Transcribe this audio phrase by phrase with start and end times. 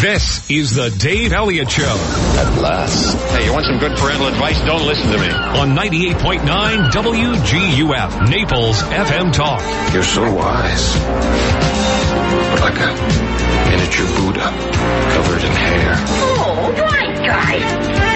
[0.00, 3.14] This is the Dave Elliott Show At last.
[3.32, 4.58] Hey, you want some good parental advice?
[4.62, 5.28] Don't listen to me.
[5.28, 9.60] on 98.9 WGUF, Naples FM Talk.
[9.92, 10.94] You're so wise.
[12.48, 12.94] But like a
[13.68, 14.48] miniature Buddha
[15.12, 15.94] covered in hair.
[15.98, 18.09] Oh, right, guys.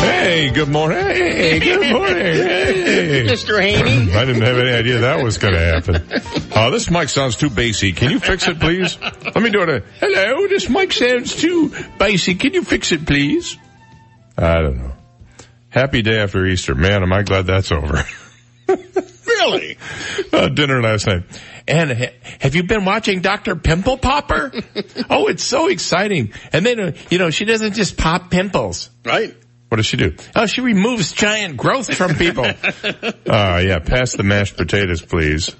[0.00, 0.98] Hey, good morning.
[0.98, 2.16] Hey, good morning.
[2.16, 3.26] Hey.
[3.28, 3.60] Mr.
[3.60, 4.12] Haney.
[4.12, 6.50] I didn't have any idea that was going to happen.
[6.52, 7.92] Uh, this mic sounds too bassy.
[7.92, 8.98] Can you fix it, please?
[9.00, 9.84] Let me do it.
[10.00, 12.34] Hello, this mic sounds too bassy.
[12.34, 13.58] Can you fix it, please?
[14.38, 14.92] I don't know.
[15.68, 16.74] Happy day after Easter.
[16.74, 18.04] Man, am I glad that's over.
[19.26, 19.78] Really?
[20.34, 21.22] uh, dinner last night.
[21.66, 23.56] And ha- have you been watching Dr.
[23.56, 24.52] Pimple Popper?
[25.10, 26.34] oh, it's so exciting.
[26.52, 28.90] And then, uh, you know, she doesn't just pop pimples.
[29.04, 29.34] Right.
[29.70, 30.16] What does she do?
[30.34, 32.44] Oh, she removes giant growth from people.
[32.44, 35.54] uh, yeah, pass the mashed potatoes, please.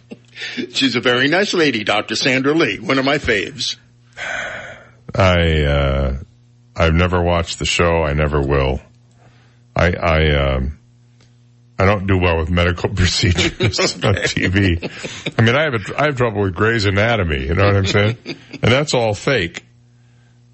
[0.73, 2.17] She's a very nice lady, Dr.
[2.17, 3.77] Sandra Lee, one of my faves.
[5.15, 6.17] I, uh,
[6.75, 8.03] I've never watched the show.
[8.03, 8.81] I never will.
[9.77, 10.81] I, I, um,
[11.79, 15.35] I don't do well with medical procedures on TV.
[15.39, 17.47] I mean, I have a, I have trouble with Grey's Anatomy.
[17.47, 18.17] You know what I'm saying?
[18.25, 19.65] And that's all fake.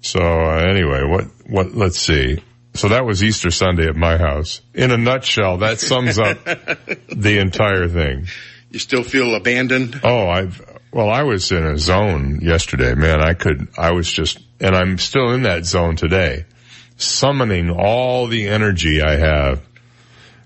[0.01, 1.73] So uh, anyway, what what?
[1.73, 2.37] Let's see.
[2.77, 4.61] So that was Easter Sunday at my house.
[4.75, 6.37] In a nutshell, that sums up
[7.09, 8.27] the entire thing.
[8.69, 9.99] You still feel abandoned?
[10.03, 10.61] Oh, I've,
[10.93, 13.19] well, I was in a zone yesterday, man.
[13.19, 16.45] I could, I was just, and I'm still in that zone today,
[16.97, 19.65] summoning all the energy I have.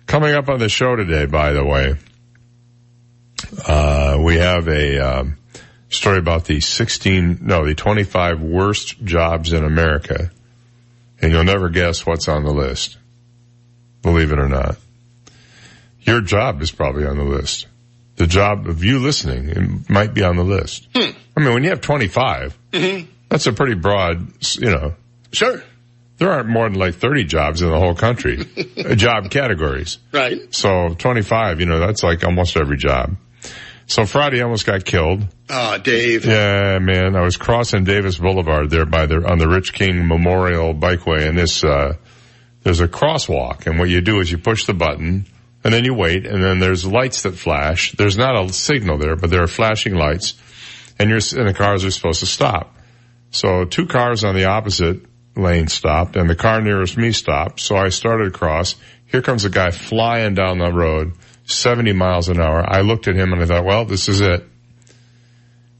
[0.06, 1.96] Coming up on the show today, by the way,
[3.68, 5.38] uh, we have a, um,
[5.90, 10.32] story about the 16, no, the 25 worst jobs in America.
[11.22, 12.98] And you'll never guess what's on the list.
[14.02, 14.78] Believe it or not.
[16.02, 17.68] Your job is probably on the list.
[18.16, 20.88] The job of you listening it might be on the list.
[20.96, 22.58] I mean, when you have 25,
[23.30, 24.28] that's a pretty broad,
[24.58, 24.96] you know,
[25.32, 25.64] Sure.
[26.18, 28.40] there aren't more than like 30 jobs in the whole country,
[28.78, 29.98] uh, job categories.
[30.12, 30.54] Right.
[30.54, 33.16] So 25, you know, that's like almost every job.
[33.88, 35.26] So Friday I almost got killed.
[35.50, 36.26] Ah, Dave.
[36.26, 40.74] Yeah, man, I was crossing Davis Boulevard there by the, on the Rich King Memorial
[40.74, 41.96] Bikeway and this, uh,
[42.64, 45.26] there's a crosswalk and what you do is you push the button
[45.64, 47.92] and then you wait and then there's lights that flash.
[47.94, 50.36] There's not a signal there, but there are flashing lights
[50.98, 52.76] and you're, and the cars are supposed to stop.
[53.32, 55.06] So two cars on the opposite
[55.36, 57.60] lane stopped and the car nearest me stopped.
[57.60, 58.76] So I started across.
[59.06, 61.14] Here comes a guy flying down the road,
[61.52, 62.64] 70 miles an hour.
[62.68, 64.48] I looked at him and I thought, well, this is it.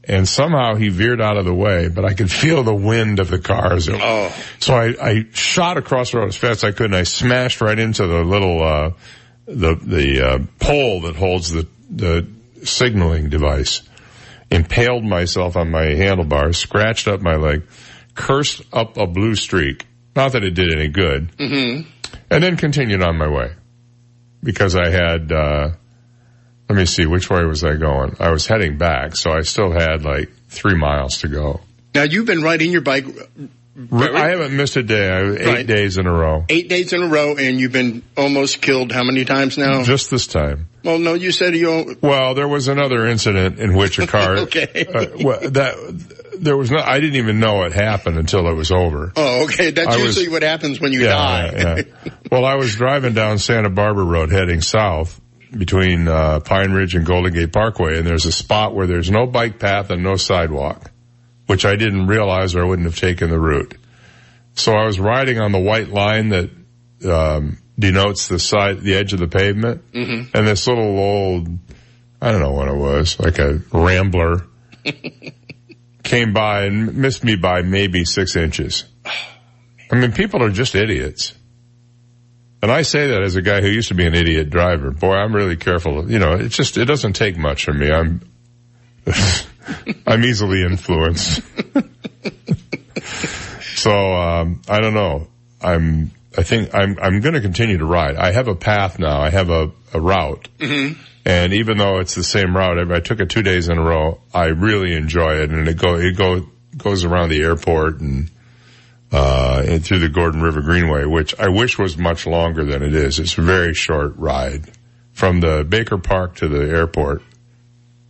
[0.04, 3.28] And somehow he veered out of the way, but I could feel the wind of
[3.28, 3.88] the cars.
[3.90, 4.34] Oh.
[4.58, 7.60] So I, I shot across the road as fast as I could and I smashed
[7.60, 8.90] right into the little, uh,
[9.46, 12.26] the, the, uh, pole that holds the, the
[12.64, 13.82] signaling device.
[14.50, 17.62] Impaled myself on my handlebars, scratched up my leg,
[18.14, 19.86] cursed up a blue streak.
[20.14, 21.34] Not that it did any good.
[21.38, 21.88] Mm-hmm.
[22.30, 23.52] And then continued on my way.
[24.42, 25.70] Because I had, uh,
[26.68, 28.16] let me see, which way was I going?
[28.18, 31.60] I was heading back, so I still had like three miles to go.
[31.94, 33.04] Now you've been riding your bike
[33.74, 35.08] very- I haven't missed a day.
[35.08, 35.66] I, eight Right.
[35.66, 36.44] days in a row.
[36.50, 39.82] eight days in a row and you've been almost killed how many times now?
[39.82, 40.66] Just this time.
[40.84, 44.86] well, no, you said you, Well, there was another incident in which a car, Okay.
[44.92, 45.74] uh, well, that,
[46.42, 49.12] there was no, I didn't even know it happened until it was over.
[49.16, 49.70] oh, okay.
[49.70, 51.52] That's I was- usually what happens when you Yeah, die.
[51.56, 52.10] yeah.
[52.30, 55.20] Well, I was driving down Santa Barbara Road heading south
[55.56, 59.26] between uh, Pine Ridge and Golden Gate Parkway, and there's a spot where there's no
[59.26, 60.90] bike path and no sidewalk,
[61.46, 63.74] which I didn't realize or I wouldn't have taken the route.
[64.54, 66.50] So I was riding on the white line that
[67.06, 71.48] um, denotes the side, the edge of the pavement, and this little old,
[72.20, 74.46] I don't know what it was, like a Rambler,
[76.12, 78.84] came by and missed me by maybe six inches.
[79.90, 81.32] I mean, people are just idiots.
[82.60, 84.90] And I say that as a guy who used to be an idiot driver.
[84.90, 86.10] Boy, I'm really careful.
[86.10, 87.90] You know, it just, it doesn't take much from me.
[87.90, 88.20] I'm,
[90.06, 91.40] I'm easily influenced.
[93.76, 95.28] so, um, I don't know.
[95.62, 98.16] I'm, I think I'm, I'm going to continue to ride.
[98.16, 99.18] I have a path now.
[99.18, 100.46] I have a, a route.
[101.24, 104.20] And even though it's the same route, I took it two days in a row.
[104.34, 106.46] I really enjoy it, and it go it go
[106.76, 108.30] goes around the airport and
[109.12, 112.94] uh and through the Gordon River Greenway, which I wish was much longer than it
[112.94, 113.20] is.
[113.20, 114.70] It's a very short ride
[115.12, 117.22] from the Baker Park to the airport,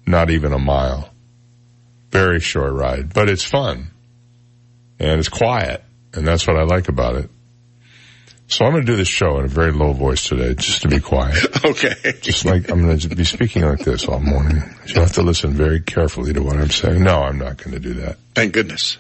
[0.07, 1.11] not even a mile.
[2.11, 3.91] Very short ride, but it's fun
[5.03, 5.83] and it's quiet,
[6.15, 7.31] and that's what I like about it.
[8.53, 10.89] So I'm going to do this show in a very low voice today, just to
[10.89, 11.39] be quiet.
[11.65, 11.95] Okay.
[12.21, 14.63] Just like I'm going to be speaking like this all morning.
[14.87, 17.03] You'll have to listen very carefully to what I'm saying.
[17.03, 18.19] No, I'm not going to do that.
[18.35, 18.99] Thank goodness.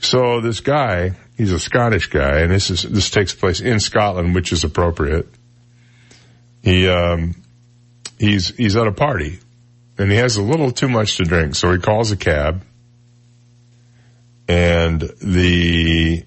[0.00, 4.34] So this guy, he's a Scottish guy, and this is this takes place in Scotland,
[4.34, 5.28] which is appropriate.
[6.62, 7.36] He um,
[8.18, 9.38] he's he's at a party,
[9.98, 12.64] and he has a little too much to drink, so he calls a cab,
[14.48, 16.24] and the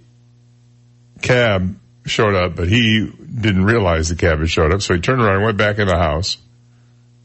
[1.21, 1.75] cab
[2.06, 5.36] showed up, but he didn't realize the cab had showed up, so he turned around
[5.36, 6.38] and went back in the house,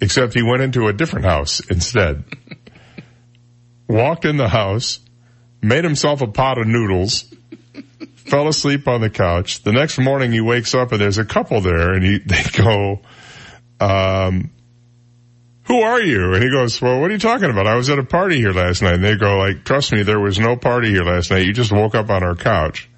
[0.00, 2.24] except he went into a different house instead.
[3.88, 5.00] Walked in the house,
[5.62, 7.32] made himself a pot of noodles,
[8.16, 9.62] fell asleep on the couch.
[9.62, 13.00] The next morning he wakes up and there's a couple there and he, they go,
[13.80, 14.50] um,
[15.64, 16.34] who are you?
[16.34, 17.66] And he goes, well, what are you talking about?
[17.66, 18.94] I was at a party here last night.
[18.94, 21.44] And they go like, trust me, there was no party here last night.
[21.44, 22.88] You just woke up on our couch.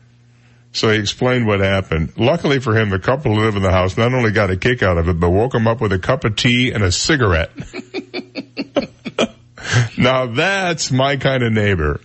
[0.78, 2.12] So he explained what happened.
[2.16, 4.80] Luckily for him, the couple who live in the house not only got a kick
[4.80, 7.50] out of it, but woke him up with a cup of tea and a cigarette.
[9.98, 12.00] now that's my kind of neighbor.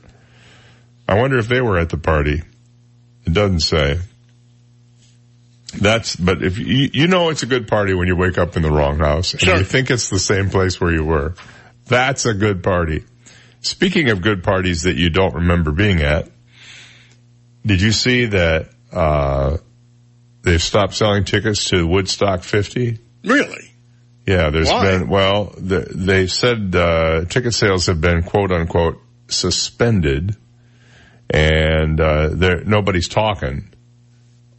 [1.08, 2.42] I wonder if they were at the party.
[3.25, 4.00] It doesn't say.
[5.80, 8.64] That's, but if you, you know it's a good party when you wake up in
[8.64, 9.58] the wrong house and Sure.
[9.58, 11.36] you think it's the same place where you were.
[11.86, 13.04] That's a good party.
[13.62, 16.30] Speaking of good parties that you don't remember being at,
[17.65, 19.57] did you see that, uh,
[20.42, 23.00] they've stopped selling tickets to Woodstock 50?
[23.24, 23.71] Really?
[24.25, 24.86] Yeah, there's Why?
[24.98, 30.36] been, well, the, they said, uh, ticket sales have been quote unquote suspended
[31.30, 32.30] and, uh,
[32.65, 33.74] nobody's talking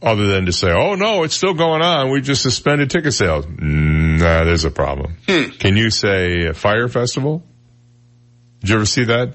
[0.01, 2.11] other than to say, oh no, it's still going on.
[2.11, 3.45] We just suspended ticket sales.
[3.47, 5.17] Nah, there's a problem.
[5.25, 7.43] Can you say a fire festival?
[8.59, 9.33] Did you ever see that?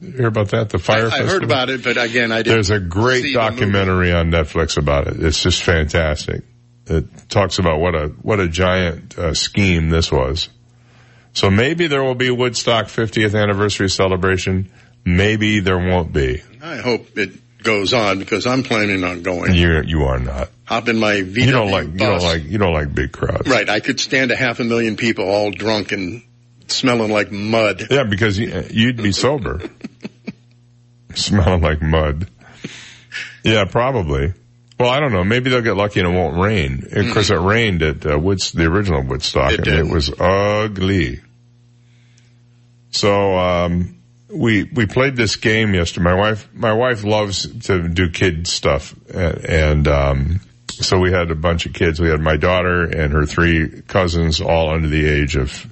[0.00, 0.70] Hear about that?
[0.70, 1.32] The fire I festival?
[1.32, 2.54] heard about it, but again, I didn't.
[2.54, 5.22] There's a great documentary on Netflix about it.
[5.22, 6.42] It's just fantastic.
[6.86, 10.48] It talks about what a what a giant uh, scheme this was.
[11.32, 14.72] So maybe there will be a Woodstock 50th anniversary celebration.
[15.04, 16.42] Maybe there won't be.
[16.62, 19.54] I hope it goes on because I'm planning on going.
[19.54, 20.50] You you are not.
[20.64, 23.48] Hop in my VW You don't like you don't like you don't like big crowds.
[23.48, 26.22] Right, I could stand a half a million people all drunk and
[26.68, 27.86] smelling like mud.
[27.90, 29.60] Yeah, because you, you'd be sober,
[31.14, 32.28] smelling like mud.
[33.44, 34.34] Yeah, probably.
[34.78, 35.24] Well, I don't know.
[35.24, 38.66] Maybe they'll get lucky and it won't rain because it rained at uh, Woods, the
[38.66, 39.78] original Woodstock, It and did.
[39.80, 41.20] it was ugly.
[42.90, 43.96] So um,
[44.32, 46.04] we we played this game yesterday.
[46.04, 51.30] My wife my wife loves to do kid stuff, and, and um, so we had
[51.30, 52.00] a bunch of kids.
[52.00, 55.66] We had my daughter and her three cousins, all under the age of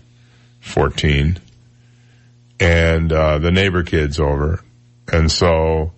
[0.67, 1.39] fourteen,
[2.61, 4.61] and uh, the neighbor kids over,
[5.13, 5.93] and so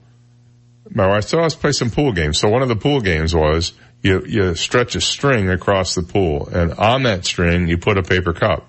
[0.91, 3.35] my wife said, "Oh, let's play some pool games." So one of the pool games
[3.35, 3.73] was
[4.03, 8.03] you you stretch a string across the pool, and on that string you put a
[8.03, 8.67] paper cup,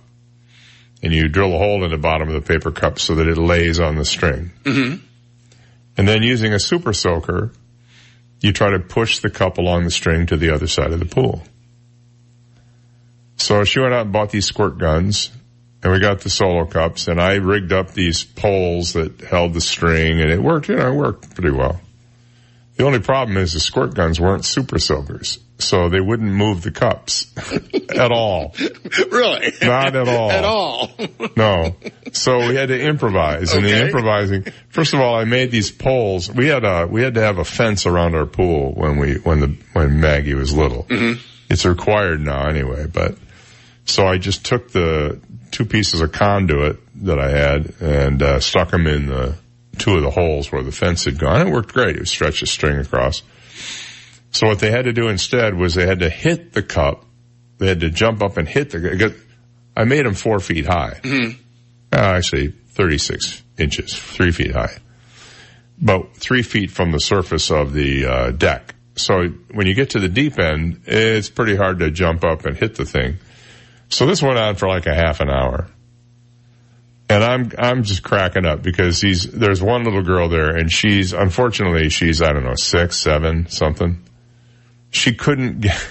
[1.04, 3.38] and you drill a hole in the bottom of the paper cup so that it
[3.38, 4.52] lays on the string.
[4.63, 5.06] Mm-hmm.
[5.98, 7.52] And then using a super soaker,
[8.40, 11.06] you try to push the cup along the string to the other side of the
[11.06, 11.44] pool.
[13.36, 15.31] So she went out and bought these squirt guns,
[15.81, 19.62] and we got the solo cups, and I rigged up these poles that held the
[19.62, 20.70] string, and it worked.
[20.70, 21.80] You know, it worked pretty well.
[22.80, 26.72] The only problem is the squirt guns weren't super soakers, so they wouldn't move the
[26.72, 27.30] cups
[27.90, 28.56] at all.
[29.12, 29.52] really?
[29.62, 30.31] Not at all.
[30.31, 30.90] at all.
[31.36, 31.76] No.
[32.14, 33.54] So we had to improvise.
[33.54, 36.31] And the improvising, first of all, I made these poles.
[36.31, 39.42] We had a, we had to have a fence around our pool when we, when
[39.42, 40.83] the, when Maggie was little.
[40.83, 41.19] Mm-hmm.
[41.50, 43.18] It's required now anyway, but
[43.83, 45.19] so I just took the
[45.51, 49.35] two pieces of conduit that I had and, uh, stuck them in the,
[49.77, 51.47] two of the holes where the fence had gone.
[51.47, 51.95] It worked great.
[51.95, 53.23] It stretched a string across.
[54.31, 57.06] So what they had to do instead was they had to hit the cup.
[57.57, 59.15] They had to jump up and hit the,
[59.75, 60.99] I made them four feet high.
[61.91, 64.77] Uh, actually 36 inches, three feet high,
[65.81, 68.75] but three feet from the surface of the uh, deck.
[68.95, 72.56] So when you get to the deep end, it's pretty hard to jump up and
[72.56, 73.18] hit the thing.
[73.90, 75.68] So this went on for like a half an hour.
[77.10, 81.12] And I'm, I'm just cracking up because he's, there's one little girl there and she's,
[81.12, 84.04] unfortunately, she's, I don't know, six, seven, something.
[84.92, 85.88] She couldn't get,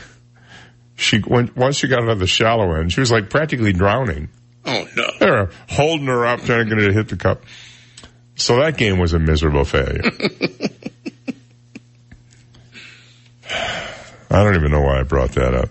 [0.94, 4.28] she, when, once she got out of the shallow end, she was like practically drowning.
[4.64, 5.10] Oh no.
[5.18, 7.42] They were holding her up, trying to get her to hit the cup.
[8.36, 10.02] So that game was a miserable failure.
[14.30, 15.70] I don't even know why I brought that up.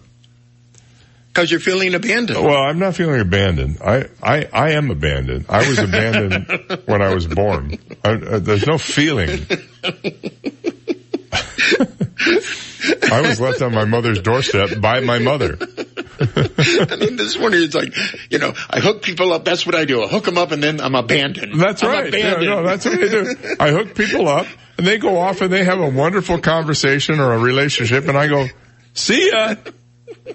[1.38, 2.44] Because you're feeling abandoned.
[2.44, 3.78] Well, I'm not feeling abandoned.
[3.80, 5.46] I, I, I am abandoned.
[5.48, 7.78] I was abandoned when I was born.
[8.04, 9.30] I, uh, there's no feeling.
[13.12, 15.60] I was left on my mother's doorstep by my mother.
[16.20, 17.94] I mean, this morning it's like,
[18.32, 19.46] you know, I hook people up.
[19.46, 20.02] That's what I do.
[20.02, 21.62] I hook them up and then I'm abandoned.
[21.62, 22.12] That's I'm right.
[22.12, 23.36] Yeah, no, that's what I do.
[23.60, 24.48] I hook people up
[24.80, 28.28] and they go off and they have a wonderful conversation or a relationship and I
[28.28, 28.48] go,
[28.96, 29.54] see ya.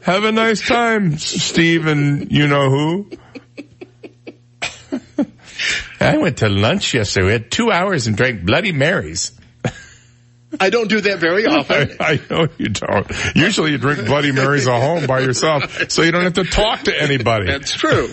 [0.03, 3.11] Have a nice time, Steve and you know who.
[6.01, 7.27] I went to lunch yesterday.
[7.27, 9.33] We had two hours and drank Bloody Marys.
[10.61, 11.97] I don't do that very often.
[12.01, 13.07] I know you don't.
[13.35, 16.83] Usually you drink Bloody Marys at home by yourself so you don't have to talk
[16.83, 17.47] to anybody.
[17.47, 18.13] That's true.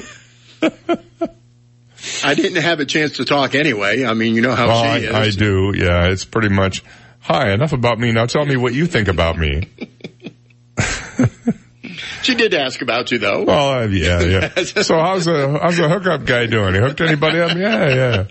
[2.23, 4.05] I didn't have a chance to talk anyway.
[4.05, 5.13] I mean, you know how Well, she is.
[5.13, 5.73] I, I do.
[5.75, 6.83] Yeah, it's pretty much,
[7.19, 8.11] hi, enough about me.
[8.13, 9.67] Now tell me what you think about me.
[12.21, 13.43] She did ask about you though.
[13.45, 14.63] Well, uh, yeah, yeah.
[14.63, 16.73] So how's the, how's the hookup guy doing?
[16.75, 17.55] He hooked anybody up?
[17.57, 18.27] Yeah, yeah.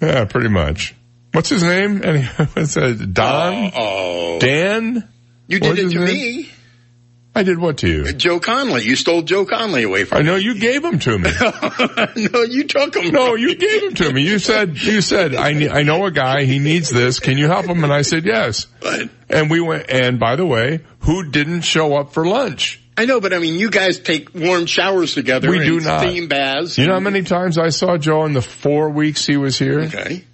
[0.00, 0.94] Yeah, pretty much.
[1.32, 2.02] What's his name?
[2.04, 3.10] Any, what's that?
[3.12, 3.72] Don?
[3.76, 5.08] oh, Dan?
[5.48, 6.06] you did What's it to name?
[6.06, 6.50] me.
[7.34, 8.04] I did what to you?
[8.06, 8.82] Uh, Joe Conley.
[8.84, 10.22] You stole Joe Conley away from me.
[10.22, 11.30] I know you gave him to me.
[12.32, 13.12] no, you took him.
[13.12, 14.22] No, you gave him to me.
[14.26, 17.20] You said, you said, I, ne- I know a guy, he needs this.
[17.20, 17.84] Can you help him?
[17.84, 18.66] And I said, yes.
[18.80, 22.82] But And we went, and by the way, who didn't show up for lunch?
[22.96, 25.48] I know, but I mean, you guys take warm showers together.
[25.50, 26.00] We do not.
[26.00, 26.76] Steam baths.
[26.76, 29.80] You know how many times I saw Joe in the four weeks he was here?
[29.82, 30.24] Okay.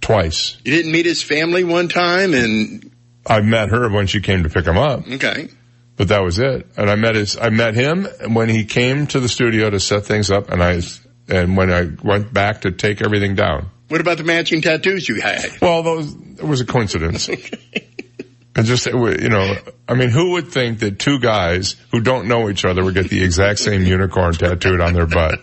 [0.00, 0.56] Twice.
[0.64, 2.90] You didn't meet his family one time, and
[3.24, 5.48] I met her when she came to pick him up, okay.
[5.96, 6.66] But that was it.
[6.76, 10.04] And I met his, I met him when he came to the studio to set
[10.04, 10.80] things up and I,
[11.28, 13.70] and when I went back to take everything down.
[13.88, 15.44] What about the matching tattoos you had?
[15.60, 17.28] Well, those, it was a coincidence.
[18.54, 19.54] And just, uh, you know,
[19.88, 23.08] I mean, who would think that two guys who don't know each other would get
[23.08, 25.40] the exact same unicorn tattooed on their butt?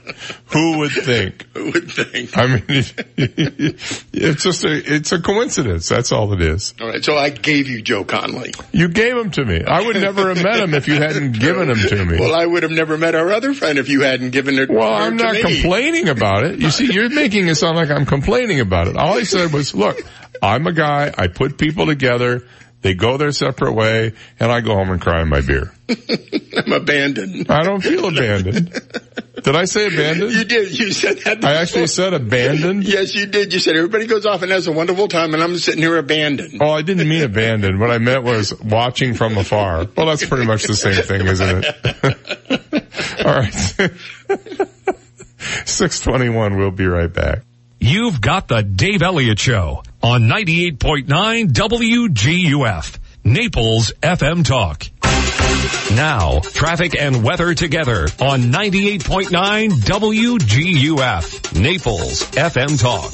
[0.48, 1.48] Who would think?
[1.56, 2.38] Who would think?
[2.38, 2.64] I mean,
[3.18, 5.90] it's just a, it's a coincidence.
[5.90, 6.76] That's all it is.
[6.80, 8.54] All right, so I gave you Joe Conley.
[8.72, 9.64] You gave him to me.
[9.64, 12.20] I would never have met him if you hadn't given him to me.
[12.20, 14.70] Well, I would have never met our other friend if you hadn't given it.
[14.70, 16.60] Well, I'm not complaining about it.
[16.60, 18.98] You see, you're making it sound like I'm complaining about it.
[18.98, 20.00] All I said was, look,
[20.42, 22.48] I'm a guy, I put people together,
[22.82, 25.74] they go their separate way, and I go home and cry in my beer.
[26.58, 27.50] I'm abandoned.
[27.50, 28.72] I don't feel abandoned.
[29.44, 30.32] Did I say abandoned?
[30.32, 30.78] You did.
[30.78, 31.44] You said that.
[31.44, 32.84] I actually said abandoned.
[32.84, 33.54] Yes, you did.
[33.54, 36.62] You said everybody goes off and has a wonderful time, and I'm sitting here abandoned.
[36.62, 37.80] Oh, I didn't mean abandoned.
[37.80, 39.86] What I meant was watching from afar.
[39.96, 42.86] Well, that's pretty much the same thing, isn't it?
[43.26, 43.54] All right.
[45.66, 47.40] 621, we'll be right back.
[47.80, 54.99] You've got the Dave Elliott Show on 98.9 WGUF, Naples FM Talk.
[55.96, 63.12] Now, traffic and weather together on 98.9 WGUF, Naples FM Talk.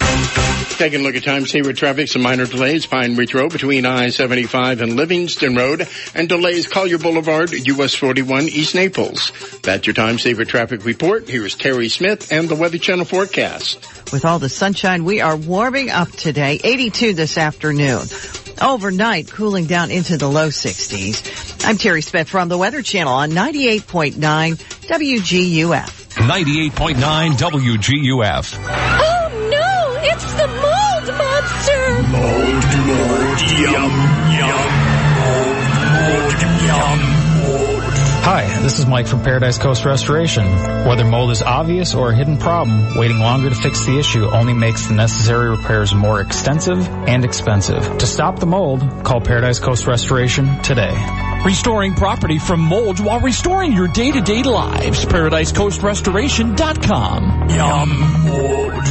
[0.77, 2.85] Taking a look at time saver traffic, some minor delays.
[2.85, 8.75] Pine Ridge Road between I-75 and Livingston Road, and delays Collier Boulevard, US 41, East
[8.75, 9.31] Naples.
[9.63, 11.29] That's your time saver traffic report.
[11.29, 13.79] Here's Terry Smith and the Weather Channel forecast.
[14.11, 16.59] With all the sunshine, we are warming up today.
[16.63, 18.05] 82 this afternoon.
[18.61, 21.65] Overnight, cooling down into the low 60s.
[21.67, 26.05] I'm Terry Smith from the Weather Channel on 98.9 WGUF.
[26.15, 28.57] 98.9 WGUF.
[28.57, 31.95] Oh no, it's the mold monster!
[38.25, 40.47] Hi, this is Mike from Paradise Coast Restoration.
[40.87, 44.53] Whether mold is obvious or a hidden problem, waiting longer to fix the issue only
[44.53, 47.99] makes the necessary repairs more extensive and expensive.
[47.99, 50.89] To stop the mold, call Paradise Coast Restoration today.
[51.45, 55.05] Restoring property from mold while restoring your day-to-day lives.
[55.05, 57.49] ParadiseCoastRestoration.com.
[57.49, 57.89] Yum.
[58.25, 58.87] Mold.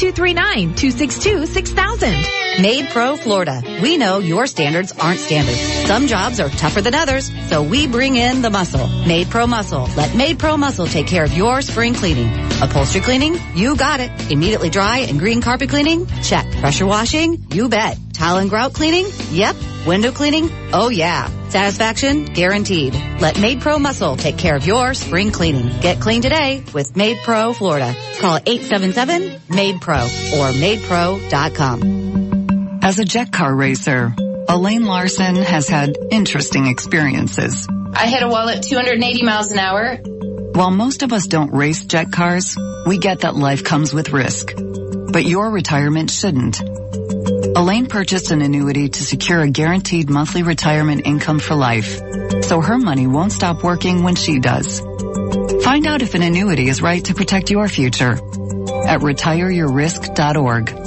[1.10, 2.08] 239-262 6000.
[2.56, 3.62] MaidPro Florida.
[3.82, 5.54] We know your standards aren't standard.
[5.86, 8.80] Some jobs are tougher than others, so we bring in the muscle.
[8.86, 9.88] MaidPro Muscle.
[9.96, 12.28] Let MaidPro Muscle take care of your spring cleaning.
[12.62, 13.36] Upholstery cleaning?
[13.54, 14.10] You got it.
[14.32, 16.06] Immediately dry and green carpet cleaning?
[16.22, 16.50] Check.
[16.52, 17.46] Pressure washing?
[17.52, 17.98] You bet.
[18.12, 19.06] Tile and grout cleaning?
[19.30, 19.56] Yep.
[19.86, 20.50] Window cleaning?
[20.72, 21.28] Oh yeah.
[21.56, 22.26] Satisfaction?
[22.26, 22.92] Guaranteed.
[23.18, 25.80] Let MaidPro Muscle take care of your spring cleaning.
[25.80, 27.96] Get clean today with MaidPro Florida.
[28.18, 31.80] Call 877-MADE-PRO or MaidPro.com.
[32.82, 34.14] As a jet car racer,
[34.46, 37.66] Elaine Larson has had interesting experiences.
[37.94, 39.96] I hit a wall at 280 miles an hour.
[40.52, 42.54] While most of us don't race jet cars,
[42.86, 44.52] we get that life comes with risk.
[44.54, 46.60] But your retirement shouldn't.
[47.26, 52.00] Elaine purchased an annuity to secure a guaranteed monthly retirement income for life,
[52.42, 54.80] so her money won't stop working when she does.
[55.64, 60.85] Find out if an annuity is right to protect your future at retireyourrisk.org.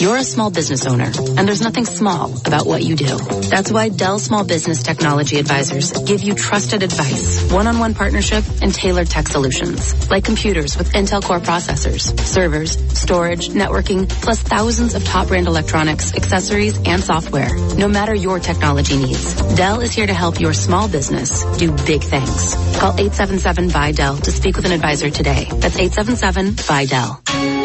[0.00, 3.18] You're a small business owner, and there's nothing small about what you do.
[3.50, 9.08] That's why Dell Small Business Technology Advisors give you trusted advice, one-on-one partnership, and tailored
[9.08, 15.26] tech solutions, like computers with Intel Core processors, servers, storage, networking, plus thousands of top
[15.26, 17.56] brand electronics, accessories, and software.
[17.74, 22.04] No matter your technology needs, Dell is here to help your small business do big
[22.04, 22.54] things.
[22.78, 25.48] Call 877 by Dell to speak with an advisor today.
[25.54, 27.57] That's 877-BUY-DELL.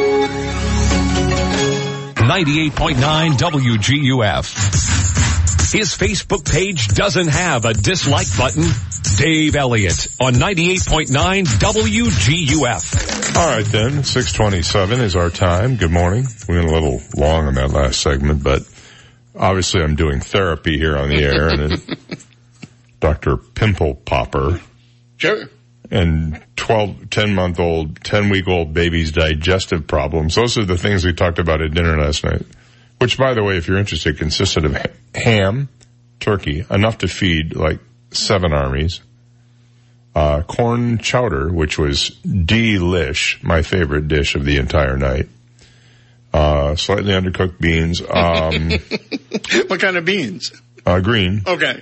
[2.24, 4.54] 98.9 WGUF.
[5.74, 8.66] His Facebook page doesn't have a dislike button.
[9.18, 13.36] Dave Elliott on 98.9 WGUF.
[13.36, 15.76] All right then, 627 is our time.
[15.76, 16.28] Good morning.
[16.48, 18.62] We went a little long on that last segment, but
[19.36, 22.26] obviously I'm doing therapy here on the air and it,
[23.00, 23.38] Dr.
[23.38, 24.62] Pimple Popper.
[25.18, 25.50] Sure.
[25.90, 30.36] And 12, 10 month old, 10 week old baby's digestive problems.
[30.36, 32.44] Those are the things we talked about at dinner last night.
[33.00, 34.78] Which by the way, if you're interested, consisted of
[35.14, 35.68] ham,
[36.22, 37.80] turkey, enough to feed like
[38.12, 39.02] seven armies,
[40.16, 45.28] uh, corn chowder, which was delish, my favorite dish of the entire night.
[46.34, 48.02] Uh, slightly undercooked beans.
[48.02, 48.70] Um,
[49.68, 50.54] what kind of beans?
[50.86, 51.44] Uh, green.
[51.46, 51.82] Okay.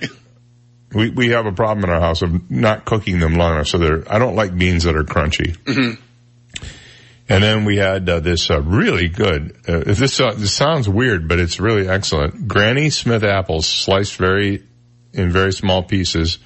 [0.94, 3.78] We we have a problem in our house of not cooking them long enough, so
[3.78, 4.12] they're.
[4.12, 5.56] I don't like beans that are crunchy.
[5.56, 6.00] Mm-hmm.
[7.28, 9.56] And then we had uh, this uh, really good.
[9.66, 12.46] Uh, this uh, this sounds weird, but it's really excellent.
[12.46, 14.62] Granny Smith apples sliced very
[15.12, 16.38] in very small pieces,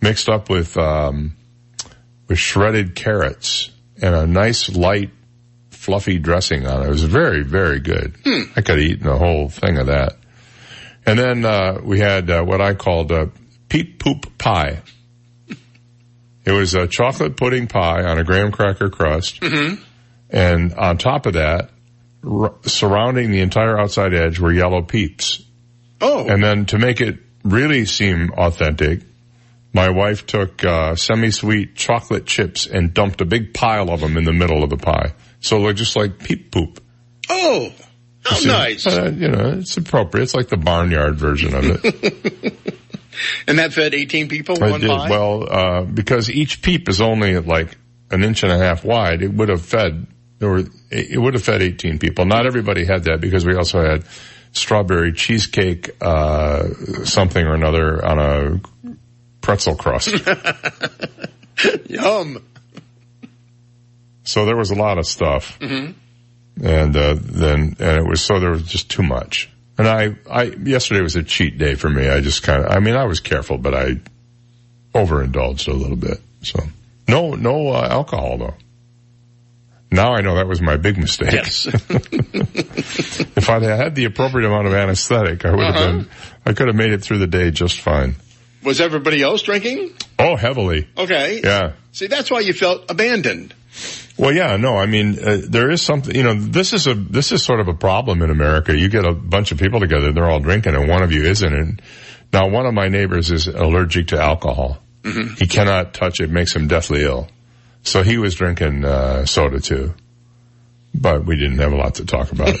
[0.00, 1.36] mixed up with um,
[2.28, 3.70] with shredded carrots
[4.00, 5.10] and a nice light
[5.70, 6.86] fluffy dressing on it.
[6.86, 8.16] It was very very good.
[8.24, 8.42] Hmm.
[8.56, 10.16] I could have eaten a whole thing of that.
[11.06, 13.26] And then uh, we had uh, what I called uh,
[13.74, 14.80] peep poop pie.
[16.44, 19.40] It was a chocolate pudding pie on a graham cracker crust.
[19.40, 19.82] Mm-hmm.
[20.30, 21.70] And on top of that,
[22.24, 25.42] r- surrounding the entire outside edge were yellow peeps.
[26.00, 26.24] Oh.
[26.28, 29.00] And then to make it really seem authentic,
[29.72, 34.22] my wife took uh, semi-sweet chocolate chips and dumped a big pile of them in
[34.22, 35.14] the middle of the pie.
[35.40, 36.80] So it looked just like peep poop.
[37.28, 37.72] Oh,
[38.24, 38.86] how nice.
[38.86, 40.22] uh, you know, it's appropriate.
[40.22, 42.78] It's like the barnyard version of it.
[43.46, 45.10] and that fed 18 people, I one did pie?
[45.10, 47.76] well uh, because each peep is only like
[48.10, 49.22] an inch and a half wide.
[49.22, 50.06] It would have fed
[50.38, 52.24] there were it would have fed 18 people.
[52.26, 54.04] Not everybody had that because we also had
[54.52, 56.68] strawberry cheesecake uh,
[57.04, 58.60] something or another on a
[59.40, 60.08] pretzel crust.
[61.88, 62.42] Yum.
[64.24, 65.92] so there was a lot of stuff, hmm
[66.62, 69.50] and uh, then and it was so there was just too much.
[69.76, 72.08] And I, I yesterday was a cheat day for me.
[72.08, 74.00] I just kind of, I mean, I was careful, but I
[74.94, 76.20] overindulged a little bit.
[76.42, 76.60] So
[77.08, 78.54] no, no uh, alcohol though.
[79.90, 81.32] Now I know that was my big mistake.
[81.32, 81.66] Yes.
[82.66, 85.86] if I'd had the appropriate amount of anesthetic, I would have Uh-huh.
[85.98, 86.08] been,
[86.46, 88.16] I could have made it through the day just fine.
[88.62, 89.92] Was everybody else drinking?
[90.18, 90.88] Oh, heavily.
[90.96, 91.40] Okay.
[91.44, 91.72] Yeah.
[91.92, 93.54] See, that's why you felt abandoned.
[94.16, 97.32] Well, yeah, no, I mean, uh, there is something, you know, this is a, this
[97.32, 98.76] is sort of a problem in America.
[98.76, 101.24] You get a bunch of people together, and they're all drinking and one of you
[101.24, 101.52] isn't.
[101.52, 101.82] And
[102.32, 104.78] now one of my neighbors is allergic to alcohol.
[105.02, 105.34] Mm-hmm.
[105.34, 107.28] He cannot touch it, makes him deathly ill.
[107.82, 109.94] So he was drinking, uh, soda too.
[110.94, 112.50] But we didn't have a lot to talk about.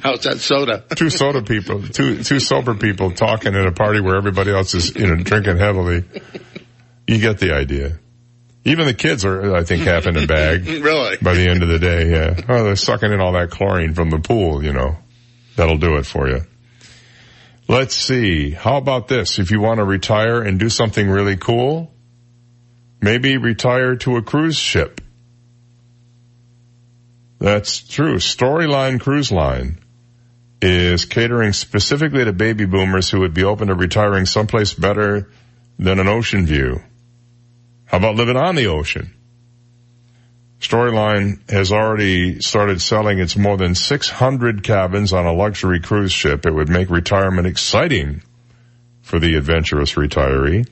[0.00, 0.84] How's that soda?
[0.94, 4.94] two soda people, two, two sober people talking at a party where everybody else is,
[4.94, 6.04] you know, drinking heavily.
[7.08, 7.98] You get the idea.
[8.64, 10.66] Even the kids are, I think, half in a bag.
[10.80, 11.16] Really?
[11.20, 12.40] By the end of the day, yeah.
[12.48, 14.96] Oh, they're sucking in all that chlorine from the pool, you know.
[15.56, 16.42] That'll do it for you.
[17.68, 18.50] Let's see.
[18.50, 19.38] How about this?
[19.38, 21.92] If you want to retire and do something really cool,
[23.00, 25.00] maybe retire to a cruise ship.
[27.38, 28.16] That's true.
[28.16, 29.78] Storyline Cruise Line
[30.60, 35.30] is catering specifically to baby boomers who would be open to retiring someplace better
[35.78, 36.82] than an ocean view.
[37.90, 39.12] How about living on the ocean?
[40.60, 46.46] Storyline has already started selling its more than 600 cabins on a luxury cruise ship.
[46.46, 48.22] It would make retirement exciting
[49.02, 50.68] for the adventurous retiree.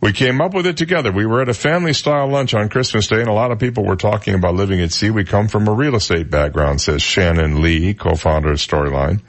[0.00, 1.12] We came up with it together.
[1.12, 3.84] We were at a family style lunch on Christmas Day and a lot of people
[3.84, 5.10] were talking about living at sea.
[5.10, 9.20] We come from a real estate background, says Shannon Lee, co-founder of Storyline.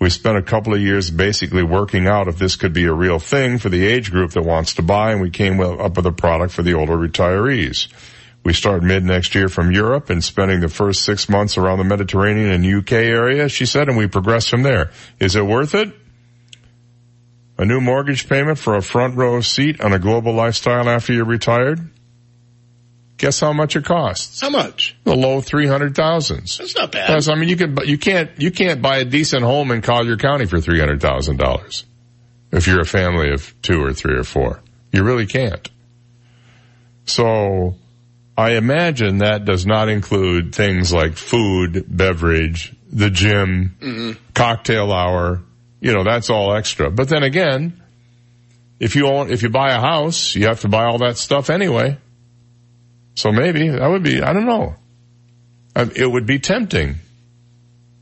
[0.00, 3.18] We spent a couple of years basically working out if this could be a real
[3.18, 6.12] thing for the age group that wants to buy and we came up with a
[6.12, 7.86] product for the older retirees.
[8.42, 11.84] We start mid next year from Europe and spending the first six months around the
[11.84, 14.90] Mediterranean and UK area, she said, and we progress from there.
[15.18, 15.92] Is it worth it?
[17.58, 21.26] A new mortgage payment for a front row seat on a global lifestyle after you're
[21.26, 21.78] retired?
[23.20, 24.40] Guess how much it costs?
[24.40, 24.96] How much?
[25.04, 26.56] The low three hundred thousands.
[26.56, 27.06] That's not bad.
[27.06, 30.16] Plus, I mean, you can, you can't, you can't buy a decent home in Collier
[30.16, 31.84] County for three hundred thousand dollars
[32.50, 34.62] if you're a family of two or three or four.
[34.90, 35.68] You really can't.
[37.04, 37.76] So,
[38.38, 44.12] I imagine that does not include things like food, beverage, the gym, Mm-hmm.
[44.34, 45.42] cocktail hour.
[45.80, 46.90] You know, that's all extra.
[46.90, 47.82] But then again,
[48.78, 51.50] if you own, if you buy a house, you have to buy all that stuff
[51.50, 51.98] anyway.
[53.20, 54.76] So maybe that would be, I don't know.
[55.76, 56.94] Uh, It would be tempting.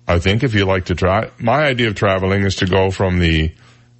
[0.07, 3.18] I think if you like to try, my idea of traveling is to go from
[3.18, 3.52] the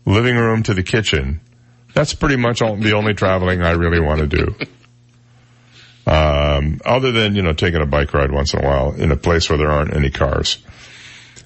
[0.07, 1.40] living room to the kitchen.
[1.92, 4.54] That's pretty much all, the only traveling I really want to do.
[6.07, 9.16] Um, other than, you know, taking a bike ride once in a while in a
[9.16, 10.57] place where there aren't any cars.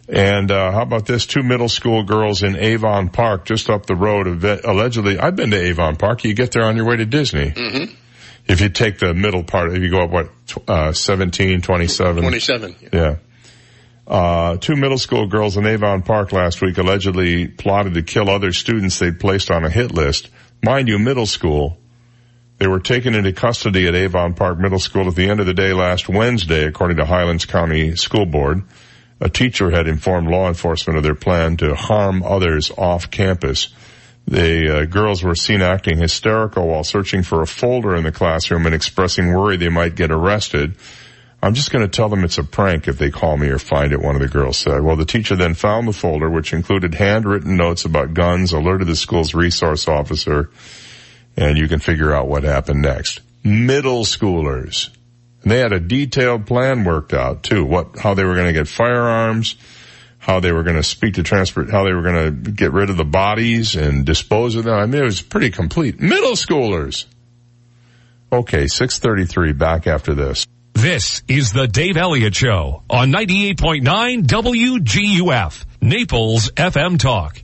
[0.09, 1.27] And, uh, how about this?
[1.27, 4.29] Two middle school girls in Avon Park, just up the road,
[4.65, 6.23] allegedly, I've been to Avon Park.
[6.23, 7.51] You get there on your way to Disney.
[7.51, 7.95] Mm-hmm.
[8.53, 10.29] If you take the middle part, if you go up, what,
[10.69, 12.23] uh, 17, 27.
[12.23, 12.77] 27.
[12.93, 13.17] Yeah.
[14.07, 18.53] Uh, two middle school girls in Avon Park last week allegedly plotted to kill other
[18.53, 20.29] students they'd placed on a hit list.
[20.63, 21.79] Mind you, middle school.
[22.59, 25.55] They were taken into custody at Avon Park Middle School at the end of the
[25.55, 28.63] day last Wednesday, according to Highlands County School Board.
[29.19, 33.69] A teacher had informed law enforcement of their plan to harm others off campus.
[34.27, 38.67] The uh, girls were seen acting hysterical while searching for a folder in the classroom
[38.67, 40.77] and expressing worry they might get arrested.
[41.43, 43.93] I'm just going to tell them it's a prank if they call me or find
[43.93, 44.81] it, one of the girls said.
[44.81, 48.95] Well, the teacher then found the folder, which included handwritten notes about guns, alerted the
[48.95, 50.51] school's resource officer,
[51.37, 53.21] and you can figure out what happened next.
[53.43, 54.91] Middle schoolers.
[55.43, 58.53] And they had a detailed plan worked out too, what, how they were going to
[58.53, 59.57] get firearms,
[60.23, 62.91] how they were going to speak to transport, how they were going to get rid
[62.91, 64.73] of the bodies and dispose of them.
[64.73, 66.01] I mean, it was pretty complete.
[66.01, 67.07] Middle schoolers.
[68.33, 70.47] Okay, 633 back after this.
[70.75, 77.42] This is the Dave Elliott Show on 98.9 WGUF, Naples FM Talk.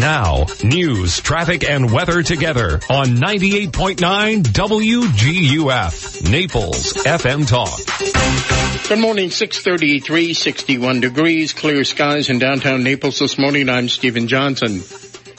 [0.00, 8.88] Now, news, traffic, and weather together on 98.9 WGUF, Naples FM Talk.
[8.88, 13.68] Good morning, 633, 61 degrees, clear skies in downtown Naples this morning.
[13.68, 14.82] I'm Stephen Johnson.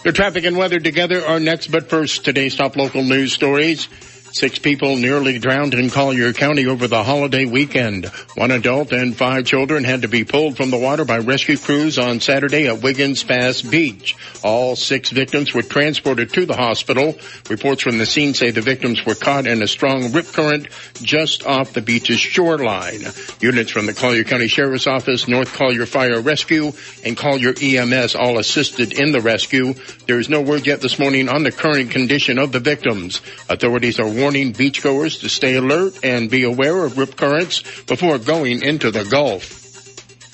[0.04, 3.88] Your traffic and weather together are next, but first, today's top local news stories.
[4.32, 8.06] Six people nearly drowned in Collier County over the holiday weekend.
[8.36, 11.98] One adult and five children had to be pulled from the water by rescue crews
[11.98, 14.16] on Saturday at Wiggins Pass Beach.
[14.44, 17.16] All six victims were transported to the hospital.
[17.50, 20.68] Reports from the scene say the victims were caught in a strong rip current
[21.02, 23.06] just off the beach's shoreline.
[23.40, 28.38] Units from the Collier County Sheriff's Office, North Collier Fire Rescue, and Collier EMS all
[28.38, 29.74] assisted in the rescue.
[30.06, 33.22] There is no word yet this morning on the current condition of the victims.
[33.50, 38.64] Authorities are warning beachgoers to stay alert and be aware of rip currents before going
[38.64, 39.58] into the Gulf.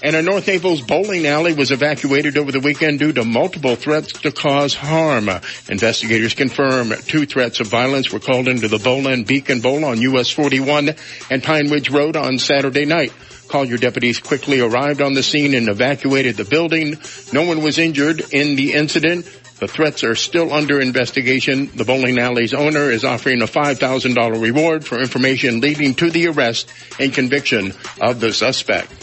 [0.03, 4.11] And a North Naples bowling alley was evacuated over the weekend due to multiple threats
[4.23, 5.29] to cause harm.
[5.69, 10.29] Investigators confirm two threats of violence were called into the Bowland Beacon Bowl on US
[10.29, 10.89] 41
[11.29, 13.13] and Pine Ridge Road on Saturday night.
[13.47, 16.97] Collier deputies quickly arrived on the scene and evacuated the building.
[17.31, 19.25] No one was injured in the incident.
[19.63, 21.71] The threats are still under investigation.
[21.73, 26.69] The bowling alley's owner is offering a $5,000 reward for information leading to the arrest
[26.99, 27.71] and conviction
[28.01, 29.02] of the suspect.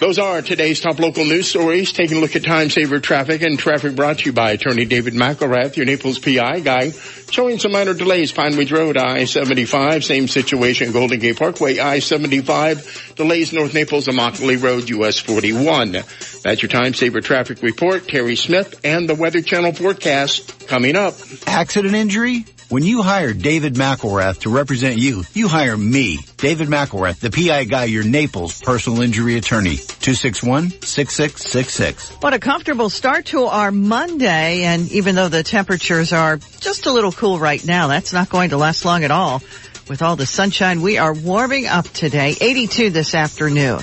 [0.00, 1.92] Those are today's top local news stories.
[1.92, 5.12] Taking a look at time saver traffic and traffic brought to you by attorney David
[5.12, 6.90] McElrath, your Naples PI guy,
[7.30, 8.32] showing some minor delays.
[8.32, 14.88] Pine Ridge Road, I-75, same situation, Golden Gate Parkway, I-75, delays North Naples, Immokalee Road,
[14.88, 15.92] US 41.
[16.42, 18.08] That's your time saver traffic report.
[18.08, 21.12] Terry Smith and the Weather Channel forecast coming up.
[21.46, 22.46] Accident injury?
[22.70, 27.64] When you hire David McElrath to represent you, you hire me, David McElrath, the PI
[27.64, 29.74] guy, your Naples personal injury attorney.
[29.74, 32.22] 261-6666.
[32.22, 34.62] What a comfortable start to our Monday.
[34.62, 38.50] And even though the temperatures are just a little cool right now, that's not going
[38.50, 39.42] to last long at all.
[39.88, 42.36] With all the sunshine, we are warming up today.
[42.40, 43.80] 82 this afternoon.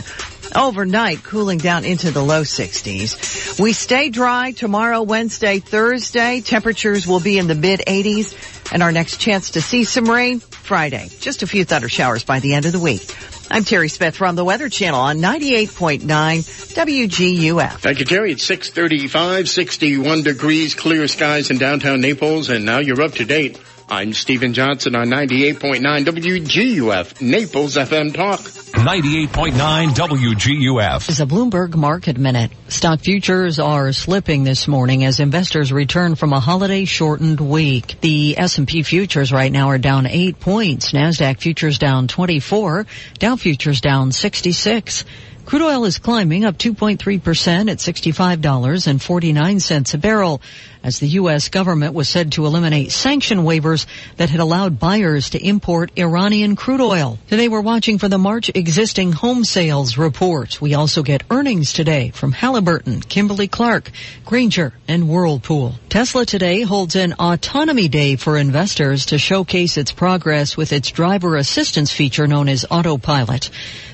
[0.55, 3.59] Overnight, cooling down into the low 60s.
[3.59, 6.41] We stay dry tomorrow, Wednesday, Thursday.
[6.41, 8.71] Temperatures will be in the mid 80s.
[8.71, 11.09] And our next chance to see some rain, Friday.
[11.19, 13.15] Just a few thunder showers by the end of the week.
[13.49, 17.79] I'm Terry Smith from the Weather Channel on 98.9 WGUF.
[17.79, 18.33] Thank you, Terry.
[18.33, 23.57] It's 635, 61 degrees, clear skies in downtown Naples, and now you're up to date.
[23.89, 28.41] I'm Stephen Johnson on 98.9 WGUF, Naples FM Talk.
[28.41, 29.53] 98.9
[29.91, 31.09] WGUF.
[31.09, 32.51] Is a Bloomberg Market Minute.
[32.67, 37.95] Stock futures are slipping this morning as investors return from a holiday shortened week.
[38.01, 40.91] The S&P futures right now are down 8 points.
[40.91, 42.85] Nasdaq futures down 24.
[43.19, 45.05] Dow futures down 66.
[45.47, 50.41] Crude oil is climbing up 2.3% at $65.49 a barrel
[50.83, 51.47] as the U.S.
[51.47, 53.85] government was said to eliminate sanction waivers
[54.17, 57.17] that had allowed buyers to import Iranian crude oil.
[57.29, 60.61] Today we're watching for the March existing home sales report.
[60.61, 63.89] We also get earnings today from Halliburton, Kimberly Clark,
[64.25, 65.75] Grainger, and Whirlpool.
[65.87, 71.37] Tesla today holds an autonomy day for investors to showcase its progress with its driver
[71.37, 73.49] assistance feature known as autopilot.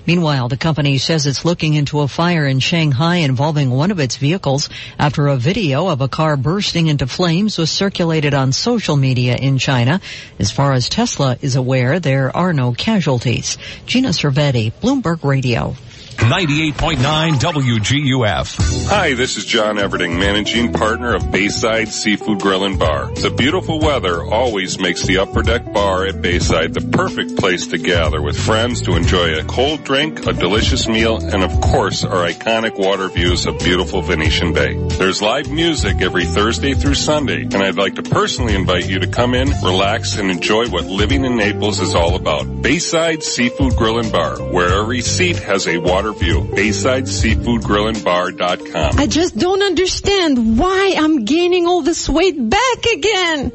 [0.06, 4.18] Meanwhile, the company says it's looking into a fire in Shanghai involving one of its
[4.18, 9.36] vehicles after a video of a car bursting into flames was circulated on social media
[9.36, 10.02] in China.
[10.40, 13.58] As far as Tesla is aware, there are no casualties.
[13.86, 15.76] Gina Cervetti, Bloomberg Radio.
[16.18, 18.88] 98.9 WGUF.
[18.90, 23.12] Hi, this is John Everding, managing partner of Bayside Seafood Grill and Bar.
[23.14, 27.78] The beautiful weather always makes the upper deck bar at Bayside the perfect place to
[27.78, 32.26] gather with friends to enjoy a cold drink, a delicious meal, and of course our
[32.26, 34.76] iconic water views of beautiful Venetian Bay.
[34.98, 39.08] There's live music every Thursday through Sunday, and I'd like to personally invite you to
[39.08, 42.62] come in, relax, and enjoy what living in Naples is all about.
[42.62, 46.44] Bayside Seafood Grill and Bar, where every seat has a water view.
[46.54, 49.00] Bayside Seafood Grill and Bar.com.
[49.00, 53.54] I just don't understand why I'm gaining all this weight back again.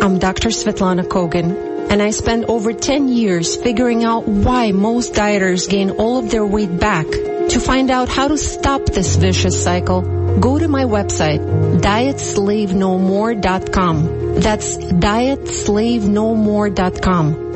[0.00, 0.50] I'm Dr.
[0.50, 6.20] Svetlana Kogan, and I spent over 10 years figuring out why most dieters gain all
[6.20, 7.06] of their weight back.
[7.06, 10.02] To find out how to stop this vicious cycle,
[10.38, 11.40] go to my website,
[11.80, 14.40] dietslavenomore.com.
[14.40, 17.47] That's dietslavenomore.com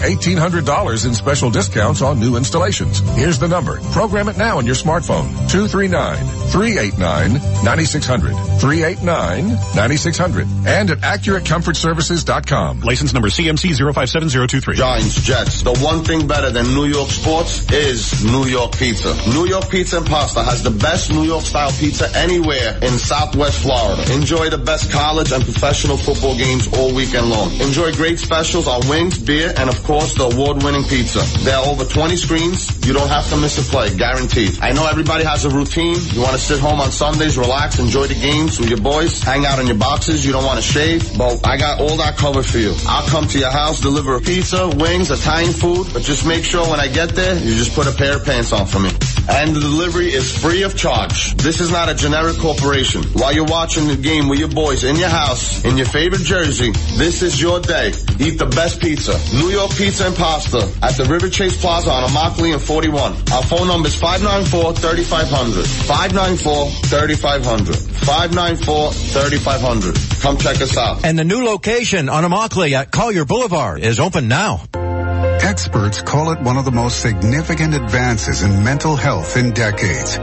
[0.00, 2.98] $1,800 in special discounts on new installations.
[3.16, 3.78] Here's the number.
[3.92, 5.28] Program it now on your smartphone.
[5.50, 8.32] 239-389-9600.
[8.60, 10.66] 389-9600.
[10.66, 12.80] And at AccurateComfortServices.com.
[12.80, 14.74] License number CMC 057023.
[14.76, 15.62] Giants, Jets.
[15.62, 19.14] The one thing better than New York sports is New York pizza.
[19.28, 23.60] New York Pizza and Pasta has the best New York style pizza anywhere in Southwest
[23.62, 24.02] Florida.
[24.14, 27.52] Enjoy the best college and professional football games all weekend long.
[27.60, 31.18] Enjoy great specials on wings, beer, and of course the award-winning pizza.
[31.42, 32.70] There are over 20 screens.
[32.86, 34.60] You don't have to miss a play, guaranteed.
[34.62, 35.96] I know everybody has a routine.
[36.14, 39.44] You want to sit home on Sundays, relax, enjoy the games with your boys, hang
[39.46, 40.24] out in your boxes.
[40.24, 41.18] You don't want to shave.
[41.18, 42.72] But I got all that covered for you.
[42.86, 46.64] I'll come to your house, deliver a pizza, wings, Italian food, but just make sure
[46.70, 48.90] when I get there, you just put a pair of pants on for me.
[49.28, 51.34] And the delivery is free of charge.
[51.34, 53.02] This is not a generic corporation.
[53.14, 56.70] While you're watching the game with your boys in your house, in your favorite jersey,
[56.96, 57.88] this is your day.
[58.18, 59.18] Eat the best pizza.
[59.36, 63.12] New York Pizza and Pasta at the River Chase Plaza on Immokalee and 41.
[63.32, 65.64] Our phone number is 594-3500.
[65.88, 67.76] 594-3500.
[68.04, 70.20] 594-3500.
[70.20, 71.02] Come check us out.
[71.06, 74.64] And the new location on Immokalee at Collier Boulevard is open now.
[74.74, 80.18] Experts call it one of the most significant advances in mental health in decades.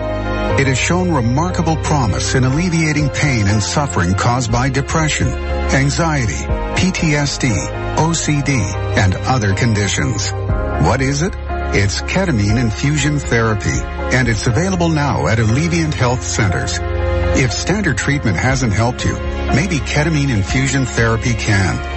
[0.59, 7.95] It has shown remarkable promise in alleviating pain and suffering caused by depression, anxiety, PTSD,
[7.95, 8.57] OCD,
[8.97, 10.31] and other conditions.
[10.31, 11.35] What is it?
[11.75, 13.69] It's ketamine infusion therapy,
[14.15, 16.79] and it's available now at Alleviant Health Centers.
[17.39, 19.13] If standard treatment hasn't helped you,
[19.53, 21.96] maybe ketamine infusion therapy can.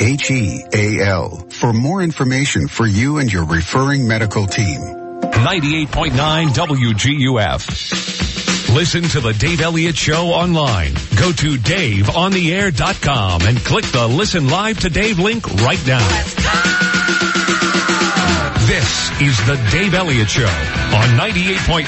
[0.00, 4.80] H-E-A-L for more information for you and your referring medical team.
[5.20, 8.74] 98.9 WGUF.
[8.74, 10.94] Listen to the Dave Elliott Show online.
[11.16, 16.06] Go to DaveOnTheAir.com and click the Listen Live to Dave link right now.
[18.70, 21.86] This is the Dave Elliott Show on 98.9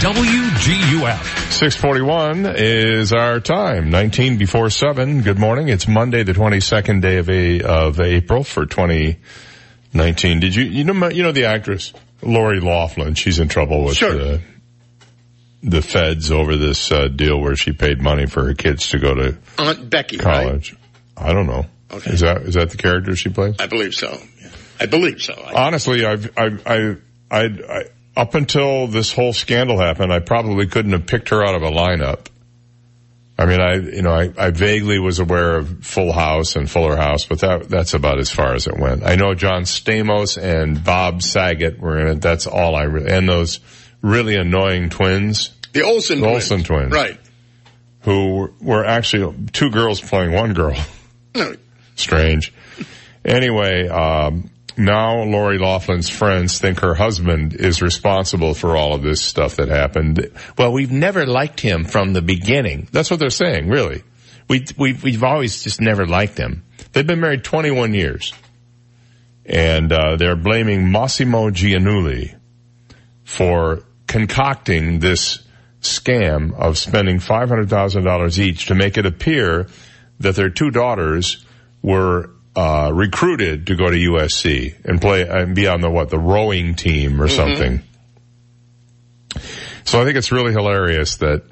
[0.00, 1.52] WGUF.
[1.52, 3.90] 641 is our time.
[3.90, 5.20] 19 before 7.
[5.20, 5.68] Good morning.
[5.68, 10.40] It's Monday, the 22nd day of, a, of April for 2019.
[10.40, 11.92] Did you, you know, you know the actress?
[12.22, 13.12] Lori Loughlin.
[13.12, 14.14] She's in trouble with Sure.
[14.14, 14.40] the,
[15.62, 19.14] the feds over this uh, deal where she paid money for her kids to go
[19.14, 20.46] to Aunt Becky, right?
[20.46, 20.74] college.
[21.14, 21.66] I don't know.
[21.90, 22.12] Okay.
[22.12, 23.56] Is that, is that the character she plays?
[23.58, 24.18] I believe so.
[24.82, 25.34] I believe so.
[25.54, 26.96] Honestly, I've, I've, I,
[27.30, 27.84] I, I,
[28.16, 31.70] up until this whole scandal happened, I probably couldn't have picked her out of a
[31.70, 32.26] lineup.
[33.38, 36.96] I mean, I, you know, I, I vaguely was aware of Full House and Fuller
[36.96, 39.04] House, but that, that's about as far as it went.
[39.04, 42.20] I know John Stamos and Bob Saget were in it.
[42.20, 43.60] That's all I, re- and those
[44.02, 45.50] really annoying twins.
[45.72, 46.50] the Olsen The twins.
[46.50, 46.92] Olsen twins.
[46.92, 47.18] Right.
[48.02, 50.76] Who were, were actually two girls playing one girl.
[51.34, 51.54] No,
[51.96, 52.52] Strange.
[53.24, 59.20] Anyway, um, now Lori Loughlin's friends think her husband is responsible for all of this
[59.22, 60.30] stuff that happened.
[60.56, 62.88] Well, we've never liked him from the beginning.
[62.92, 64.02] That's what they're saying, really.
[64.48, 66.64] We, we, we've always just never liked him.
[66.92, 68.32] They've been married 21 years.
[69.44, 72.36] And, uh, they're blaming Mossimo Giannulli
[73.24, 75.42] for concocting this
[75.80, 79.68] scam of spending $500,000 each to make it appear
[80.20, 81.44] that their two daughters
[81.82, 86.18] were uh, recruited to go to USC and play and be on the what the
[86.18, 87.82] rowing team or something.
[89.84, 91.42] So I think it's really hilarious that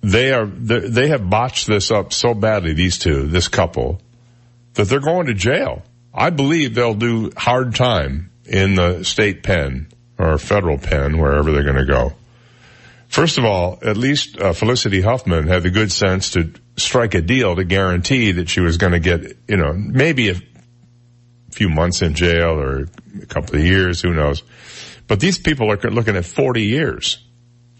[0.00, 2.72] they are they have botched this up so badly.
[2.72, 4.00] These two, this couple,
[4.74, 5.82] that they're going to jail.
[6.12, 11.64] I believe they'll do hard time in the state pen or federal pen, wherever they're
[11.64, 12.12] going to go.
[13.08, 17.22] First of all, at least uh, Felicity Huffman had the good sense to strike a
[17.22, 20.36] deal to guarantee that she was going to get, you know, maybe a
[21.50, 22.86] few months in jail or
[23.20, 24.42] a couple of years, who knows.
[25.06, 27.18] But these people are looking at 40 years.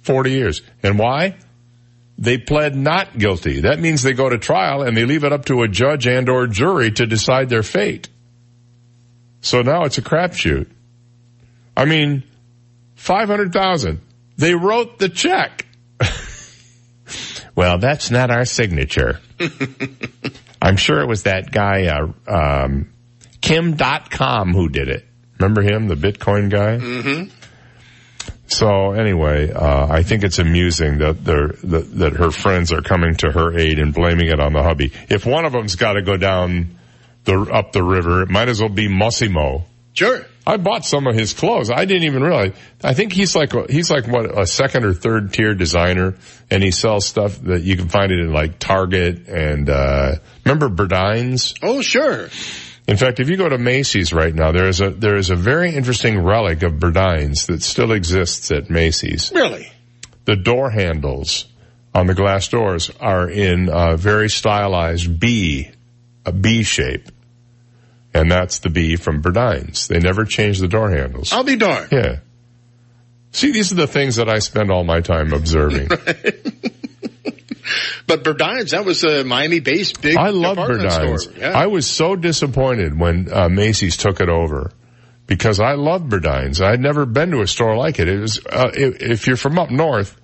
[0.03, 0.63] 40 years.
[0.83, 1.37] And why?
[2.17, 3.61] They pled not guilty.
[3.61, 6.29] That means they go to trial and they leave it up to a judge and
[6.29, 8.09] or jury to decide their fate.
[9.43, 10.69] So now it's a crapshoot.
[11.77, 12.25] I mean,
[12.97, 14.01] 500,000.
[14.39, 15.67] They wrote the check.
[17.55, 19.21] well, that's not our signature.
[20.63, 22.93] I'm sure it was that guy, uh, um,
[23.41, 25.05] Kim Dotcom who did it.
[25.39, 26.79] Remember him, the Bitcoin guy?
[26.79, 27.35] Mm-hmm.
[28.49, 33.15] So anyway, uh, I think it's amusing that they're, that, that her friends are coming
[33.17, 34.93] to her aid and blaming it on the hubby.
[35.09, 36.79] If one of them's got to go down
[37.25, 39.65] the up the river, it might as well be Mossimo.
[39.93, 40.25] Sure.
[40.49, 41.71] I bought some of his clothes.
[41.71, 42.55] I didn't even realize.
[42.83, 46.15] I think he's like a, he's like what a second or third tier designer,
[46.51, 50.15] and he sells stuff that you can find it in like Target and uh
[50.47, 51.59] remember Burdines.
[51.63, 52.31] Oh, sure.
[52.87, 55.37] In fact, if you go to Macy's right now, there is a there is a
[55.37, 59.31] very interesting relic of Burdines that still exists at Macy's.
[59.35, 59.71] Really?
[60.25, 61.45] The door handles
[61.95, 65.71] on the glass doors are in a very stylized B,
[66.25, 67.11] a B shape.
[68.19, 69.87] And that's the B from Burdines.
[69.87, 71.33] They never change the door handles.
[71.33, 71.93] I'll be darned.
[71.93, 72.21] Yeah.
[73.31, 75.89] See, these are the things that I spend all my time observing.
[78.07, 81.37] But Burdines, that was a Miami-based big I love Burdines.
[81.37, 81.51] Yeah.
[81.51, 84.73] I was so disappointed when uh, Macy's took it over
[85.27, 86.65] because I love Burdines.
[86.65, 88.09] I'd never been to a store like it.
[88.09, 90.19] It was uh, if, if you're from up north,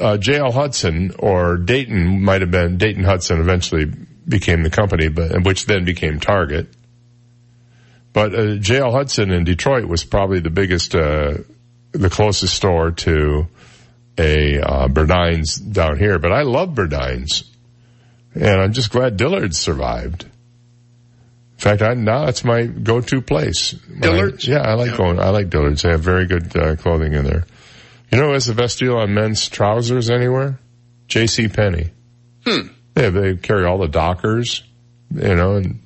[0.00, 0.52] uh, J.L.
[0.52, 3.86] Hudson or Dayton might have been Dayton Hudson eventually
[4.26, 6.68] became the company, but which then became Target.
[8.12, 8.92] But uh, J.L.
[8.92, 11.38] Hudson in Detroit was probably the biggest, uh,
[11.92, 13.48] the closest store to
[14.18, 16.18] a uh, Burdines down here.
[16.18, 17.44] But I love Burdines,
[18.34, 20.24] and I'm just glad Dillard's survived.
[20.24, 23.70] In fact, I, now that's my go-to place.
[23.70, 24.48] Dillard's?
[24.48, 25.18] I, yeah, I like going.
[25.18, 25.82] I like Dillard's.
[25.82, 27.46] They have very good uh, clothing in there.
[28.10, 30.58] You know, who has the best deal on men's trousers anywhere?
[31.08, 31.48] J.C.
[31.48, 31.90] Penney.
[32.44, 32.68] Hmm.
[32.96, 34.62] Yeah, they carry all the Dockers,
[35.14, 35.81] you know, and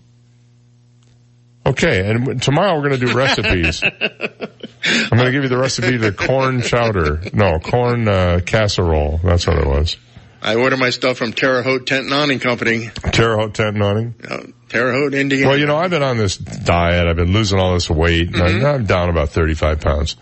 [1.70, 2.08] okay.
[2.10, 3.82] And tomorrow we're going to do recipes.
[3.82, 7.20] I'm going to give you the recipe to the corn chowder.
[7.32, 9.20] No, corn uh, casserole.
[9.22, 9.96] That's what it was.
[10.42, 13.82] I order my stuff from Terre Haute Tent and Awning Company, Terre Haute tent and
[13.82, 14.14] awning.
[14.28, 15.48] uh, Terre Haute, Indiana.
[15.48, 17.08] Well, you know, I've been on this diet.
[17.08, 20.14] I've been losing all this weight, and I'm- I'm down about 35 pounds.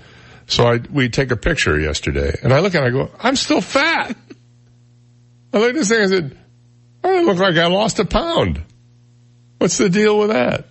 [0.46, 3.60] So I we take a picture yesterday, and I look and I go, I'm still
[3.60, 4.16] fat.
[5.52, 6.00] I look at this thing.
[6.02, 6.38] I said,
[7.02, 8.62] I look like I lost a pound.
[9.58, 10.66] What's the deal with that?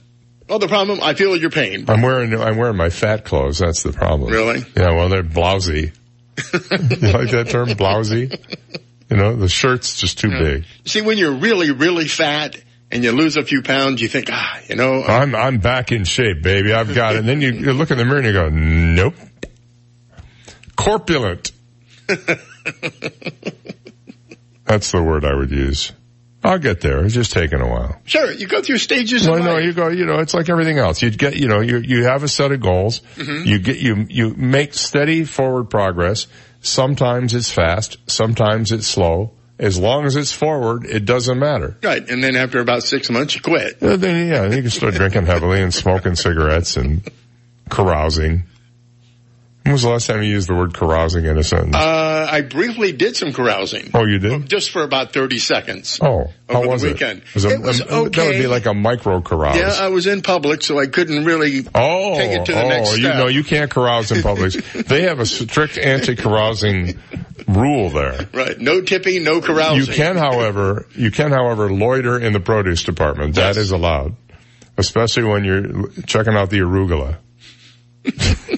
[0.48, 1.86] Well, the problem, I feel your pain.
[1.90, 3.60] I'm wearing I'm wearing my fat clothes.
[3.60, 4.32] That's the problem.
[4.32, 4.64] Really?
[4.76, 4.92] Yeah.
[4.92, 5.94] Well, they're blousy.
[6.54, 8.36] you like that term, blousy?
[9.10, 10.66] You know, the shirt's just too big.
[10.86, 12.56] See, when you're really, really fat
[12.92, 15.92] and you lose a few pounds, you think, ah, you know, uh, I'm I'm back
[15.92, 16.74] in shape, baby.
[16.74, 17.20] I've got it.
[17.20, 19.14] And then you, you look in the mirror and you go, nope.
[20.76, 21.52] Corpulent.
[24.66, 25.92] That's the word I would use.
[26.44, 27.06] I'll get there.
[27.06, 27.98] It's just taking a while.
[28.06, 29.64] sure, you go through stages Well, no, life.
[29.64, 31.02] you go, you know, it's like everything else.
[31.02, 33.00] You get, you know, you, you have a set of goals.
[33.16, 33.46] Mhm.
[33.46, 36.28] You get, you, you make steady forward progress.
[36.62, 37.98] Sometimes it's fast.
[38.08, 39.32] Sometimes it's slow.
[39.60, 41.78] As long as it's forward, it doesn't matter.
[41.84, 43.80] Right, and then after about six months, you quit.
[43.80, 47.08] Then, yeah, you can start drinking heavily and smoking cigarettes and
[47.70, 48.44] carousing.
[49.64, 51.74] When was the last time you used the word carousing in a sentence?
[51.74, 53.92] Uh, I briefly did some carousing.
[53.94, 54.50] oh, you did?
[54.50, 56.00] Just for about 30 seconds.
[56.02, 57.20] Oh, how over the was weekend.
[57.22, 57.34] it?
[57.34, 59.56] Was It was That would be like a micro carouse.
[59.56, 62.68] Yeah, I was in public, so I couldn't really Oh, take it to the oh,
[62.68, 63.16] next you step.
[63.16, 64.52] know, you can't carouse in public.
[64.74, 67.00] they have a strict anti-carousing
[67.48, 68.28] rule there.
[68.34, 69.78] Right, no tipping, no carousing.
[69.80, 73.36] You can, however, you can, however, loiter in the produce department.
[73.36, 74.18] That is allowed,
[74.78, 77.16] especially when you're checking out the arugula.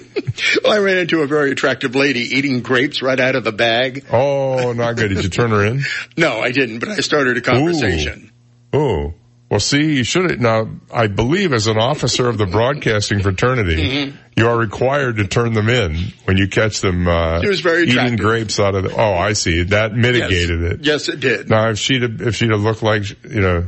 [0.63, 4.05] Well, I ran into a very attractive lady eating grapes right out of the bag.
[4.11, 5.09] Oh, not good.
[5.09, 5.81] Did you turn her in?
[6.17, 8.31] No, I didn't, but I started a conversation.
[8.73, 9.13] Oh,
[9.49, 10.39] well, see, you should have.
[10.39, 14.17] Now, I believe as an officer of the broadcasting fraternity, Mm-hmm.
[14.37, 15.95] you are required to turn them in
[16.25, 18.91] when you catch them uh, She was very eating grapes out of the.
[18.95, 19.63] Oh, I see.
[19.63, 20.71] That mitigated yes.
[20.71, 20.79] it.
[20.81, 21.49] Yes, it did.
[21.49, 23.67] Now, if she'd have, if she'd have looked like, you know,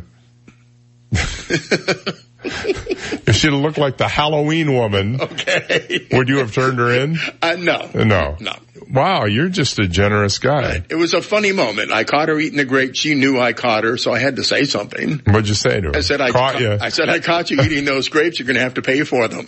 [2.47, 6.07] if she'd have looked like the Halloween woman, Okay.
[6.11, 7.17] would you have turned her in?
[7.41, 7.89] Uh, no.
[7.93, 8.35] No.
[8.39, 8.53] No.
[8.89, 10.81] Wow, you're just a generous guy.
[10.89, 11.91] It was a funny moment.
[11.91, 12.97] I caught her eating the grapes.
[12.99, 15.19] She knew I caught her, so I had to say something.
[15.25, 15.95] What'd you say to her?
[15.97, 16.77] I said, I caught you.
[16.79, 18.39] I said, I caught you eating those grapes.
[18.39, 19.45] You're going to have to pay for them.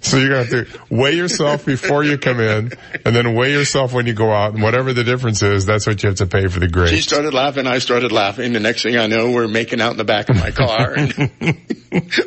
[0.00, 2.72] So you're gonna have to weigh yourself before you come in,
[3.04, 6.02] and then weigh yourself when you go out, and whatever the difference is, that's what
[6.02, 6.90] you have to pay for the grade.
[6.90, 7.66] She started laughing.
[7.66, 8.52] I started laughing.
[8.52, 11.30] The next thing I know, we're making out in the back of my car and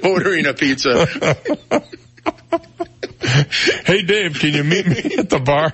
[0.06, 1.06] ordering a pizza.
[3.86, 5.72] hey Dave, can you meet me at the bar?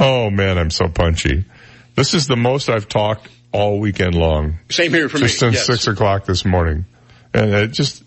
[0.00, 1.44] oh man, I'm so punchy.
[1.94, 4.58] This is the most I've talked all weekend long.
[4.70, 5.38] Same here for just me.
[5.38, 5.66] since yes.
[5.66, 6.86] six o'clock this morning,
[7.32, 8.02] and it just.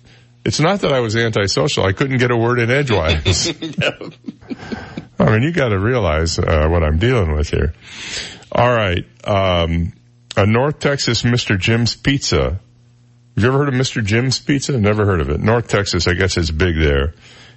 [0.47, 1.83] It's not that I was antisocial.
[1.83, 3.49] I couldn't get a word in edgewise.
[5.19, 7.73] I mean, you got to realize uh, what I'm dealing with here.
[8.49, 9.91] All right, um,
[10.37, 11.59] a North Texas Mr.
[11.59, 12.51] Jim's Pizza.
[12.51, 12.59] Have
[13.35, 14.01] you ever heard of Mr.
[14.01, 14.79] Jim's Pizza?
[14.79, 15.41] Never heard of it.
[15.41, 17.13] North Texas, I guess, is big there,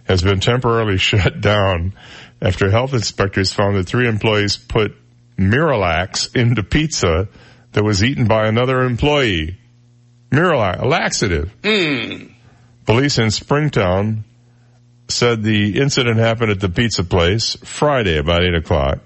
[0.08, 1.94] has been temporarily shut down
[2.42, 4.96] after health inspectors found that three employees put
[5.38, 7.28] Miralax into pizza
[7.70, 9.58] that was eaten by another employee.
[10.32, 11.54] Miralax, a laxative.
[11.62, 12.30] Hmm.
[12.86, 14.24] Police in Springtown
[15.08, 18.98] said the incident happened at the pizza place Friday about 8 o'clock.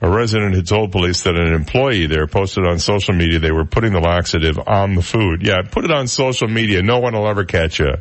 [0.00, 3.64] A resident had told police that an employee there posted on social media they were
[3.64, 5.42] putting the laxative on the food.
[5.42, 6.82] Yeah, put it on social media.
[6.82, 7.94] No one will ever catch you.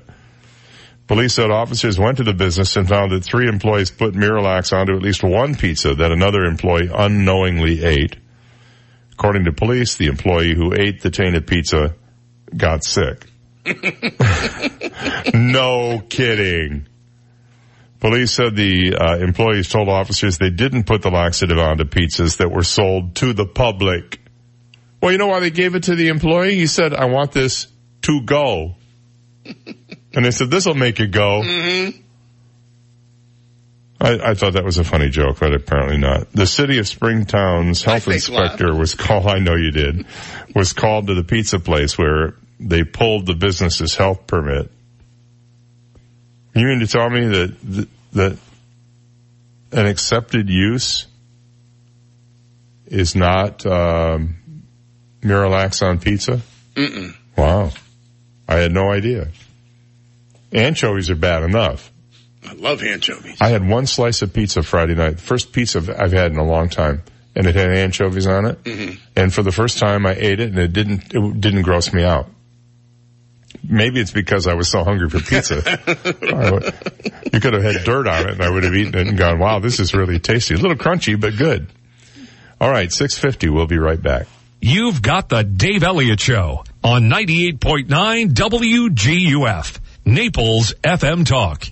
[1.07, 4.95] Police said officers went to the business and found that three employees put Miralax onto
[4.95, 8.17] at least one pizza that another employee unknowingly ate.
[9.11, 11.95] According to police, the employee who ate the tainted pizza
[12.55, 13.27] got sick.
[15.33, 16.87] No kidding.
[17.99, 22.51] Police said the uh, employees told officers they didn't put the laxative onto pizzas that
[22.51, 24.19] were sold to the public.
[25.01, 26.55] Well, you know why they gave it to the employee?
[26.55, 27.67] He said, I want this
[28.01, 28.75] to go.
[29.45, 31.41] and they said, this'll make it go.
[31.43, 32.01] Mm-hmm.
[34.01, 36.29] I, I, thought that was a funny joke, but apparently not.
[36.33, 40.05] The city of Springtown's health inspector was called, I know you did,
[40.53, 44.71] was called to the pizza place where they pulled the business's health permit.
[46.55, 48.37] You mean to tell me that, that
[49.71, 51.07] an accepted use
[52.87, 54.35] is not, um,
[55.21, 56.41] Miralax on pizza?
[56.75, 57.15] Mm-mm.
[57.37, 57.71] Wow.
[58.47, 59.29] I had no idea.
[60.51, 61.91] Anchovies are bad enough.
[62.45, 63.37] I love anchovies.
[63.41, 65.19] I had one slice of pizza Friday night.
[65.19, 67.01] First pizza I've had in a long time.
[67.35, 68.63] And it had anchovies on it.
[68.63, 68.95] Mm-hmm.
[69.15, 72.03] And for the first time I ate it and it didn't, it didn't gross me
[72.03, 72.29] out.
[73.67, 75.55] Maybe it's because I was so hungry for pizza.
[77.33, 79.39] you could have had dirt on it and I would have eaten it and gone,
[79.39, 80.55] wow, this is really tasty.
[80.55, 81.67] A little crunchy, but good.
[82.59, 83.49] All right, 650.
[83.49, 84.27] We'll be right back.
[84.61, 91.65] You've got the Dave Elliott Show on 98.9 WGUF, Naples FM Talk.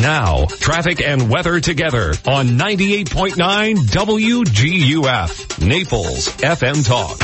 [0.00, 7.18] Now, traffic and weather together on 98.9 WGUF, Naples FM Talk.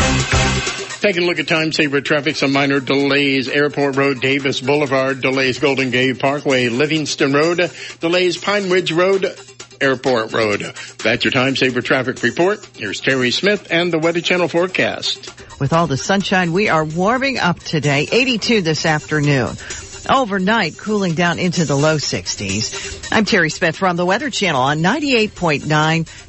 [1.01, 3.49] Taking a look at time saver traffic, some minor delays.
[3.49, 7.71] Airport Road, Davis Boulevard, delays Golden Gate Parkway, Livingston Road,
[8.01, 9.27] delays Pine Ridge Road,
[9.81, 10.61] Airport Road.
[11.03, 12.65] That's your time saver traffic report.
[12.77, 15.33] Here's Terry Smith and the Weather Channel forecast.
[15.61, 18.09] With all the sunshine, we are warming up today.
[18.11, 19.57] 82 this afternoon.
[20.09, 23.09] Overnight, cooling down into the low 60s.
[23.13, 25.63] I'm Terry Smith from the Weather Channel on 98.9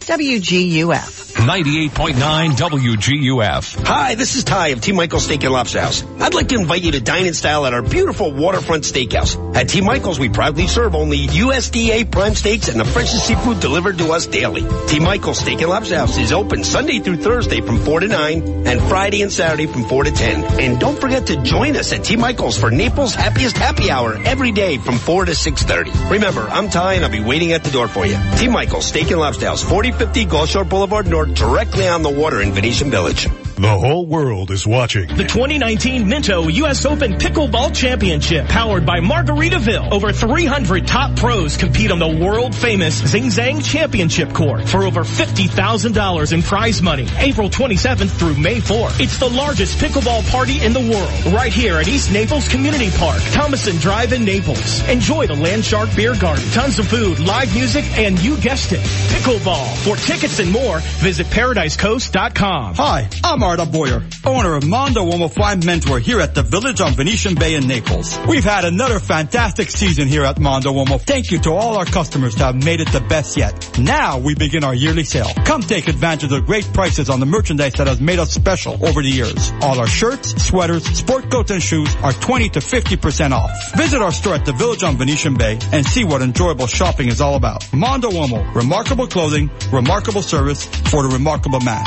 [0.03, 1.33] WGUF.
[1.33, 3.85] 98.9 WGUF.
[3.87, 4.91] Hi, this is Ty of T.
[4.91, 6.03] Michael's Steak and Lobster House.
[6.19, 9.55] I'd like to invite you to dine in style at our beautiful waterfront steakhouse.
[9.55, 9.81] At T.
[9.81, 14.27] Michael's, we proudly serve only USDA prime steaks and the freshest seafood delivered to us
[14.27, 14.63] daily.
[14.87, 14.99] T.
[14.99, 18.81] Michael's Steak and Lobster House is open Sunday through Thursday from 4 to 9 and
[18.83, 20.59] Friday and Saturday from 4 to 10.
[20.59, 22.15] And don't forget to join us at T.
[22.15, 26.11] Michael's for Naples' happiest happy hour every day from 4 to 6.30.
[26.11, 28.17] Remember, I'm Ty and I'll be waiting at the door for you.
[28.35, 28.49] T.
[28.49, 32.51] Michael's Steak and Lobster House, 4050 Gulf Shore Boulevard North, directly on the water in
[32.51, 33.29] Venetian Village.
[33.55, 35.07] The whole world is watching.
[35.07, 36.85] The 2019 Minto U.S.
[36.85, 39.91] Open Pickleball Championship, powered by Margaritaville.
[39.91, 45.01] Over 300 top pros compete on the world famous Zing Zang Championship Court for over
[45.01, 47.07] $50,000 in prize money.
[47.19, 48.99] April 27th through May 4th.
[48.99, 53.21] It's the largest pickleball party in the world, right here at East Naples Community Park,
[53.33, 54.87] Thomason Drive in Naples.
[54.89, 59.77] Enjoy the Landshark Beer Garden, tons of food, live music, and you guessed it, pickleball.
[59.83, 62.75] For tickets and more, visit ParadiseCoast.com.
[62.75, 66.93] Hi, I'm Arda Boyer, owner of Mondo Uomo Fine Mentor here at the Village on
[66.93, 68.17] Venetian Bay in Naples.
[68.25, 70.99] We've had another fantastic season here at Mondo Uomo.
[70.99, 73.77] Thank you to all our customers that have made it the best yet.
[73.77, 75.27] Now we begin our yearly sale.
[75.43, 78.73] Come take advantage of the great prices on the merchandise that has made us special
[78.87, 79.51] over the years.
[79.61, 83.51] All our shirts, sweaters, sport coats, and shoes are 20 to 50% off.
[83.75, 87.19] Visit our store at the Village on Venetian Bay and see what enjoyable shopping is
[87.19, 87.71] all about.
[87.73, 91.83] Mondo Uomo, remarkable clothing, remarkable service for the remarkable man.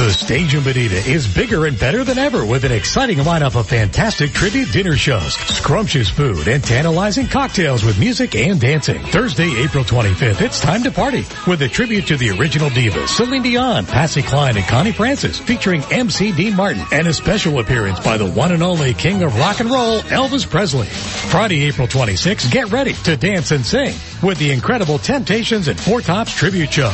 [0.00, 3.68] The stage in Bonita is bigger and better than ever with an exciting lineup of
[3.68, 9.02] fantastic tribute dinner shows, scrumptious food, and tantalizing cocktails with music and dancing.
[9.02, 13.42] Thursday, April 25th, it's time to party with a tribute to the original divas, Celine
[13.42, 18.16] Dion, Patsy Cline, and Connie Francis, featuring MC Dean Martin, and a special appearance by
[18.16, 20.86] the one and only king of rock and roll, Elvis Presley.
[20.86, 26.00] Friday, April 26th, get ready to dance and sing with the incredible Temptations and Four
[26.00, 26.90] Tops tribute show.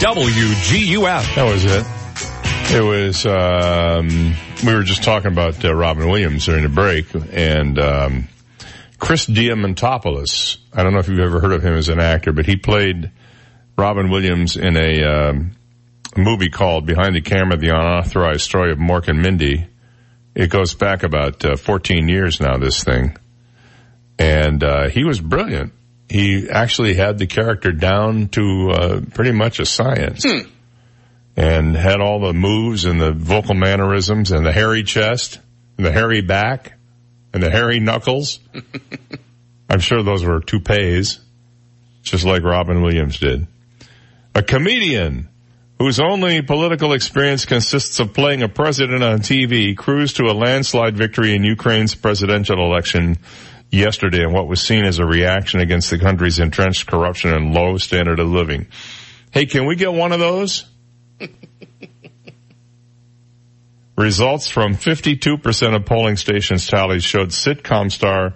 [0.00, 1.34] WGUF.
[1.34, 1.86] That was it.
[2.68, 4.34] It was, um,
[4.64, 8.28] we were just talking about uh, Robin Williams during the break and, um,
[8.98, 10.56] Chris Diamantopoulos.
[10.72, 13.10] I don't know if you've ever heard of him as an actor, but he played
[13.76, 15.52] Robin Williams in a, um,
[16.16, 19.66] movie called Behind the Camera, The Unauthorized Story of Mork and Mindy.
[20.34, 23.16] It goes back about uh, 14 years now, this thing.
[24.18, 25.72] And, uh, he was brilliant.
[26.08, 30.24] He actually had the character down to, uh, pretty much a science.
[30.24, 30.48] Hmm.
[31.36, 35.38] And had all the moves and the vocal mannerisms and the hairy chest
[35.76, 36.78] and the hairy back
[37.34, 38.40] and the hairy knuckles.
[39.68, 41.20] I'm sure those were toupees,
[42.02, 43.46] just like Robin Williams did.
[44.36, 45.30] A comedian
[45.78, 50.94] whose only political experience consists of playing a president on TV, cruised to a landslide
[50.94, 53.16] victory in Ukraine's presidential election
[53.70, 57.78] yesterday in what was seen as a reaction against the country's entrenched corruption and low
[57.78, 58.66] standard of living.
[59.30, 60.66] Hey, can we get one of those?
[63.96, 68.34] Results from 52% of polling stations tallies showed sitcom star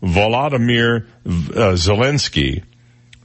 [0.00, 2.62] Volodymyr uh, Zelensky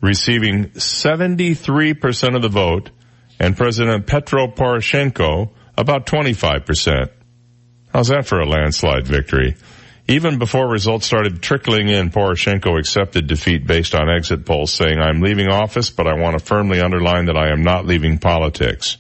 [0.01, 2.91] receiving 73% of the vote
[3.39, 7.09] and President Petro Poroshenko about 25%.
[7.91, 9.55] How's that for a landslide victory?
[10.07, 15.21] Even before results started trickling in, Poroshenko accepted defeat based on exit polls saying, I'm
[15.21, 18.97] leaving office, but I want to firmly underline that I am not leaving politics.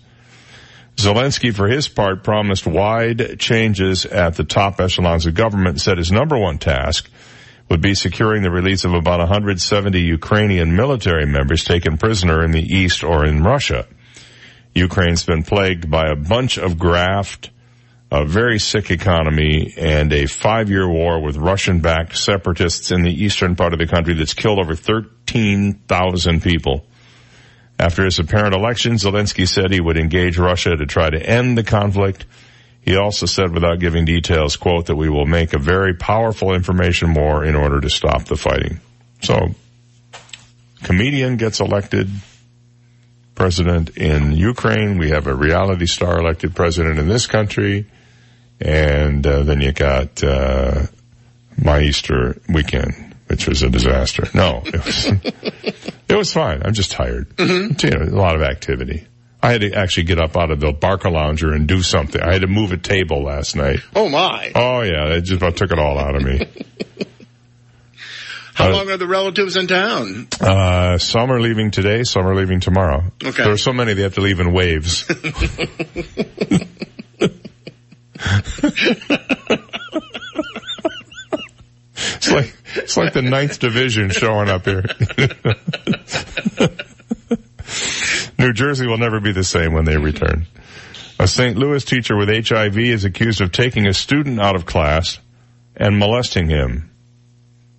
[0.95, 5.97] Zelensky, for his part, promised wide changes at the top echelons of government, and said
[5.97, 7.09] his number one task
[7.69, 12.61] would be securing the release of about 170 Ukrainian military members taken prisoner in the
[12.61, 13.87] east or in Russia.
[14.73, 17.49] Ukraine's been plagued by a bunch of graft,
[18.11, 23.73] a very sick economy, and a five-year war with Russian-backed separatists in the eastern part
[23.73, 26.85] of the country that's killed over 13,000 people.
[27.79, 31.63] After his apparent election, Zelensky said he would engage Russia to try to end the
[31.63, 32.25] conflict.
[32.85, 37.15] He also said without giving details, quote, that we will make a very powerful information
[37.15, 38.79] war in order to stop the fighting.
[39.23, 39.55] So,
[40.83, 42.07] comedian gets elected
[43.33, 44.99] president in Ukraine.
[44.99, 47.87] We have a reality star elected president in this country.
[48.61, 50.83] And uh, then you got uh,
[51.57, 54.27] my Easter weekend, which was a disaster.
[54.35, 55.05] No, it was
[56.07, 56.61] it was fine.
[56.63, 57.29] I'm just tired.
[57.35, 57.85] Mm-hmm.
[57.85, 59.07] You know, a lot of activity.
[59.45, 62.19] I had to actually get up out of the Barca Lounger and do something.
[62.19, 63.79] I had to move a table last night.
[63.95, 64.51] Oh my!
[64.55, 66.47] Oh yeah, it just about took it all out of me.
[68.55, 70.29] How uh, long are the relatives in town?
[70.41, 73.03] Uh, some are leaving today, some are leaving tomorrow.
[73.23, 73.43] Okay.
[73.43, 75.05] There are so many they have to leave in waves.
[75.09, 75.21] it's
[82.31, 84.85] like it's like the ninth division showing up here.
[88.45, 90.45] New Jersey will never be the same when they return.
[91.17, 91.57] A St.
[91.57, 95.17] Louis teacher with HIV is accused of taking a student out of class
[95.75, 96.91] and molesting him.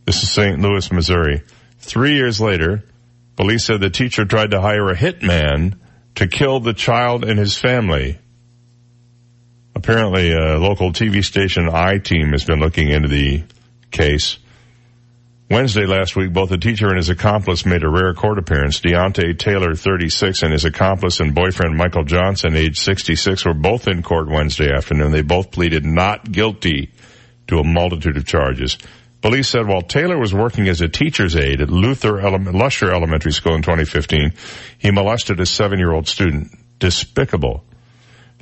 [0.07, 0.59] This is St.
[0.59, 1.45] Louis, Missouri.
[1.79, 2.83] Three years later,
[3.37, 5.79] police said the teacher tried to hire a hitman
[6.17, 8.19] to kill the child and his family.
[9.77, 13.45] Apparently, a local TV station I team has been looking into the
[13.93, 14.39] case.
[15.49, 18.81] Wednesday last week, both the teacher and his accomplice made a rare court appearance.
[18.81, 24.03] Deontay Taylor, 36, and his accomplice and boyfriend Michael Johnson, age 66, were both in
[24.03, 25.13] court Wednesday afternoon.
[25.13, 26.91] They both pleaded not guilty
[27.47, 28.77] to a multitude of charges.
[29.23, 33.33] Police said while Taylor was working as a teacher's aide at Luther Ele- Lusher Elementary
[33.33, 34.33] School in 2015,
[34.79, 36.49] he molested a seven-year-old student.
[36.81, 37.65] Despicable.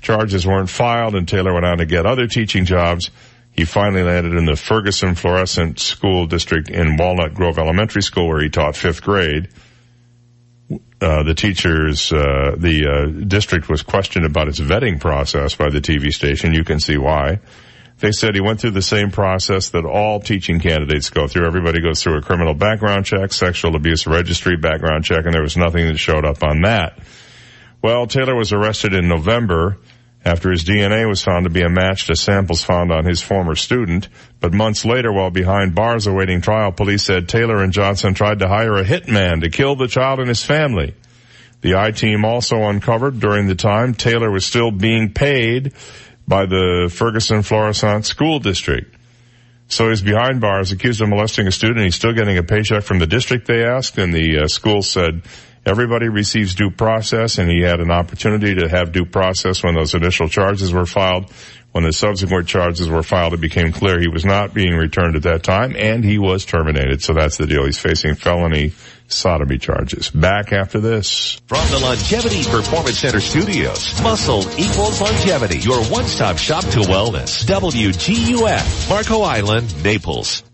[0.01, 3.11] Charges weren't filed and Taylor went on to get other teaching jobs.
[3.55, 8.43] He finally landed in the Ferguson Florissant School District in Walnut Grove Elementary School where
[8.43, 9.49] he taught fifth grade.
[11.01, 15.81] Uh, the teachers, uh, the uh, district was questioned about its vetting process by the
[15.81, 16.53] TV station.
[16.53, 17.41] You can see why.
[17.99, 21.47] They said he went through the same process that all teaching candidates go through.
[21.47, 25.57] Everybody goes through a criminal background check, sexual abuse registry background check, and there was
[25.57, 26.99] nothing that showed up on that.
[27.83, 29.79] Well, Taylor was arrested in November
[30.25, 33.55] after his DNA was found to be a match to samples found on his former
[33.55, 34.09] student.
[34.41, 38.49] But months later, while behind bars awaiting trial, police said Taylor and Johnson tried to
[38.49, 40.95] hire a hitman to kill the child and his family.
[41.61, 45.73] The I-team also uncovered during the time Taylor was still being paid
[46.27, 48.95] by the Ferguson Florissant School District.
[49.69, 51.85] So he's behind bars, accused of molesting a student.
[51.85, 55.23] He's still getting a paycheck from the district, they asked, and the uh, school said
[55.67, 59.95] everybody receives due process, and he had an opportunity to have due process when those
[59.95, 61.31] initial charges were filed.
[61.73, 65.25] When the subsequent charges were filed, it became clear he was not being returned at
[65.25, 67.03] that time, and he was terminated.
[67.03, 67.65] So that's the deal.
[67.65, 68.75] He's facing felony
[69.09, 70.09] sodomy charges.
[70.09, 71.41] Back after this.
[71.49, 75.59] From the Longevity Performance Center studios, muscle equals longevity.
[75.59, 77.45] Your one-stop shop to wellness.
[77.45, 80.45] WGUF, Marco Island, Naples.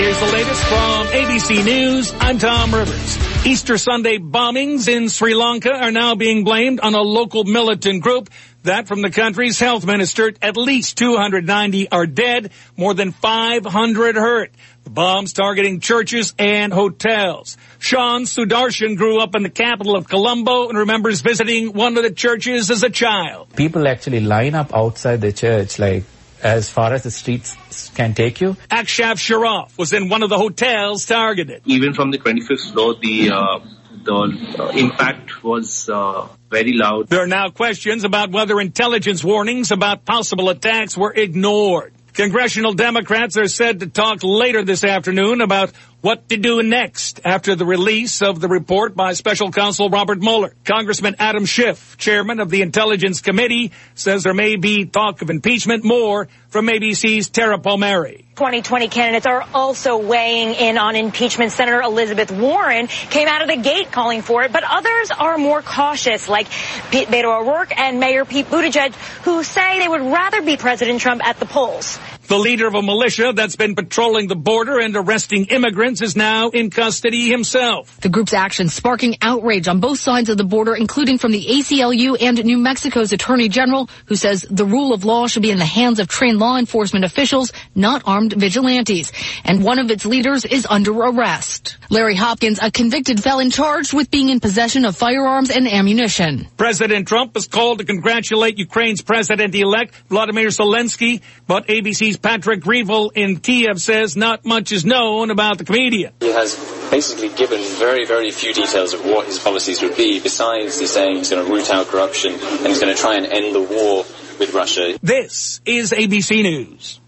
[0.00, 2.14] Here's the latest from ABC News.
[2.18, 3.46] I'm Tom Rivers.
[3.46, 8.30] Easter Sunday bombings in Sri Lanka are now being blamed on a local militant group.
[8.62, 10.32] That from the country's health minister.
[10.40, 14.52] At least 290 are dead, more than 500 hurt.
[14.84, 17.58] The bombs targeting churches and hotels.
[17.78, 22.10] Sean Sudarshan grew up in the capital of Colombo and remembers visiting one of the
[22.10, 23.54] churches as a child.
[23.54, 26.04] People actually line up outside the church like
[26.42, 27.56] as far as the streets
[27.94, 28.56] can take you.
[28.70, 31.62] Akshaf Sharaf was in one of the hotels targeted.
[31.66, 33.58] Even from the 25th floor, the uh,
[34.02, 37.08] the uh, impact was uh, very loud.
[37.08, 41.92] There are now questions about whether intelligence warnings about possible attacks were ignored.
[42.12, 47.54] Congressional Democrats are said to talk later this afternoon about what to do next after
[47.54, 50.54] the release of the report by special counsel Robert Mueller.
[50.64, 55.84] Congressman Adam Schiff, chairman of the Intelligence Committee, says there may be talk of impeachment
[55.84, 58.24] more from ABC's Tara Palmieri.
[58.36, 61.52] 2020 candidates are also weighing in on impeachment.
[61.52, 65.60] Senator Elizabeth Warren came out of the gate calling for it, but others are more
[65.60, 66.48] cautious, like
[66.90, 68.94] Pete Beto O'Rourke and Mayor Pete Buttigieg,
[69.24, 71.98] who say they would rather be President Trump at the polls.
[72.30, 76.50] The leader of a militia that's been patrolling the border and arresting immigrants is now
[76.50, 78.00] in custody himself.
[78.02, 82.16] The group's actions sparking outrage on both sides of the border, including from the ACLU
[82.22, 85.64] and New Mexico's Attorney General, who says the rule of law should be in the
[85.64, 89.10] hands of trained law enforcement officials, not armed vigilantes.
[89.42, 91.78] And one of its leaders is under arrest.
[91.90, 96.46] Larry Hopkins, a convicted felon charged with being in possession of firearms and ammunition.
[96.56, 103.38] President Trump is called to congratulate Ukraine's president-elect Vladimir Zelensky, but ABC's Patrick Greville in
[103.38, 106.12] Kiev says not much is known about the comedian.
[106.20, 106.54] He has
[106.90, 111.16] basically given very, very few details of what his policies would be, besides he's saying
[111.16, 114.04] he's going to root out corruption and he's going to try and end the war
[114.38, 114.98] with Russia.
[115.02, 117.00] This is ABC News.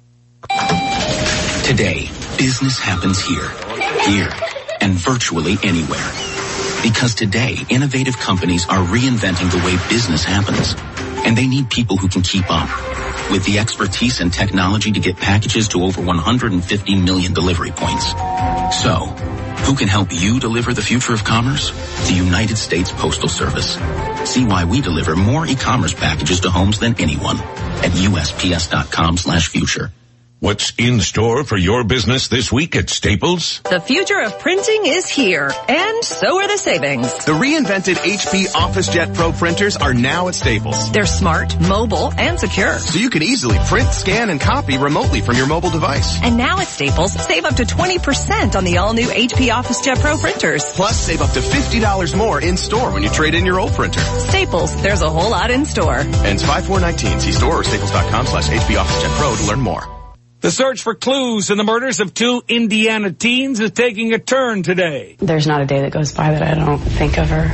[1.64, 2.08] Today,
[2.38, 3.48] business happens here,
[4.06, 4.30] here,
[4.80, 6.10] and virtually anywhere.
[6.82, 10.74] Because today, innovative companies are reinventing the way business happens.
[11.24, 12.68] And they need people who can keep up
[13.30, 18.10] with the expertise and technology to get packages to over 150 million delivery points.
[18.82, 19.06] So,
[19.64, 21.70] who can help you deliver the future of commerce?
[22.08, 23.78] The United States Postal Service.
[24.28, 29.92] See why we deliver more e-commerce packages to homes than anyone at USPS.com slash future.
[30.42, 33.60] What's in store for your business this week at Staples?
[33.60, 37.24] The future of printing is here, and so are the savings.
[37.24, 40.90] The reinvented HP OfficeJet Pro printers are now at Staples.
[40.90, 42.76] They're smart, mobile, and secure.
[42.80, 46.20] So you can easily print, scan, and copy remotely from your mobile device.
[46.20, 50.64] And now at Staples, save up to 20% on the all-new HP OfficeJet Pro printers.
[50.72, 54.00] Plus, save up to $50 more in store when you trade in your old printer.
[54.00, 55.98] Staples, there's a whole lot in store.
[55.98, 57.20] Ends 5419.
[57.20, 60.01] See store or staples.com slash HP OfficeJet Pro to learn more.
[60.42, 64.64] The search for clues in the murders of two Indiana teens is taking a turn
[64.64, 65.14] today.
[65.20, 67.46] There's not a day that goes by that I don't think of her,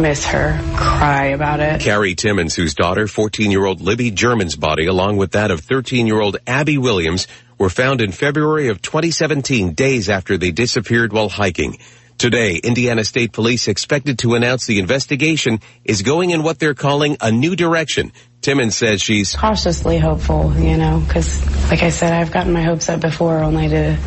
[0.00, 1.80] miss her, cry about it.
[1.80, 7.28] Carrie Timmons, whose daughter, 14-year-old Libby German's body, along with that of 13-year-old Abby Williams,
[7.58, 11.78] were found in February of 2017, days after they disappeared while hiking.
[12.18, 17.16] Today, Indiana State Police expected to announce the investigation is going in what they're calling
[17.20, 18.12] a new direction.
[18.42, 22.88] Timmons says she's cautiously hopeful, you know, because like I said, I've gotten my hopes
[22.88, 23.98] up before only to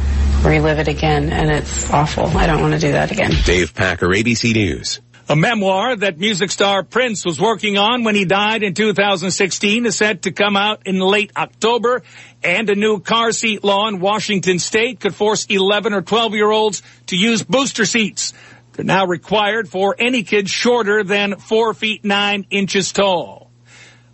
[0.44, 2.26] relive it again, and it's awful.
[2.26, 3.32] I don't want to do that again.
[3.46, 5.02] Dave Packer, ABC News.
[5.30, 9.96] A memoir that music star Prince was working on when he died in 2016 is
[9.96, 12.04] set to come out in late October.
[12.44, 16.52] And a new car seat law in Washington state could force 11 or 12 year
[16.52, 18.34] olds to use booster seats.
[18.74, 23.43] They're now required for any kid shorter than 4 feet 9 inches tall.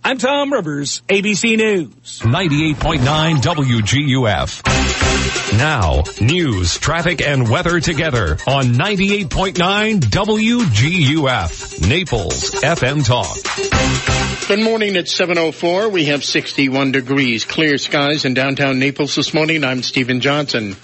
[0.01, 2.21] I'm Tom Rivers, ABC News.
[2.23, 5.57] 98.9 WGUF.
[5.57, 11.87] Now, news, traffic, and weather together on 98.9 WGUF.
[11.87, 14.47] Naples FM Talk.
[14.47, 14.95] Good morning.
[14.95, 15.91] It's 7.04.
[15.91, 17.45] We have 61 degrees.
[17.45, 19.63] Clear skies in downtown Naples this morning.
[19.63, 20.75] I'm Stephen Johnson.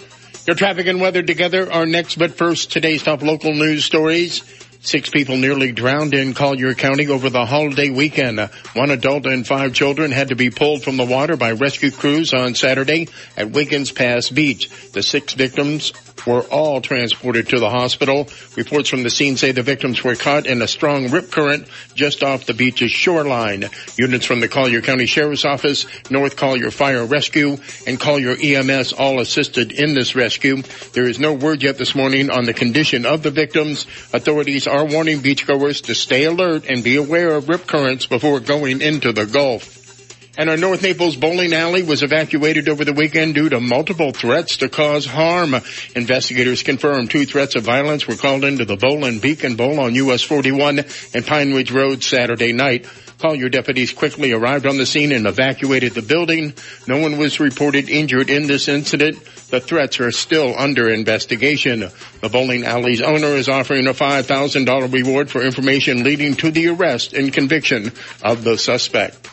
[0.45, 4.43] Your traffic and weather together are next, but first, today's top local news stories.
[4.85, 8.39] Six people nearly drowned in Collier County over the holiday weekend.
[8.75, 12.35] One adult and five children had to be pulled from the water by rescue crews
[12.35, 14.69] on Saturday at Wiggins Pass Beach.
[14.91, 15.91] The six victims
[16.25, 18.27] were all transported to the hospital.
[18.55, 22.23] Reports from the scene say the victims were caught in a strong rip current just
[22.23, 23.69] off the beach's shoreline.
[23.97, 27.57] Units from the Collier County Sheriff's Office, North Collier Fire Rescue,
[27.87, 30.61] and Collier EMS all assisted in this rescue.
[30.93, 33.85] There is no word yet this morning on the condition of the victims.
[34.13, 38.81] Authorities are warning beachgoers to stay alert and be aware of rip currents before going
[38.81, 39.74] into the Gulf.
[40.37, 44.57] And our North Naples bowling alley was evacuated over the weekend due to multiple threats
[44.57, 45.55] to cause harm.
[45.95, 49.95] Investigators confirmed two threats of violence were called into the Bowl and Beacon Bowl on
[49.95, 50.79] US 41
[51.13, 52.85] and Pine Ridge Road Saturday night.
[53.17, 56.53] Collier deputies quickly arrived on the scene and evacuated the building.
[56.85, 59.23] No one was reported injured in this incident.
[59.49, 61.89] The threats are still under investigation.
[62.19, 67.13] The bowling alley's owner is offering a $5,000 reward for information leading to the arrest
[67.13, 69.29] and conviction of the suspect.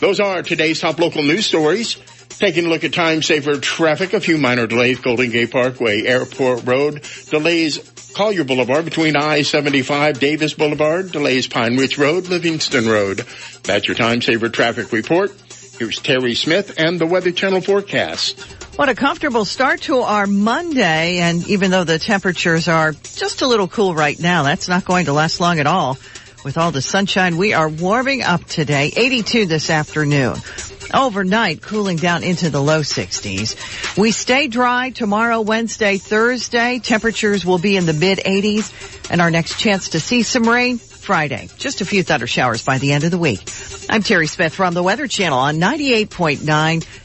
[0.00, 1.96] Those are today's top local news stories.
[2.28, 6.64] Taking a look at time saver traffic, a few minor delays, Golden Gate Parkway, Airport
[6.64, 7.78] Road, delays
[8.14, 13.24] Collier Boulevard between I-75, Davis Boulevard, delays Pine Ridge Road, Livingston Road.
[13.64, 15.32] That's your time saver traffic report.
[15.78, 18.40] Here's Terry Smith and the Weather Channel forecast.
[18.76, 23.48] What a comfortable start to our Monday, and even though the temperatures are just a
[23.48, 25.98] little cool right now, that's not going to last long at all.
[26.48, 30.36] With all the sunshine, we are warming up today, 82 this afternoon.
[30.94, 33.98] Overnight, cooling down into the low 60s.
[33.98, 36.78] We stay dry tomorrow, Wednesday, Thursday.
[36.78, 40.78] Temperatures will be in the mid 80s and our next chance to see some rain
[40.78, 41.50] Friday.
[41.58, 43.46] Just a few thunder showers by the end of the week.
[43.90, 46.38] I'm Terry Smith from the Weather Channel on 98.9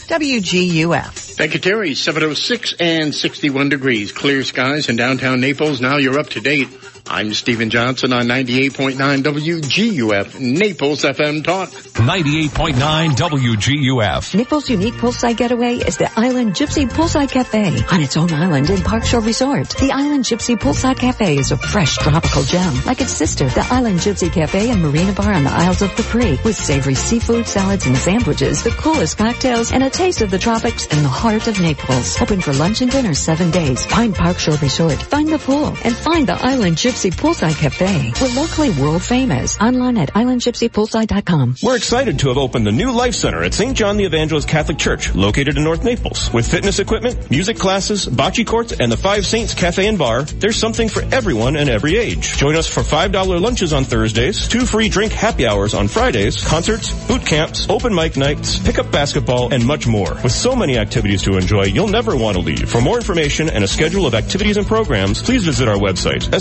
[0.07, 1.35] WGUF.
[1.35, 1.95] Thank you, Terry.
[1.95, 4.13] 706 and 61 degrees.
[4.13, 5.81] Clear skies in downtown Naples.
[5.81, 6.69] Now you're up to date.
[7.05, 11.69] I'm Stephen Johnson on 98.9 WGUF, Naples FM Talk.
[11.69, 14.35] 98.9 WGUF.
[14.35, 18.81] Naples' unique poolside getaway is the Island Gypsy Poolside Cafe on its own island in
[18.81, 19.69] Park Shore Resort.
[19.69, 23.99] The Island Gypsy Poolside Cafe is a fresh tropical gem like its sister, the Island
[23.99, 27.97] Gypsy Cafe and Marina Bar on the Isles of Capri with savory seafood, salads, and
[27.97, 32.19] sandwiches, the coolest cocktails, and a taste of the tropics in the heart of Naples.
[32.21, 33.85] Open for lunch and dinner seven days.
[33.85, 38.13] Find Park Shore Resort, find the pool, and find the Island Gypsy Poolside Cafe.
[38.21, 39.57] We're locally world famous.
[39.59, 41.55] Online at islandgypsypoolside.com.
[41.63, 43.75] We're excited to have opened the new Life Center at St.
[43.75, 46.31] John the Evangelist Catholic Church, located in North Naples.
[46.31, 50.55] With fitness equipment, music classes, bocce courts, and the Five Saints Cafe and Bar, there's
[50.55, 52.37] something for everyone and every age.
[52.37, 56.93] Join us for $5 lunches on Thursdays, two free drink happy hours on Fridays, concerts,
[57.07, 60.13] boot camps, open mic nights, pickup basketball, and much more.
[60.23, 62.69] With so many activities to enjoy, you'll never want to leave.
[62.69, 66.31] For more information and a schedule of activities and programs, please visit our website,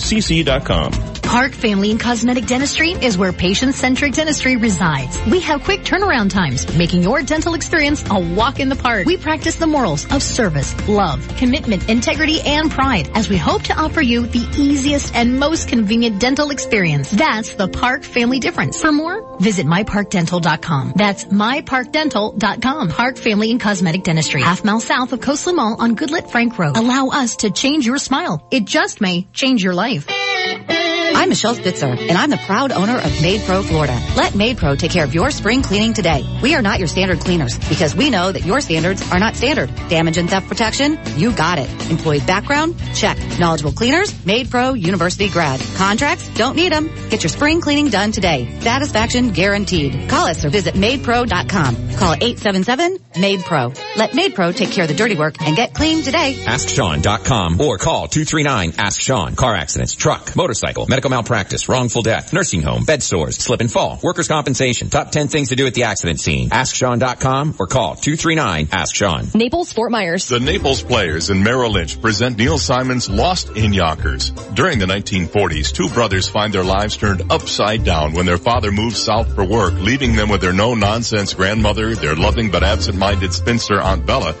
[0.00, 1.16] sjecc.com.
[1.22, 5.20] Park Family and Cosmetic Dentistry is where patient-centric dentistry resides.
[5.26, 9.06] We have quick turnaround times, making your dental experience a walk in the park.
[9.06, 13.74] We practice the morals of service, love, commitment, integrity, and pride as we hope to
[13.74, 17.10] offer you the easiest and most convenient dental experience.
[17.10, 18.80] That's the Park Family difference.
[18.80, 20.92] For more, visit myparkdental.com.
[20.94, 22.88] That's myparkdental.com.
[22.90, 26.76] Park Family and Cosmetic Dentistry, half mile south of Coastland Mall on Goodlette Frank Road.
[26.76, 28.46] Allow us to change your smile.
[28.52, 30.15] It just may change your life life.
[31.26, 34.00] I'm Michelle Spitzer, and I'm the proud owner of MaidPro Florida.
[34.14, 36.24] Let MaidPro take care of your spring cleaning today.
[36.40, 39.74] We are not your standard cleaners because we know that your standards are not standard.
[39.88, 41.00] Damage and theft protection?
[41.16, 41.68] You got it.
[41.90, 42.80] Employee background?
[42.94, 43.18] Check.
[43.40, 44.12] Knowledgeable cleaners?
[44.12, 45.60] MaidPro University grad.
[45.74, 46.32] Contracts?
[46.34, 46.94] Don't need them.
[47.10, 48.60] Get your spring cleaning done today.
[48.60, 50.08] Satisfaction guaranteed.
[50.08, 51.96] Call us or visit maidpro.com.
[51.96, 53.72] Call 877-MAID-PRO.
[53.96, 56.34] Let MaidPro take care of the dirty work and get clean today.
[56.34, 59.34] AskSean.com or call 239-ASK-SEAN.
[59.34, 63.98] Car accidents, truck, motorcycle, medical malpractice, wrongful death, nursing home, bed sores, slip and fall,
[64.02, 64.90] workers' compensation.
[64.90, 66.50] Top 10 things to do at the accident scene.
[66.50, 69.30] AskSean.com or call 239-ASK-SEAN.
[69.34, 70.28] Naples, Fort Myers.
[70.28, 74.30] The Naples Players and Merrill Lynch present Neil Simon's Lost in Yonkers.
[74.52, 79.02] During the 1940s, two brothers find their lives turned upside down when their father moves
[79.02, 84.04] south for work, leaving them with their no-nonsense grandmother, their loving but absent-minded spinster Aunt
[84.04, 84.34] Bella,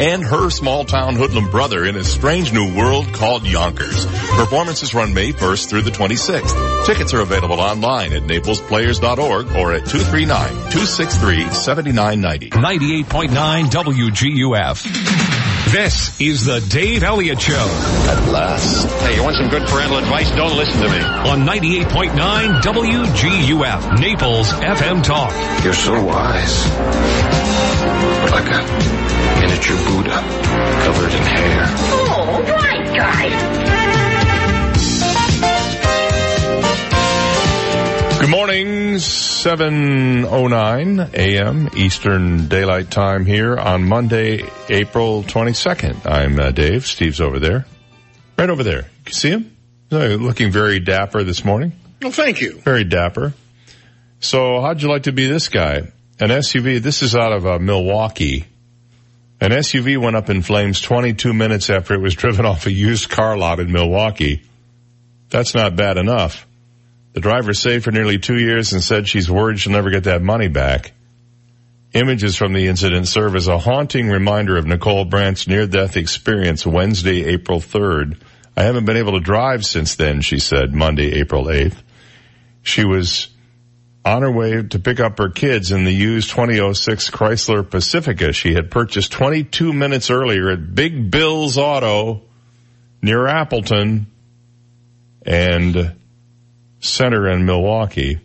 [0.00, 4.06] and her small town hoodlum brother in a strange new world called Yonkers.
[4.06, 6.86] Performances run May 1st through the 26th.
[6.86, 12.50] Tickets are available online at naplesplayers.org or at 239-263-7990.
[12.50, 15.32] 98.9 WGUF.
[15.72, 17.54] This is the Dave Elliott Show.
[17.54, 18.86] At last.
[19.00, 20.30] Hey, you want some good parental advice?
[20.32, 21.00] Don't listen to me.
[21.00, 25.32] On 98.9 WGUF, Naples FM Talk.
[25.64, 26.66] You're so wise.
[28.30, 28.62] Like a
[29.52, 30.16] miniature Buddha
[30.82, 31.64] covered in hair.
[31.68, 33.32] Oh, right, guys.
[38.20, 41.68] Good morning, 7.09 a.m.
[41.76, 46.06] Eastern Daylight Time here on Monday, April 22nd.
[46.06, 46.86] I'm uh, Dave.
[46.86, 47.66] Steve's over there.
[48.38, 48.86] Right over there.
[49.06, 49.54] You see him?
[49.90, 51.72] Uh, Looking very dapper this morning.
[52.00, 52.58] Well, thank you.
[52.60, 53.34] Very dapper.
[54.20, 55.92] So how'd you like to be this guy?
[56.20, 58.46] An SUV, this is out of uh, Milwaukee.
[59.42, 63.10] An SUV went up in flames 22 minutes after it was driven off a used
[63.10, 64.44] car lot in Milwaukee.
[65.30, 66.46] That's not bad enough.
[67.14, 70.22] The driver saved for nearly two years and said she's worried she'll never get that
[70.22, 70.92] money back.
[71.92, 77.24] Images from the incident serve as a haunting reminder of Nicole Brandt's near-death experience Wednesday,
[77.24, 78.18] April 3rd.
[78.56, 81.82] I haven't been able to drive since then, she said Monday, April 8th.
[82.62, 83.28] She was
[84.04, 88.54] on her way to pick up her kids in the used 2006 Chrysler Pacifica she
[88.54, 92.22] had purchased 22 minutes earlier at Big Bill's Auto
[93.00, 94.06] near Appleton
[95.24, 95.94] and
[96.80, 98.20] Center in Milwaukee.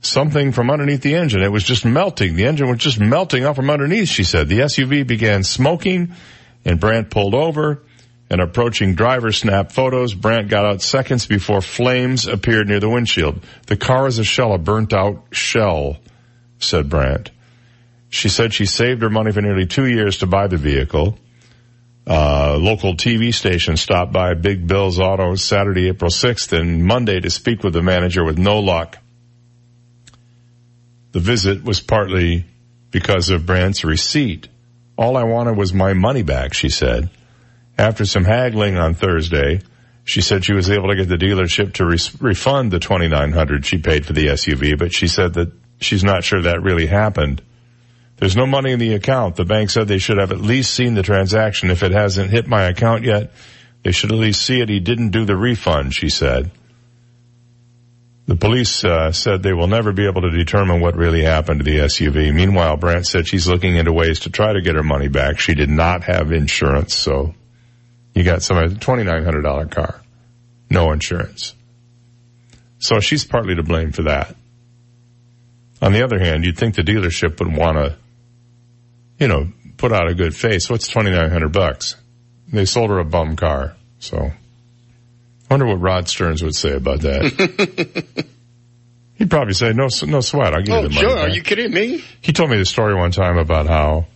[0.00, 1.42] Something from underneath the engine.
[1.42, 2.36] It was just melting.
[2.36, 4.48] The engine was just melting up from underneath, she said.
[4.48, 6.14] The SUV began smoking
[6.64, 7.82] and Brandt pulled over
[8.30, 10.14] and approaching driver snap photos.
[10.14, 13.40] Brandt got out seconds before flames appeared near the windshield.
[13.66, 15.98] The car is a shell, a burnt out shell,
[16.58, 17.30] said Brandt.
[18.10, 21.18] She said she saved her money for nearly two years to buy the vehicle.
[22.06, 27.28] Uh, local TV station stopped by Big Bill's Auto Saturday, April 6th and Monday to
[27.28, 28.96] speak with the manager with no luck.
[31.12, 32.46] The visit was partly
[32.90, 34.48] because of Brandt's receipt.
[34.96, 37.10] All I wanted was my money back, she said.
[37.78, 39.60] After some haggling on Thursday,
[40.02, 43.78] she said she was able to get the dealership to re- refund the 2900 she
[43.78, 47.40] paid for the SUV, but she said that she's not sure that really happened.
[48.16, 49.36] There's no money in the account.
[49.36, 51.70] The bank said they should have at least seen the transaction.
[51.70, 53.30] If it hasn't hit my account yet,
[53.84, 54.68] they should at least see it.
[54.68, 56.50] He didn't do the refund, she said.
[58.26, 61.64] The police uh, said they will never be able to determine what really happened to
[61.64, 62.34] the SUV.
[62.34, 65.38] Meanwhile, Brandt said she's looking into ways to try to get her money back.
[65.38, 67.34] She did not have insurance, so
[68.18, 70.00] you got some $2,900 car.
[70.70, 71.54] No insurance.
[72.78, 74.34] So she's partly to blame for that.
[75.80, 77.96] On the other hand, you'd think the dealership would want to,
[79.18, 80.68] you know, put out a good face.
[80.68, 81.96] What's 2900 bucks?
[82.52, 83.74] They sold her a bum car.
[84.00, 84.32] So I
[85.50, 88.26] wonder what Rod Stearns would say about that.
[89.14, 90.54] He'd probably say, no, no sweat.
[90.54, 91.06] I'll give Oh, you the money.
[91.08, 91.16] sure.
[91.16, 92.04] back." Are you kidding me?
[92.20, 94.06] He told me the story one time about how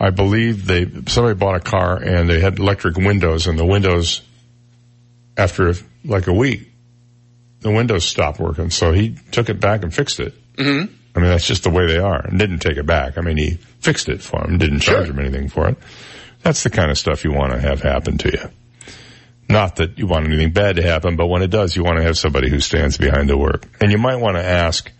[0.00, 4.22] I believe they somebody bought a car and they had electric windows and the windows
[5.36, 5.74] after
[6.04, 6.70] like a week
[7.60, 10.34] the windows stopped working so he took it back and fixed it.
[10.56, 10.94] Mm-hmm.
[11.14, 13.18] I mean that's just the way they are and didn't take it back.
[13.18, 15.76] I mean he fixed it for him, didn't charge him anything for it.
[16.42, 18.50] That's the kind of stuff you want to have happen to you.
[19.50, 22.04] Not that you want anything bad to happen, but when it does, you want to
[22.04, 23.66] have somebody who stands behind the work.
[23.80, 24.90] And you might want to ask,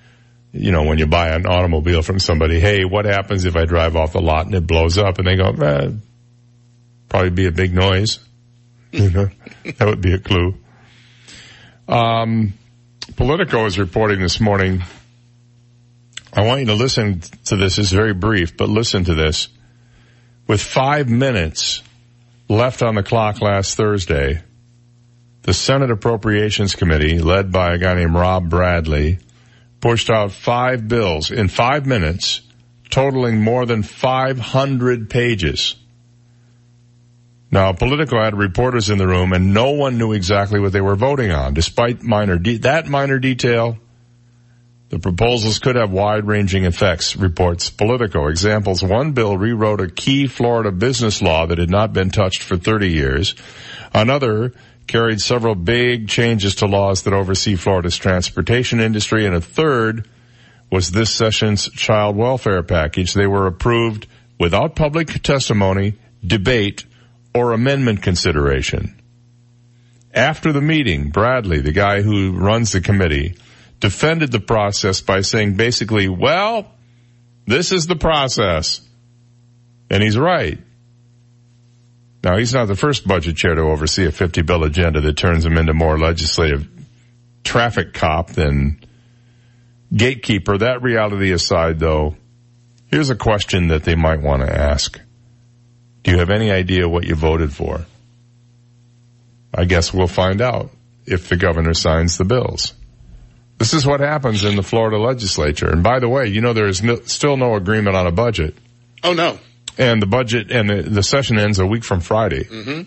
[0.53, 3.97] you know, when you buy an automobile from somebody, hey, what happens if I drive
[3.97, 5.19] off the lot and it blows up?
[5.19, 5.91] And they go, eh,
[7.09, 8.19] probably be a big noise.
[8.93, 9.29] You know,
[9.77, 10.57] that would be a clue.
[11.87, 12.55] Um,
[13.15, 14.83] Politico is reporting this morning.
[16.33, 17.79] I want you to listen to this.
[17.79, 19.49] It's very brief, but listen to this.
[20.49, 21.85] With five minutes
[22.49, 24.43] left on the clock last Thursday,
[25.43, 29.19] the Senate Appropriations Committee, led by a guy named Rob Bradley,
[29.81, 32.43] pushed out five bills in five minutes,
[32.91, 35.77] totaling more than 500 pages.
[37.51, 40.95] Now, Politico had reporters in the room and no one knew exactly what they were
[40.95, 41.55] voting on.
[41.55, 43.79] Despite minor de- that minor detail,
[44.91, 48.27] the proposals could have wide-ranging effects, reports Politico.
[48.27, 52.57] Examples, one bill rewrote a key Florida business law that had not been touched for
[52.57, 53.35] 30 years.
[53.93, 54.53] Another
[54.91, 59.25] carried several big changes to laws that oversee Florida's transportation industry.
[59.25, 60.09] And a third
[60.71, 63.15] was this session's child welfare package.
[63.15, 65.95] They were approved without public testimony,
[66.27, 66.85] debate,
[67.35, 69.01] or amendment consideration.
[70.13, 73.37] After the meeting, Bradley, the guy who runs the committee,
[73.79, 76.73] defended the process by saying basically, well,
[77.47, 78.81] this is the process.
[79.89, 80.59] And he's right.
[82.23, 85.45] Now, he's not the first budget chair to oversee a 50 bill agenda that turns
[85.45, 86.69] him into more legislative
[87.45, 88.81] traffic cop than
[89.95, 90.59] gatekeeper.
[90.59, 92.17] That reality aside, though,
[92.87, 95.01] here's a question that they might want to ask.
[96.03, 97.85] Do you have any idea what you voted for?
[99.55, 100.71] I guess we'll find out
[101.07, 102.75] if the governor signs the bills.
[103.59, 105.69] This is what happens in the Florida legislature.
[105.69, 108.55] And by the way, you know, there is no, still no agreement on a budget.
[109.03, 109.39] Oh no.
[109.81, 112.45] And the budget and the, the session ends a week from Friday.
[112.45, 112.83] Mm-hmm.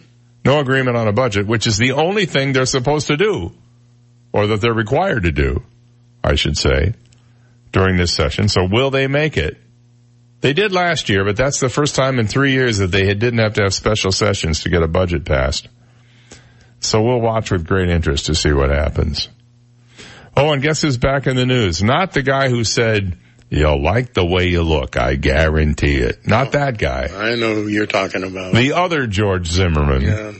[0.46, 3.52] No agreement on a budget, which is the only thing they're supposed to do,
[4.32, 5.64] or that they're required to do,
[6.24, 6.94] I should say,
[7.72, 8.48] during this session.
[8.48, 9.58] So will they make it?
[10.42, 13.40] They did last year, but that's the first time in three years that they didn't
[13.40, 15.70] have to have special sessions to get a budget passed.
[16.80, 19.30] So we'll watch with great interest to see what happens.
[20.38, 21.82] Oh, and guess who's back in the news?
[21.82, 23.18] Not the guy who said,
[23.50, 26.28] you'll like the way you look, I guarantee it.
[26.28, 27.10] Not oh, that guy.
[27.14, 28.54] I know who you're talking about.
[28.54, 30.02] The other George Zimmerman.
[30.02, 30.34] Yeah.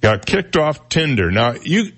[0.00, 1.30] Got kicked off Tinder.
[1.30, 1.92] Now, you,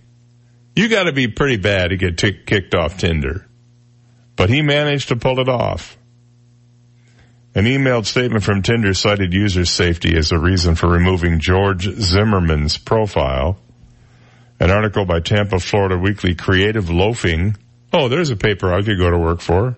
[0.76, 3.46] you gotta be pretty bad to get t- kicked off Tinder.
[4.36, 5.96] But he managed to pull it off.
[7.54, 12.76] An emailed statement from Tinder cited user safety as a reason for removing George Zimmerman's
[12.78, 13.58] profile.
[14.58, 17.56] An article by Tampa, Florida Weekly Creative Loafing.
[17.92, 19.76] Oh, there's a paper I could go to work for.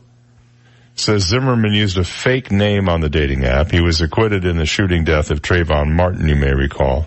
[0.99, 3.71] Says Zimmerman used a fake name on the dating app.
[3.71, 7.07] He was acquitted in the shooting death of Trayvon Martin, you may recall,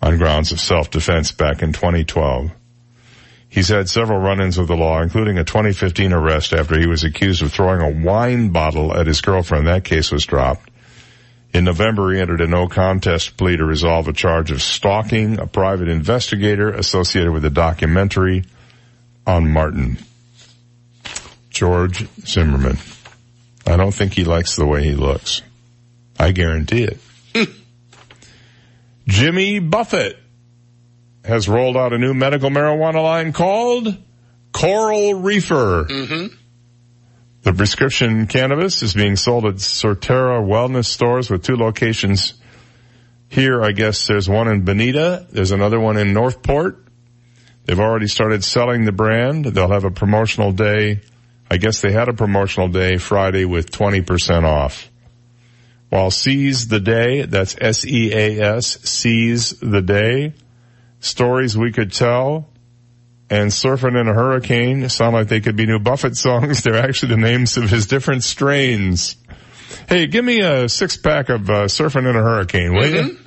[0.00, 2.52] on grounds of self-defense back in 2012.
[3.48, 7.42] He's had several run-ins with the law, including a 2015 arrest after he was accused
[7.42, 9.66] of throwing a wine bottle at his girlfriend.
[9.66, 10.70] That case was dropped.
[11.52, 15.46] In November, he entered a no contest plea to resolve a charge of stalking a
[15.46, 18.44] private investigator associated with a documentary
[19.26, 19.98] on Martin.
[21.50, 22.78] George Zimmerman.
[23.66, 25.42] I don't think he likes the way he looks.
[26.18, 27.00] I guarantee it.
[29.08, 30.18] Jimmy Buffett
[31.24, 33.96] has rolled out a new medical marijuana line called
[34.52, 35.84] Coral Reefer.
[35.84, 36.34] Mm-hmm.
[37.42, 42.34] The prescription cannabis is being sold at Surterra wellness stores with two locations
[43.28, 43.62] here.
[43.62, 45.26] I guess there's one in Bonita.
[45.30, 46.84] There's another one in Northport.
[47.64, 49.44] They've already started selling the brand.
[49.44, 51.02] They'll have a promotional day.
[51.50, 54.90] I guess they had a promotional day Friday with 20% off.
[55.88, 60.34] While Seas the Day, that's S-E-A-S, Seas the Day,
[61.00, 62.48] stories we could tell,
[63.30, 66.62] and Surfing in a Hurricane sound like they could be new Buffett songs.
[66.62, 69.16] They're actually the names of his different strains.
[69.88, 73.06] Hey, give me a six pack of uh, Surfing in a Hurricane, will Mm-hmm.
[73.08, 73.18] you?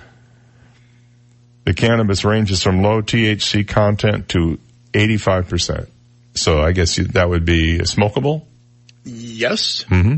[1.66, 4.60] The cannabis ranges from low THC content to
[4.94, 5.88] 85%.
[6.36, 8.46] So I guess that would be smokable?
[9.04, 9.86] Yes.
[9.90, 10.18] Mm-hmm.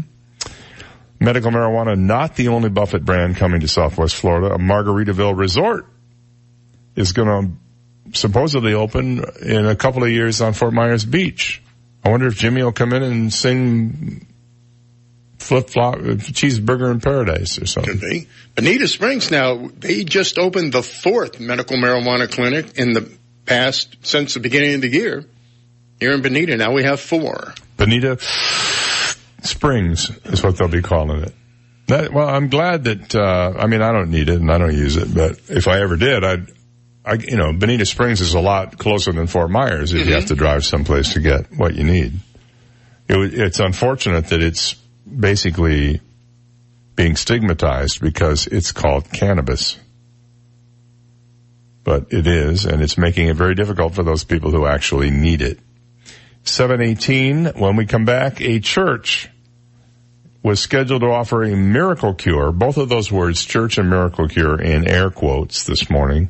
[1.19, 4.55] Medical marijuana, not the only Buffett brand coming to Southwest Florida.
[4.55, 5.85] A Margaritaville resort
[6.95, 11.61] is going to supposedly open in a couple of years on Fort Myers Beach.
[12.03, 14.27] I wonder if Jimmy will come in and sing
[15.37, 17.99] flip flop cheeseburger in paradise or something.
[17.99, 18.27] Could be.
[18.55, 23.11] Bonita Springs now, they just opened the fourth medical marijuana clinic in the
[23.45, 25.25] past, since the beginning of the year.
[26.01, 27.53] Here in Bonita, now we have four.
[27.77, 28.17] Bonita
[29.43, 31.35] Springs is what they'll be calling it.
[31.89, 34.75] That, well, I'm glad that, uh, I mean, I don't need it and I don't
[34.75, 36.47] use it, but if I ever did, I'd,
[37.05, 40.25] I, you know, Bonita Springs is a lot closer than Fort Myers if you have
[40.27, 42.13] to drive someplace to get what you need.
[43.07, 44.73] It, it's unfortunate that it's
[45.05, 46.01] basically
[46.95, 49.77] being stigmatized because it's called cannabis.
[51.83, 55.43] But it is, and it's making it very difficult for those people who actually need
[55.43, 55.59] it.
[56.43, 59.29] 718, when we come back, a church
[60.43, 64.59] was scheduled to offer a miracle cure, both of those words, church and miracle cure,
[64.59, 66.29] in air quotes this morning.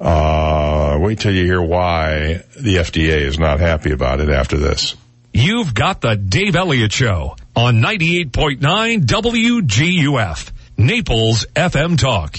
[0.00, 4.96] Uh, wait till you hear why the FDA is not happy about it after this.
[5.32, 12.38] You've got the Dave Elliott Show on 98.9 WGUF, Naples FM Talk.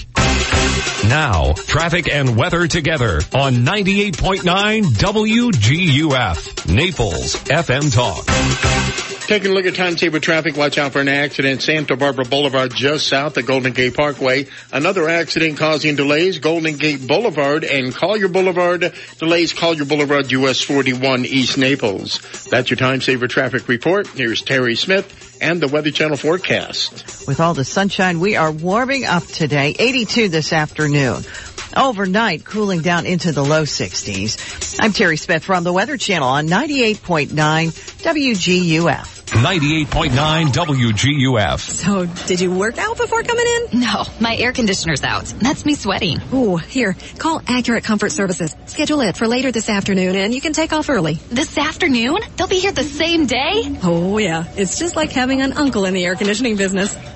[1.08, 8.24] Now, traffic and weather together on 98.9 WGUF, Naples FM Talk.
[9.26, 11.62] Taking a look at time saver traffic, watch out for an accident.
[11.62, 14.46] Santa Barbara Boulevard just south of Golden Gate Parkway.
[14.72, 16.38] Another accident causing delays.
[16.38, 18.92] Golden Gate Boulevard and Collier Boulevard.
[19.18, 22.20] Delays Collier Boulevard US 41 East Naples.
[22.50, 24.06] That's your time saver traffic report.
[24.08, 27.26] Here's Terry Smith and the Weather Channel forecast.
[27.26, 29.74] With all the sunshine, we are warming up today.
[29.78, 31.24] 82 this afternoon.
[31.76, 34.78] Overnight, cooling down into the low 60s.
[34.80, 39.22] I'm Terry Smith from the Weather Channel on 98.9 WGUF.
[39.32, 41.60] 98.9 WGUF.
[41.60, 43.80] So, did you work out before coming in?
[43.80, 45.24] No, my air conditioner's out.
[45.24, 46.20] That's me sweating.
[46.34, 48.54] Ooh, here, call Accurate Comfort Services.
[48.72, 51.18] Schedule it for later this afternoon and you can take off early.
[51.28, 52.20] This afternoon?
[52.38, 53.78] They'll be here the same day?
[53.82, 56.96] Oh yeah, it's just like having an uncle in the air conditioning business.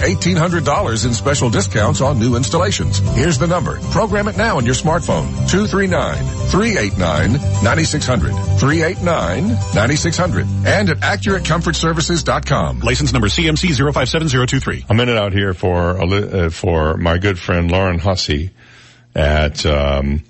[0.00, 2.98] $1,800 in special discounts on new installations.
[3.14, 3.78] Here's the number.
[3.90, 5.28] Program it now on your smartphone.
[5.48, 8.32] 239-389-9600.
[8.58, 10.66] 389-9600.
[10.66, 12.80] And at AccurateComfortServices.com.
[12.80, 14.86] License number CMC 057023.
[14.88, 18.50] A minute out here for uh, for my good friend Lauren Hussey
[19.14, 20.22] at um,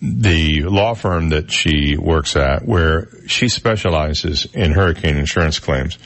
[0.00, 5.98] the law firm that she works at, where she specializes in hurricane insurance claims.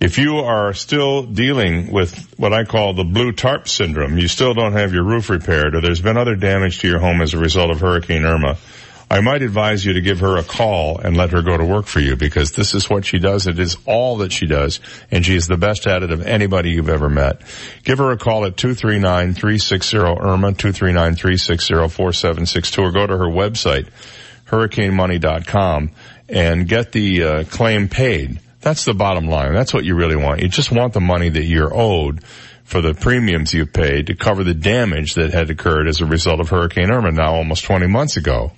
[0.00, 4.52] If you are still dealing with what I call the blue tarp syndrome, you still
[4.52, 7.38] don't have your roof repaired, or there's been other damage to your home as a
[7.38, 8.58] result of Hurricane Irma,
[9.10, 11.86] I might advise you to give her a call and let her go to work
[11.86, 13.46] for you because this is what she does.
[13.46, 14.80] It is all that she does
[15.10, 17.40] and she is the best at it of anybody you've ever met.
[17.84, 23.88] Give her a call at 239-360-IRMA, 239-360-4762 or go to her website,
[24.46, 25.92] hurricanemoney.com
[26.28, 28.40] and get the uh, claim paid.
[28.64, 29.52] That's the bottom line.
[29.52, 30.40] That's what you really want.
[30.40, 32.24] You just want the money that you're owed
[32.64, 36.40] for the premiums you paid to cover the damage that had occurred as a result
[36.40, 38.52] of Hurricane Irma now almost 20 months ago.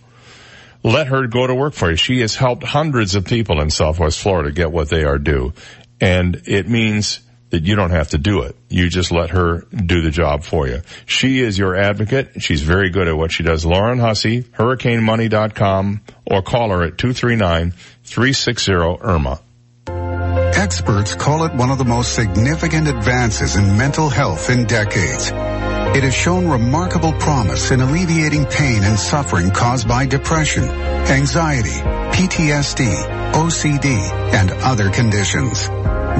[0.85, 1.97] Let her go to work for you.
[1.97, 5.55] She has helped hundreds of people in Southwest Florida get what they are due.
[6.01, 7.19] And it means
[7.51, 8.55] that you don't have to do it.
[8.69, 10.83] You just let her do the job for you.
[11.07, 12.41] She is your advocate.
[12.43, 13.67] She's very good at what she does.
[13.67, 19.41] Lauren Hussey, hurricanemoney.com or call her at 239-360-IRMA.
[20.55, 25.31] Experts call it one of the most significant advances in mental health in decades.
[25.97, 33.33] It has shown remarkable promise in alleviating pain and suffering caused by depression, anxiety, PTSD,
[33.33, 33.87] OCD,
[34.35, 35.69] and other conditions.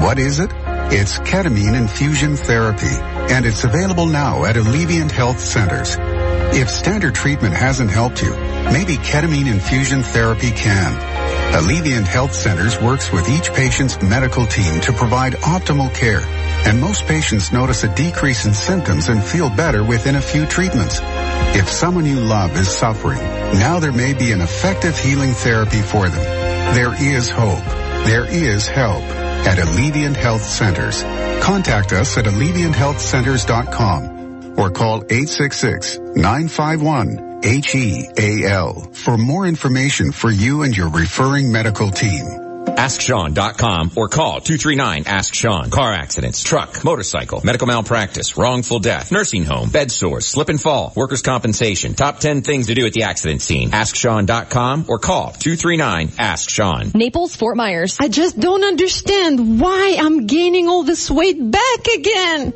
[0.03, 0.51] What is it?
[0.89, 2.95] It's ketamine infusion therapy,
[3.33, 5.97] and it's available now at Alleviant Health Centers.
[6.53, 11.17] If standard treatment hasn't helped you, maybe ketamine infusion therapy can.
[11.53, 16.21] Alleviant Health Centers works with each patient's medical team to provide optimal care,
[16.67, 20.99] and most patients notice a decrease in symptoms and feel better within a few treatments.
[21.55, 26.09] If someone you love is suffering, now there may be an effective healing therapy for
[26.09, 26.23] them.
[26.75, 27.63] There is hope.
[28.05, 31.01] There is help at Alleviant Health Centers.
[31.43, 34.16] Contact us at AlleviantHealthCenters.com
[34.57, 42.25] or call 866-951 H-E-A-L for more information for you and your referring medical team.
[42.77, 45.69] AskSean.com or call 239-ASK-SEAN.
[45.71, 50.93] Car accidents, truck, motorcycle, medical malpractice, wrongful death, nursing home, bed sores, slip and fall,
[50.95, 51.93] workers' compensation.
[51.93, 53.71] Top 10 things to do at the accident scene.
[53.71, 56.91] AskSean.com or call 239-ASK-SEAN.
[56.93, 57.97] Naples, Fort Myers.
[57.99, 62.53] I just don't understand why I'm gaining all this weight back again.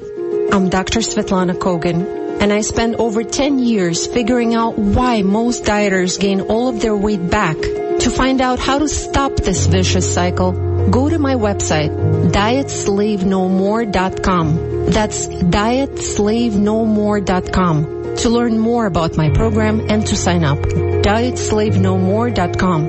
[0.54, 1.00] I'm Dr.
[1.00, 6.68] Svetlana Kogan and I spent over 10 years figuring out why most dieters gain all
[6.70, 7.56] of their weight back.
[7.58, 10.54] To find out how to stop this vicious cycle,
[10.90, 11.92] go to my website,
[12.32, 14.90] dietslavenomore.com.
[14.90, 20.58] That's dietslavenomore.com to learn more about my program and to sign up.
[20.58, 22.88] dietslavenomore.com.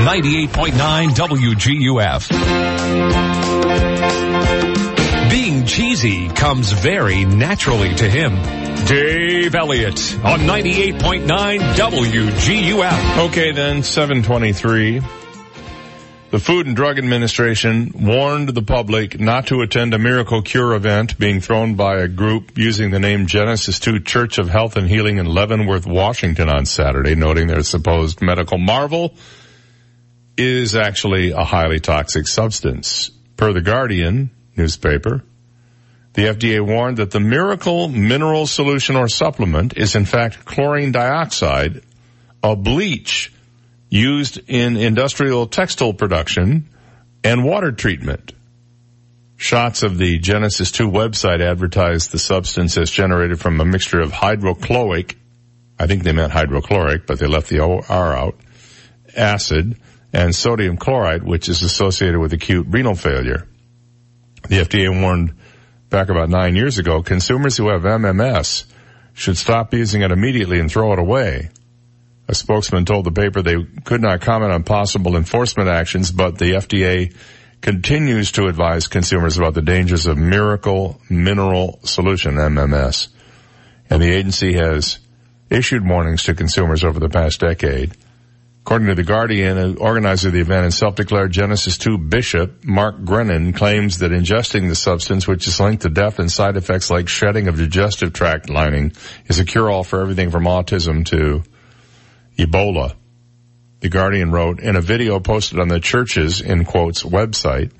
[0.00, 3.49] 98.9 WGUF.
[5.70, 8.34] Cheesy comes very naturally to him.
[8.86, 13.28] Dave Elliott on 98.9 WGUF.
[13.28, 15.00] Okay then, 723.
[16.30, 21.16] The Food and Drug Administration warned the public not to attend a miracle cure event
[21.20, 25.18] being thrown by a group using the name Genesis 2 Church of Health and Healing
[25.18, 29.14] in Leavenworth, Washington on Saturday, noting their supposed medical marvel
[30.36, 33.12] is actually a highly toxic substance.
[33.36, 35.22] Per the Guardian newspaper,
[36.12, 41.82] the FDA warned that the miracle mineral solution or supplement is in fact chlorine dioxide,
[42.42, 43.32] a bleach
[43.88, 46.68] used in industrial textile production
[47.22, 48.32] and water treatment.
[49.36, 54.12] Shots of the Genesis 2 website advertised the substance as generated from a mixture of
[54.12, 55.16] hydrochloric,
[55.78, 58.36] I think they meant hydrochloric, but they left the R out,
[59.16, 59.76] acid,
[60.12, 63.48] and sodium chloride, which is associated with acute renal failure.
[64.48, 65.34] The FDA warned
[65.90, 68.64] back about nine years ago, consumers who have MMS
[69.12, 71.50] should stop using it immediately and throw it away.
[72.28, 76.52] A spokesman told the paper they could not comment on possible enforcement actions, but the
[76.52, 77.12] FDA
[77.60, 83.08] continues to advise consumers about the dangers of Miracle Mineral Solution, MMS.
[83.90, 85.00] And the agency has
[85.50, 87.96] issued warnings to consumers over the past decade.
[88.62, 93.02] According to The Guardian, an organizer of the event and self-declared Genesis 2 bishop, Mark
[93.04, 97.08] Grenon, claims that ingesting the substance, which is linked to death and side effects like
[97.08, 98.92] shedding of digestive tract lining,
[99.26, 101.42] is a cure-all for everything from autism to
[102.36, 102.94] Ebola.
[103.80, 107.72] The Guardian wrote, in a video posted on the church's, in quotes, website,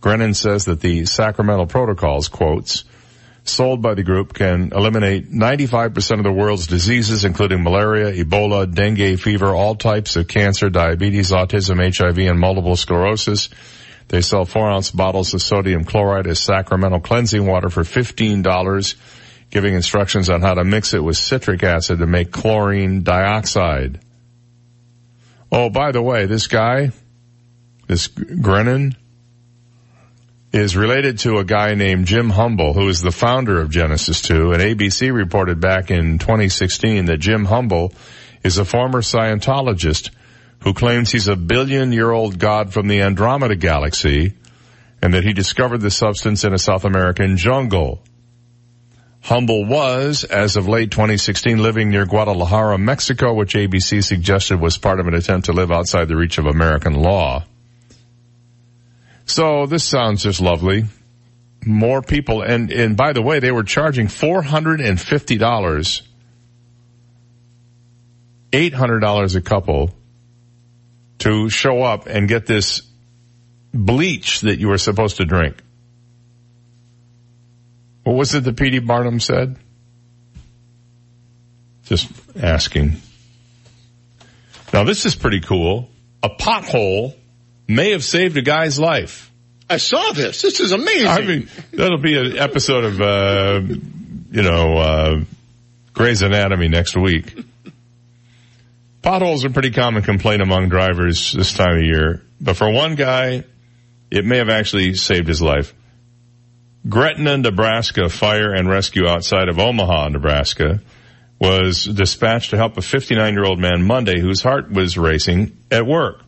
[0.00, 2.84] Grenon says that the sacramental protocols, quotes,
[3.44, 9.18] sold by the group can eliminate 95% of the world's diseases, including malaria, Ebola, dengue
[9.18, 13.48] fever, all types of cancer, diabetes, autism, HIV, and multiple sclerosis.
[14.08, 18.42] They sell four ounce bottles of sodium chloride as sacramental cleansing water for $15
[19.50, 24.00] giving instructions on how to mix it with citric acid to make chlorine dioxide.
[25.52, 26.92] Oh, by the way, this guy,
[27.88, 28.94] this Grenon,
[30.52, 34.52] is related to a guy named Jim Humble, who is the founder of Genesis 2,
[34.52, 37.92] and ABC reported back in 2016 that Jim Humble
[38.42, 40.10] is a former Scientologist
[40.60, 44.34] who claims he's a billion year old god from the Andromeda galaxy
[45.00, 48.02] and that he discovered the substance in a South American jungle.
[49.22, 54.98] Humble was, as of late 2016, living near Guadalajara, Mexico, which ABC suggested was part
[54.98, 57.44] of an attempt to live outside the reach of American law.
[59.26, 60.84] So this sounds just lovely.
[61.64, 66.02] More people, and, and by the way, they were charging $450,
[68.52, 69.94] $800 a couple
[71.18, 72.82] to show up and get this
[73.72, 75.62] bleach that you were supposed to drink.
[78.04, 78.80] What was it that P.T.
[78.80, 79.56] Barnum said?
[81.84, 82.96] Just asking.
[84.72, 85.90] Now this is pretty cool.
[86.22, 87.14] A pothole
[87.70, 89.30] may have saved a guy's life.
[89.68, 90.42] I saw this.
[90.42, 91.06] This is amazing.
[91.06, 95.20] I mean, that'll be an episode of, uh, you know, uh,
[95.92, 97.32] Grey's Anatomy next week.
[99.02, 102.96] Potholes are a pretty common complaint among drivers this time of year, but for one
[102.96, 103.44] guy,
[104.10, 105.72] it may have actually saved his life.
[106.88, 110.80] Gretna, Nebraska fire and rescue outside of Omaha, Nebraska
[111.38, 115.86] was dispatched to help a 59 year old man Monday whose heart was racing at
[115.86, 116.22] work.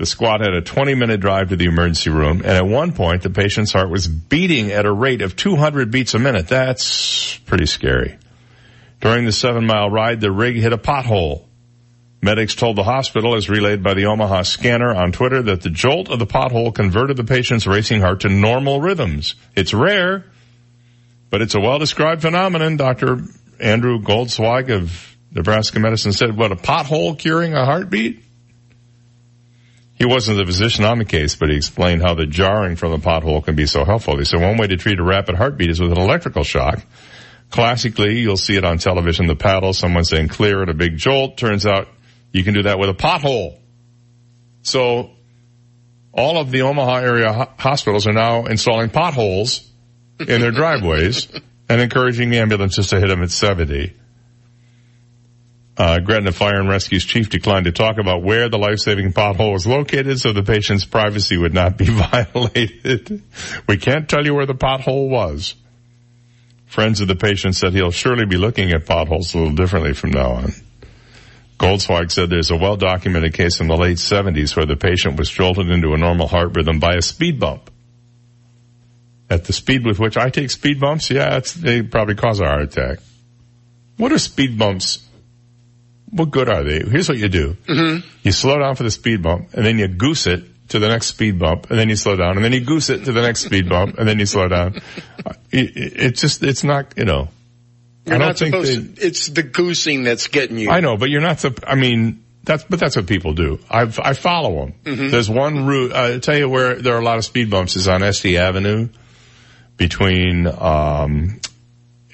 [0.00, 3.22] The squad had a 20 minute drive to the emergency room and at one point
[3.22, 6.48] the patient's heart was beating at a rate of 200 beats a minute.
[6.48, 8.16] That's pretty scary.
[9.02, 11.44] During the seven mile ride, the rig hit a pothole.
[12.22, 16.08] Medics told the hospital, as relayed by the Omaha scanner on Twitter, that the jolt
[16.08, 19.34] of the pothole converted the patient's racing heart to normal rhythms.
[19.54, 20.24] It's rare,
[21.28, 22.78] but it's a well-described phenomenon.
[22.78, 23.18] Dr.
[23.60, 28.24] Andrew Goldsweig of Nebraska Medicine said, what, a pothole curing a heartbeat?
[30.00, 32.96] He wasn't the physician on the case, but he explained how the jarring from the
[32.96, 34.16] pothole can be so helpful.
[34.16, 36.82] He said one way to treat a rapid heartbeat is with an electrical shock.
[37.50, 41.36] Classically, you'll see it on television, the paddle, someone saying clear and a big jolt.
[41.36, 41.86] Turns out
[42.32, 43.58] you can do that with a pothole.
[44.62, 45.10] So
[46.12, 49.70] all of the Omaha area ho- hospitals are now installing potholes
[50.18, 51.28] in their driveways
[51.68, 53.92] and encouraging the ambulances to hit them at 70.
[55.76, 59.66] Uh, Gretna Fire and Rescue's chief declined to talk about where the life-saving pothole was
[59.66, 63.22] located so the patient's privacy would not be violated.
[63.66, 65.54] we can't tell you where the pothole was.
[66.66, 70.10] Friends of the patient said he'll surely be looking at potholes a little differently from
[70.10, 70.52] now on.
[71.58, 75.68] Goldsweig said there's a well-documented case in the late 70s where the patient was jolted
[75.70, 77.70] into a normal heart rhythm by a speed bump.
[79.28, 82.62] at the speed with which I take speed bumps, yeah, they probably cause a heart
[82.62, 82.98] attack.
[83.96, 85.06] What are speed bumps?
[86.10, 86.80] What good are they?
[86.80, 87.56] Here's what you do.
[87.66, 88.06] Mm-hmm.
[88.22, 91.06] You slow down for the speed bump and then you goose it to the next
[91.06, 93.40] speed bump and then you slow down and then you goose it to the next
[93.40, 94.80] speed bump and then you slow down.
[95.24, 97.28] Uh, It, it, it's just, it's not, you know.
[98.06, 100.70] You're I don't think supposed to, it's the goosing that's getting you.
[100.70, 101.44] I know, but you're not.
[101.66, 103.58] I mean, that's but that's what people do.
[103.68, 104.74] I I follow them.
[104.84, 105.10] Mhm.
[105.10, 105.92] There's one route.
[105.92, 108.88] I tell you where there are a lot of speed bumps is on Estey Avenue
[109.76, 111.40] between um,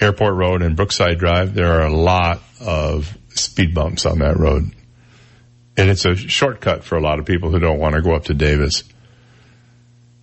[0.01, 1.55] Airport Road and Brookside Drive.
[1.55, 4.71] There are a lot of speed bumps on that road,
[5.77, 8.25] and it's a shortcut for a lot of people who don't want to go up
[8.25, 8.85] to Davis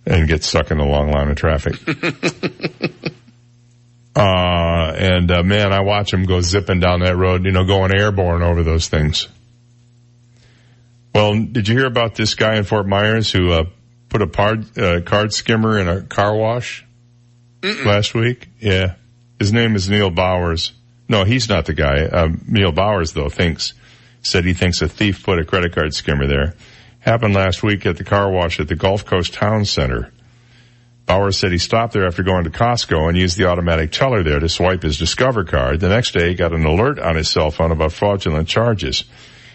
[0.06, 1.74] and get stuck in the long line of traffic.
[4.16, 7.92] Uh, and, uh, man, I watch them go zipping down that road, you know, going
[7.92, 9.26] airborne over those things.
[11.12, 13.64] Well, did you hear about this guy in Fort Myers who, uh,
[14.08, 16.84] put a card, uh, card skimmer in a car wash
[17.62, 18.48] last week?
[18.60, 18.94] Yeah.
[19.40, 20.72] His name is Neil Bowers.
[21.08, 22.04] No, he's not the guy.
[22.04, 23.74] Um, Neil Bowers though thinks,
[24.22, 26.54] said he thinks a thief put a credit card skimmer there.
[27.00, 30.10] Happened last week at the car wash at the Gulf Coast Town Center.
[31.06, 34.40] Bauer said he stopped there after going to Costco and used the automatic teller there
[34.40, 35.80] to swipe his Discover card.
[35.80, 39.04] The next day he got an alert on his cell phone about fraudulent charges.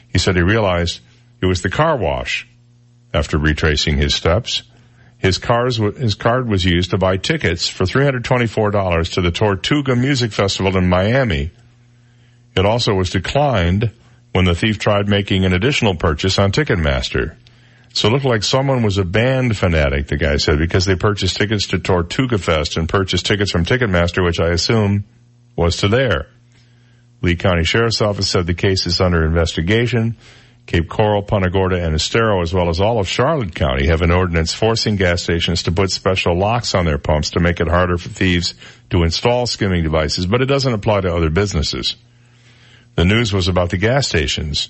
[0.09, 0.99] He said he realized
[1.41, 2.47] it was the car wash.
[3.11, 4.61] After retracing his steps,
[5.19, 10.31] his cars, his card was used to buy tickets for $324 to the Tortuga Music
[10.31, 11.51] Festival in Miami.
[12.55, 13.91] It also was declined
[14.31, 17.35] when the thief tried making an additional purchase on Ticketmaster.
[17.93, 21.35] So it looked like someone was a band fanatic, the guy said, because they purchased
[21.35, 25.03] tickets to Tortuga Fest and purchased tickets from Ticketmaster, which I assume
[25.55, 26.27] was to there.
[27.21, 30.15] Lee County Sheriff's Office said the case is under investigation.
[30.69, 34.11] Cape Coral, Punta Gorda, and Estero, as well as all of Charlotte County, have an
[34.11, 37.97] ordinance forcing gas stations to put special locks on their pumps to make it harder
[37.97, 38.53] for thieves
[38.91, 41.95] to install skimming devices, but it doesn't apply to other businesses.
[42.93, 44.69] The news was about the gas stations.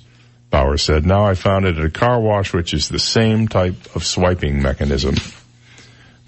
[0.50, 3.94] Bauer said, now I found it at a car wash, which is the same type
[3.94, 5.16] of swiping mechanism.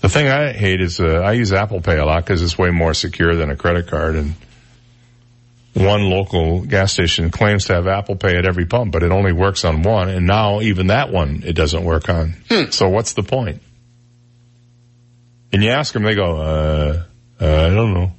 [0.01, 2.71] The thing I hate is, uh, I use Apple Pay a lot because it's way
[2.71, 4.35] more secure than a credit card and
[5.73, 9.31] one local gas station claims to have Apple Pay at every pump, but it only
[9.31, 12.35] works on one, and now even that one it doesn't work on.
[12.71, 13.61] So what's the point?
[15.53, 17.03] And you ask them, they go, uh,
[17.39, 18.11] uh, I don't know.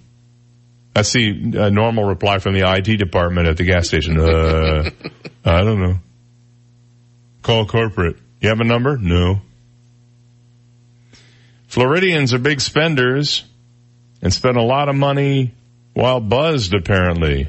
[0.94, 4.18] That's the uh, normal reply from the IT department at the gas station.
[4.20, 4.90] Uh,
[5.44, 5.98] I don't know.
[7.42, 8.16] Call corporate.
[8.40, 8.98] You have a number?
[8.98, 9.40] No.
[11.66, 13.44] Floridians are big spenders
[14.20, 15.54] and spend a lot of money
[15.94, 17.48] while buzzed apparently.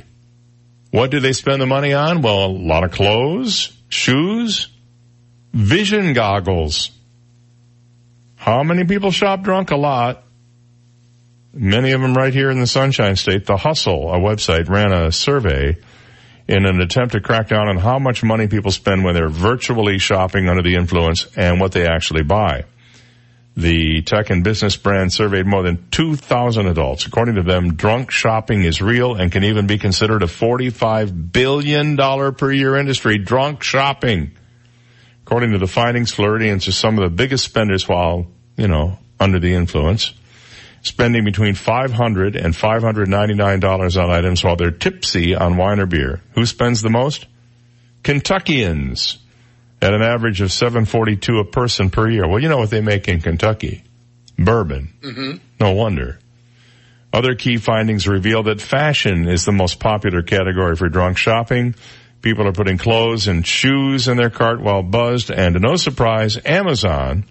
[0.91, 2.21] What do they spend the money on?
[2.21, 4.67] Well, a lot of clothes, shoes,
[5.53, 6.91] vision goggles.
[8.35, 9.71] How many people shop drunk?
[9.71, 10.23] A lot.
[11.53, 13.45] Many of them right here in the Sunshine State.
[13.45, 15.77] The Hustle, a website, ran a survey
[16.47, 19.97] in an attempt to crack down on how much money people spend when they're virtually
[19.97, 22.65] shopping under the influence and what they actually buy.
[23.55, 27.05] The tech and business brand surveyed more than 2,000 adults.
[27.05, 31.95] According to them, drunk shopping is real and can even be considered a $45 billion
[31.95, 33.19] per year industry.
[33.19, 34.31] Drunk shopping.
[35.21, 38.25] According to the findings, Floridians are some of the biggest spenders while,
[38.57, 40.13] you know, under the influence.
[40.81, 46.21] Spending between $500 and $599 on items while they're tipsy on wine or beer.
[46.33, 47.27] Who spends the most?
[48.01, 49.22] Kentuckians
[49.83, 52.25] at an average of 742 a person per year.
[52.25, 53.83] Well, you know what they make in Kentucky?
[54.39, 54.93] Bourbon.
[55.01, 55.37] Mm-hmm.
[55.59, 56.19] No wonder.
[57.11, 61.75] Other key findings reveal that fashion is the most popular category for drunk shopping.
[62.21, 66.39] People are putting clothes and shoes in their cart while buzzed, and to no surprise,
[66.45, 67.25] Amazon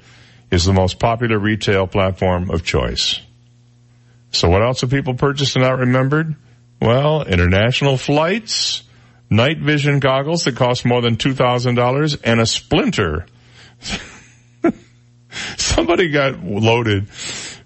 [0.51, 3.19] is the most popular retail platform of choice.
[4.31, 6.37] So what else have people purchased and not remembered?
[6.83, 8.83] Well, international flights,
[9.32, 13.26] night vision goggles that cost more than $2,000, and a splinter.
[15.56, 17.09] Somebody got loaded,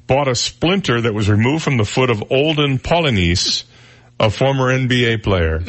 [0.07, 3.65] bought a splinter that was removed from the foot of Olden Polynice,
[4.19, 5.63] a former NBA player.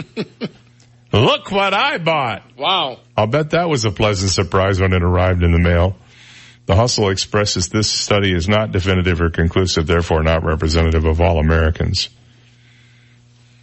[1.13, 2.43] Look what I bought!
[2.57, 2.99] Wow.
[3.15, 5.95] I'll bet that was a pleasant surprise when it arrived in the mail.
[6.67, 11.39] The Hustle expresses this study is not definitive or conclusive, therefore not representative of all
[11.39, 12.09] Americans.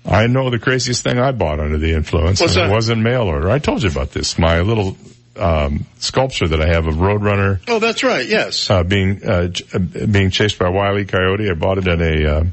[0.06, 2.40] I know the craziest thing I bought under the influence.
[2.40, 2.68] What's that?
[2.68, 3.50] It wasn't mail order.
[3.50, 4.38] I told you about this.
[4.38, 4.96] My little
[5.36, 8.26] um, sculpture that I have of Roadrunner Oh, that's right.
[8.26, 8.68] Yes.
[8.70, 11.04] uh, being uh, ch- uh, being chased by Wile E.
[11.06, 11.48] Coyote.
[11.50, 12.44] I bought it at a uh,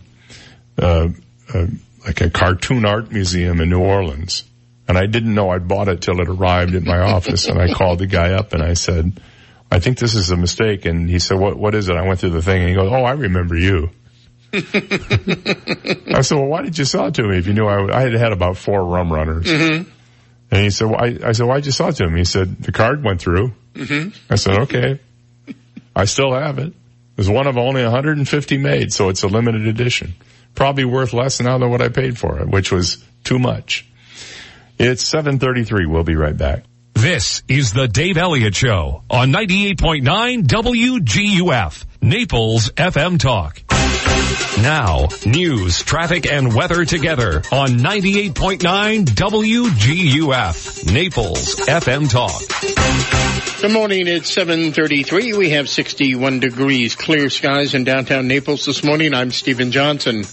[0.80, 1.10] uh,
[1.53, 1.65] uh,
[2.06, 4.44] like a cartoon art museum in New Orleans,
[4.88, 7.48] and I didn't know I bought it till it arrived at my office.
[7.48, 9.19] And I called the guy up and I said,
[9.69, 10.86] I think this is a mistake.
[10.86, 11.95] And he said, what, what is it?
[11.95, 13.90] I went through the thing and he goes, oh, I remember you.
[14.53, 18.02] I said, well, why did you sell it to me if you knew I, I
[18.02, 19.45] had had about four rum runners?
[19.45, 19.90] Mm-hmm.
[20.52, 22.15] And he said, well, I, I said, why'd you sell it to him?
[22.15, 23.53] He said, the card went through.
[23.73, 24.10] Mm-hmm.
[24.30, 24.99] I said, okay.
[25.95, 26.73] I still have it.
[27.15, 30.15] There's one of only 150 made, so it's a limited edition.
[30.56, 33.88] Probably worth less now than what I paid for it, which was too much.
[34.78, 35.86] It's 733.
[35.86, 36.64] We'll be right back.
[36.94, 43.61] This is the Dave Elliott Show on 98.9 WGUF, Naples FM Talk.
[44.61, 53.61] Now, news, traffic, and weather together on 98.9 WGUF, Naples FM Talk.
[53.61, 54.07] Good morning.
[54.07, 55.33] It's 7:33.
[55.37, 59.13] We have 61 degrees, clear skies in downtown Naples this morning.
[59.13, 60.23] I'm Stephen Johnson.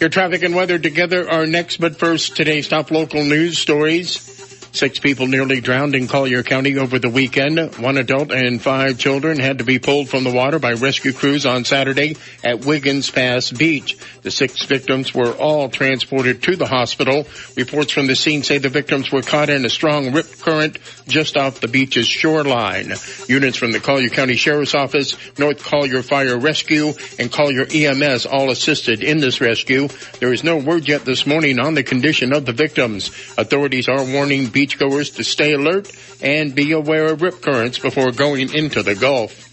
[0.00, 4.39] Your traffic and weather together are next, but first, today's top local news stories.
[4.72, 7.58] Six people nearly drowned in Collier County over the weekend.
[7.76, 11.44] One adult and five children had to be pulled from the water by rescue crews
[11.44, 13.98] on Saturday at Wiggins Pass Beach.
[14.22, 17.26] The six victims were all transported to the hospital.
[17.56, 20.78] Reports from the scene say the victims were caught in a strong rip current
[21.08, 22.92] just off the beach's shoreline.
[23.28, 28.50] Units from the Collier County Sheriff's Office, North Collier Fire Rescue, and Collier EMS all
[28.50, 29.88] assisted in this rescue.
[30.20, 33.08] There is no word yet this morning on the condition of the victims.
[33.36, 38.52] Authorities are warning beachgoers to stay alert and be aware of rip currents before going
[38.54, 39.49] into the Gulf.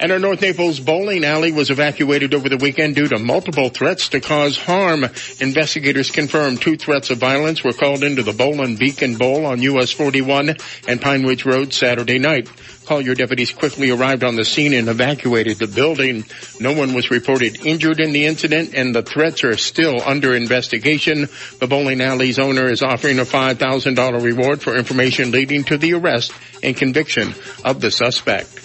[0.00, 4.08] And our North Naples bowling alley was evacuated over the weekend due to multiple threats
[4.08, 5.04] to cause harm.
[5.38, 9.92] Investigators confirmed two threats of violence were called into the Bowlin Beacon Bowl on US
[9.92, 10.56] 41
[10.88, 12.48] and Pine Ridge Road Saturday night.
[12.86, 16.24] Collier deputies quickly arrived on the scene and evacuated the building.
[16.60, 21.28] No one was reported injured in the incident and the threats are still under investigation.
[21.60, 26.32] The bowling alley's owner is offering a $5,000 reward for information leading to the arrest
[26.64, 27.32] and conviction
[27.64, 28.63] of the suspect.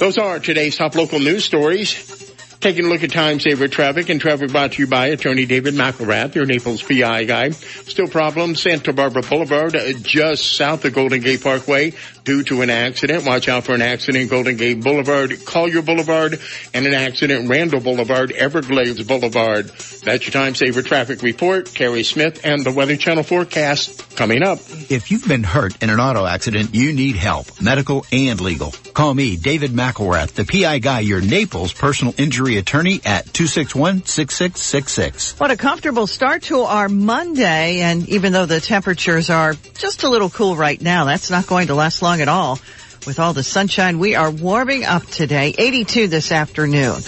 [0.00, 1.92] Those are today's top local news stories.
[2.60, 5.74] Taking a look at time saver traffic and traffic brought to you by attorney David
[5.74, 7.50] McElrath, your Naples PI guy.
[7.50, 11.92] Still problems, Santa Barbara Boulevard, uh, just south of Golden Gate Parkway
[12.24, 13.26] due to an accident.
[13.26, 16.40] Watch out for an accident, Golden Gate Boulevard, Collier Boulevard,
[16.74, 19.70] and an accident, Randall Boulevard, Everglades Boulevard.
[20.04, 21.72] That's your time saver traffic report.
[21.74, 24.58] Carrie Smith and the Weather Channel forecast coming up.
[24.88, 28.72] If you've been hurt in an auto accident, you need help, medical and legal.
[28.94, 35.40] Call me, David McElrath, the PI guy, your Naples personal injury attorney at 261-6666.
[35.40, 37.80] What a comfortable start to our Monday.
[37.80, 41.68] And even though the temperatures are just a little cool right now, that's not going
[41.68, 42.58] to last long at all.
[43.06, 45.54] With all the sunshine, we are warming up today.
[45.56, 47.00] 82 this afternoon.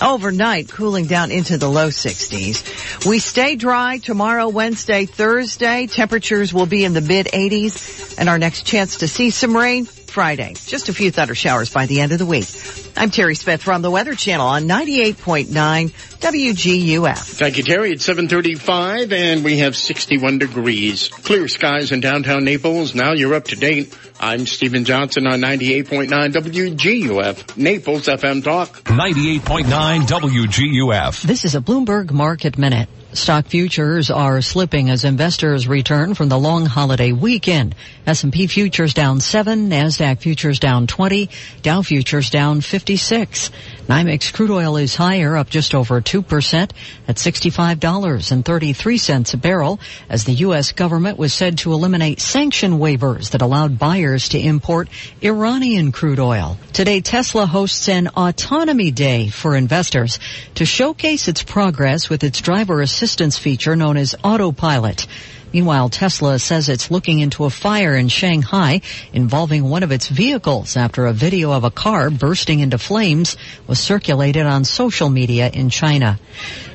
[0.00, 3.06] Overnight, cooling down into the low 60s.
[3.06, 5.86] We stay dry tomorrow, Wednesday, Thursday.
[5.86, 8.16] Temperatures will be in the mid 80s.
[8.18, 9.86] And our next chance to see some rain,
[10.16, 10.54] Friday.
[10.54, 12.48] Just a few thunder showers by the end of the week.
[12.96, 17.18] I'm Terry Smith from the Weather Channel on 98.9 WGUF.
[17.18, 17.92] Thank you, Terry.
[17.92, 21.08] It's 735 and we have 61 degrees.
[21.08, 22.94] Clear skies in downtown Naples.
[22.94, 23.94] Now you're up to date.
[24.18, 28.84] I'm Stephen Johnson on 98.9 WGUF, Naples FM Talk.
[28.84, 31.22] 98.9 WGUF.
[31.24, 32.88] This is a Bloomberg Market Minute.
[33.16, 37.74] Stock futures are slipping as investors return from the long holiday weekend.
[38.06, 41.30] S&P futures down 7, Nasdaq futures down 20,
[41.62, 43.50] Dow futures down 56.
[43.88, 46.70] NYMEX crude oil is higher, up just over 2%
[47.08, 50.72] at $65.33 a barrel as the U.S.
[50.72, 54.88] government was said to eliminate sanction waivers that allowed buyers to import
[55.22, 56.58] Iranian crude oil.
[56.72, 60.18] Today, Tesla hosts an autonomy day for investors
[60.56, 65.06] to showcase its progress with its driver assistance feature known as autopilot.
[65.52, 68.80] Meanwhile, Tesla says it's looking into a fire in Shanghai
[69.12, 73.78] involving one of its vehicles after a video of a car bursting into flames was
[73.78, 76.18] circulated on social media in China.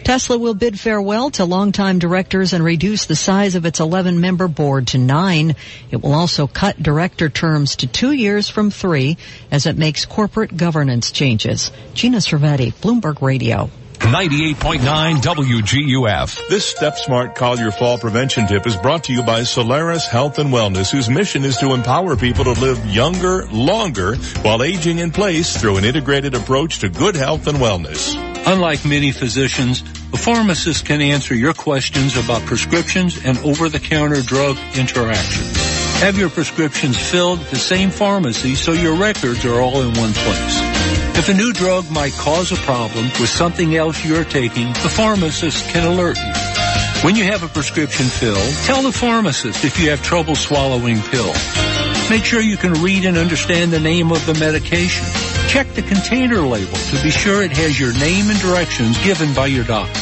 [0.03, 4.88] Tesla will bid farewell to longtime directors and reduce the size of its 11-member board
[4.88, 5.56] to nine.
[5.91, 9.18] It will also cut director terms to two years from three
[9.52, 11.72] as it makes corporate governance changes.
[11.94, 13.70] Gina Cervetti, Bloomberg Radio.
[14.02, 16.49] 98.9 WGUF.
[16.49, 20.49] This Step Smart Collier Fall Prevention Tip is brought to you by Solaris Health and
[20.49, 25.56] Wellness, whose mission is to empower people to live younger, longer, while aging in place
[25.56, 28.15] through an integrated approach to good health and wellness.
[28.45, 35.56] Unlike many physicians, a pharmacist can answer your questions about prescriptions and over-the-counter drug interactions.
[36.02, 40.11] Have your prescriptions filled at the same pharmacy so your records are all in one
[40.14, 40.91] place.
[41.14, 45.68] If a new drug might cause a problem with something else you're taking, the pharmacist
[45.70, 46.34] can alert you.
[47.04, 51.38] When you have a prescription filled, tell the pharmacist if you have trouble swallowing pills.
[52.10, 55.06] Make sure you can read and understand the name of the medication.
[55.48, 59.48] Check the container label to be sure it has your name and directions given by
[59.48, 60.00] your doctor.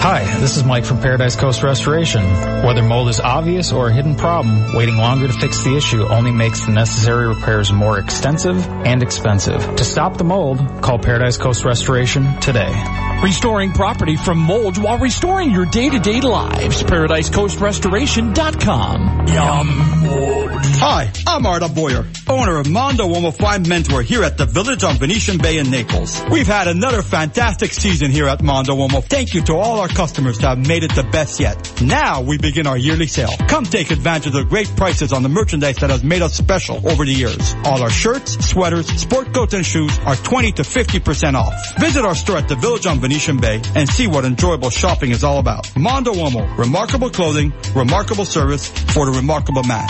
[0.09, 2.23] Hi, this is Mike from Paradise Coast Restoration.
[2.63, 6.31] Whether mold is obvious or a hidden problem, waiting longer to fix the issue only
[6.31, 9.75] makes the necessary repairs more extensive and expensive.
[9.75, 12.73] To stop the mold, call Paradise Coast Restoration today.
[13.21, 16.85] Restoring property from mold while restoring your day-to-day lives.
[16.85, 19.27] ParadiseCoastRestoration.com.
[19.27, 19.67] Yum
[20.05, 20.47] mold.
[20.79, 24.99] Hi, I'm Arda Boyer, owner of Mondo Uomo Fine Mentor here at the Village on
[24.99, 26.23] Venetian Bay in Naples.
[26.31, 29.03] We've had another fantastic season here at Mondo Uomo.
[29.03, 31.57] Thank you to all our customers to have made it the best yet.
[31.81, 33.31] Now we begin our yearly sale.
[33.49, 36.87] Come take advantage of the great prices on the merchandise that has made us special
[36.87, 37.55] over the years.
[37.65, 41.55] All our shirts, sweaters, sport coats, and shoes are 20 to 50% off.
[41.81, 45.25] Visit our store at the Village on Venetian Bay and see what enjoyable shopping is
[45.25, 45.75] all about.
[45.77, 49.89] Mondo Uomo, remarkable clothing, remarkable service for the remarkable man.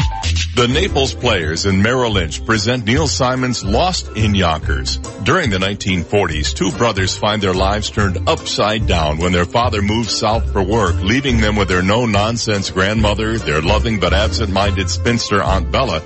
[0.57, 4.97] The Naples Players and Merrill Lynch present Neil Simon's Lost in Yonkers.
[5.23, 10.17] During the 1940s, two brothers find their lives turned upside down when their father moves
[10.17, 15.71] south for work, leaving them with their no-nonsense grandmother, their loving but absent-minded spinster Aunt
[15.71, 16.01] Bella,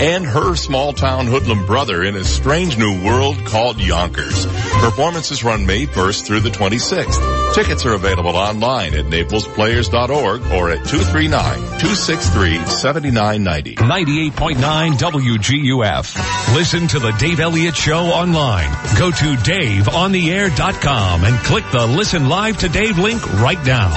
[0.00, 4.46] and her small town hoodlum brother in a strange new world called Yonkers.
[4.80, 7.54] Performances run May 1st through the 26th.
[7.54, 13.74] Tickets are available online at naplesplayers.org or at 239-263-7990.
[13.76, 16.54] 98.9 WGUF.
[16.54, 18.70] Listen to the Dave Elliott Show online.
[18.98, 23.90] Go to daveontheair.com and click the Listen Live to Dave link right now.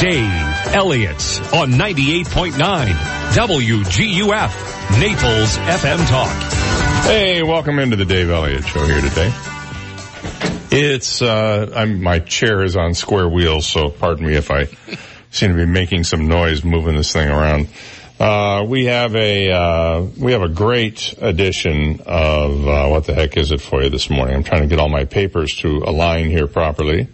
[0.00, 4.98] Dave Elliott on 98.9 WGUF.
[4.98, 6.52] Naples FM Talk.
[7.04, 9.32] Hey, welcome into the Dave Elliott Show here today.
[10.72, 14.64] It's, uh, I'm, my chair is on square wheels, so pardon me if I
[15.30, 17.68] seem to be making some noise moving this thing around.
[18.18, 23.36] Uh, we have a, uh, we have a great edition of, uh, what the heck
[23.36, 24.34] is it for you this morning?
[24.34, 27.06] I'm trying to get all my papers to align here properly.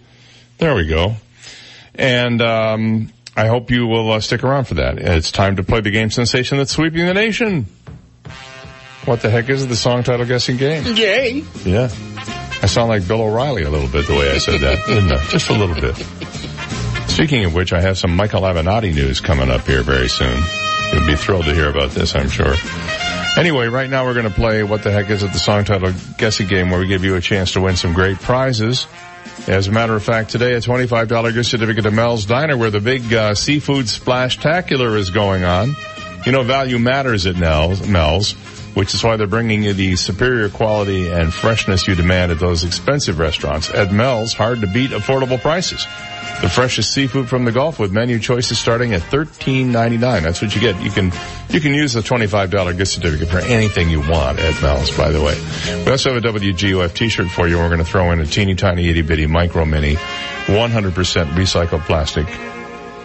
[0.57, 1.15] There we go.
[1.93, 4.97] And, um, I hope you will uh, stick around for that.
[4.97, 7.67] It's time to play the game sensation that's sweeping the nation.
[9.05, 9.67] What the heck is it?
[9.67, 10.83] The song title guessing game?
[10.95, 11.43] Yay.
[11.63, 11.89] Yeah.
[12.63, 15.23] I sound like Bill O'Reilly a little bit the way I said that, didn't I?
[15.27, 15.95] Just a little bit.
[17.07, 20.41] Speaking of which, I have some Michael Avenatti news coming up here very soon.
[20.91, 22.55] You'll be thrilled to hear about this, I'm sure.
[23.37, 25.31] Anyway, right now we're going to play What the Heck Is It?
[25.31, 28.17] The song title guessing game where we give you a chance to win some great
[28.17, 28.87] prizes.
[29.47, 32.81] As a matter of fact, today a $25 gift certificate to Mel's Diner where the
[32.81, 35.75] big uh, seafood splash-tacular is going on.
[36.25, 37.87] You know, value matters at Mel's,
[38.77, 42.63] which is why they're bringing you the superior quality and freshness you demand at those
[42.63, 43.71] expensive restaurants.
[43.71, 45.83] At Mel's, hard to beat affordable prices.
[46.43, 49.99] The freshest seafood from the Gulf with menu choices starting at $13.99.
[50.21, 50.79] That's what you get.
[50.79, 51.11] You can,
[51.49, 55.23] you can use the $25 gift certificate for anything you want at Mel's, by the
[55.23, 55.35] way.
[55.83, 57.57] We also have a WGUF t-shirt for you.
[57.57, 60.91] We're going to throw in a teeny tiny itty bitty micro mini 100%
[61.31, 62.27] recycled plastic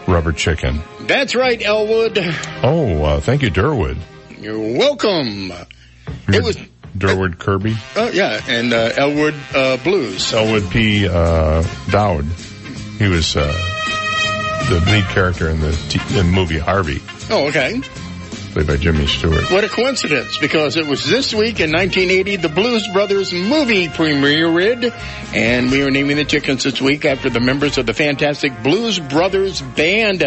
[0.07, 0.83] rubber chicken.
[1.01, 2.19] That's right, Elwood.
[2.63, 3.97] Oh, uh, thank you, Durwood.
[4.43, 5.53] You're welcome.
[6.29, 6.57] It was
[6.99, 7.77] Durwood Kirby.
[7.97, 10.33] Oh yeah, and uh, Elwood uh, Blues.
[10.33, 11.07] Elwood P.
[11.09, 12.25] Uh, Dowd.
[12.99, 13.47] He was uh,
[14.69, 17.01] the lead character in the, t- in the movie Harvey.
[17.31, 17.81] Oh, okay.
[18.55, 19.51] By Jimmy Stewart.
[19.51, 24.93] What a coincidence, because it was this week in 1980 the Blues Brothers movie premiered,
[25.35, 29.01] and we are naming the chickens this week after the members of the fantastic Blues
[29.01, 30.21] Brothers Band.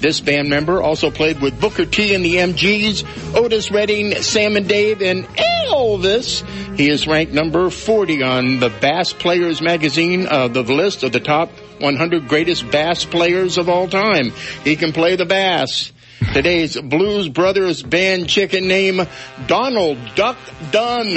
[0.00, 4.68] This band member also played with Booker T and the MGs, Otis Redding, Sam and
[4.68, 6.44] Dave, and Elvis.
[6.76, 11.20] He is ranked number 40 on the Bass Players magazine of the list of the
[11.20, 14.32] top 100 greatest bass players of all time.
[14.64, 15.92] He can play the bass.
[16.34, 19.00] Today's Blues Brothers band chicken name,
[19.46, 20.36] Donald Duck
[20.70, 21.16] Dunn.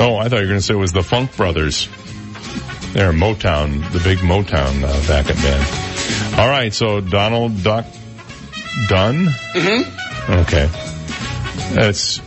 [0.00, 1.88] Oh, I thought you were going to say it was the Funk Brothers.
[2.92, 6.38] They're Motown, the big Motown uh, backup band.
[6.40, 7.84] All right, so Donald Duck
[8.88, 9.26] Dunn?
[9.26, 10.32] Mm-hmm.
[10.40, 10.68] Okay.
[11.74, 12.20] That's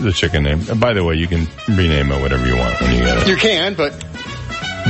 [0.00, 0.64] the chicken name.
[0.68, 3.28] And by the way, you can rename it whatever you want when you get it.
[3.28, 3.92] You can, but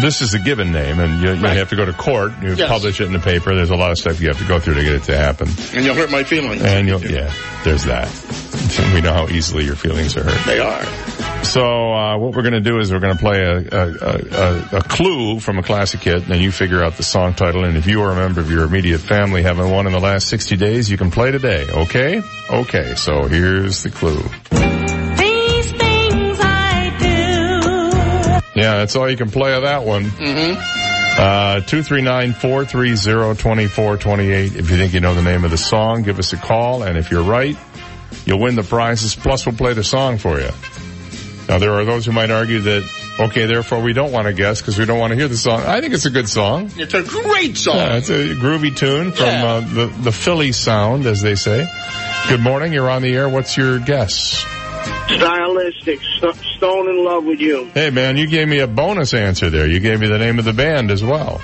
[0.01, 1.57] This is a given name, and you, you Right.
[1.59, 2.33] have to go to court.
[2.43, 2.69] You Yes.
[2.69, 3.55] publish it in the paper.
[3.55, 5.49] There's a lot of stuff you have to go through to get it to happen.
[5.75, 6.63] and you'll hurt my feelings.
[6.63, 7.33] And you'll, yeah,
[7.65, 8.09] there's that.
[8.95, 10.47] We know how easily your feelings are hurt.
[10.47, 10.85] They are.
[11.45, 11.63] So
[11.93, 14.83] uh, what we're going to do is we're going to play a, a, a, a
[14.83, 17.65] clue from a classic hit, and then you figure out the song title.
[17.65, 20.29] And if you or a member of your immediate family haven't won in the last
[20.29, 21.67] 60 days, you can play today.
[21.69, 22.23] Okay?
[22.51, 22.95] Okay.
[22.95, 24.23] So here's the clue.
[28.61, 30.05] Yeah, that's all you can play of that one.
[30.05, 30.61] Mm-hmm.
[31.19, 34.57] Uh, 239-430-2428.
[34.57, 36.83] If you think you know the name of the song, give us a call.
[36.83, 37.57] And if you're right,
[38.27, 39.15] you'll win the prizes.
[39.15, 40.49] Plus we'll play the song for you.
[41.49, 42.89] Now there are those who might argue that,
[43.19, 45.61] okay, therefore we don't want to guess because we don't want to hear the song.
[45.63, 46.71] I think it's a good song.
[46.77, 47.77] It's a great song.
[47.77, 49.45] Yeah, it's a groovy tune from Yeah.
[49.47, 51.67] uh, the, the Philly sound, as they say.
[52.29, 52.73] Good morning.
[52.73, 53.29] You're on the air.
[53.29, 54.45] What's your guess?
[55.17, 57.67] Stylistic, st- stone in love with you.
[57.75, 59.67] Hey man, you gave me a bonus answer there.
[59.67, 61.41] You gave me the name of the band as well.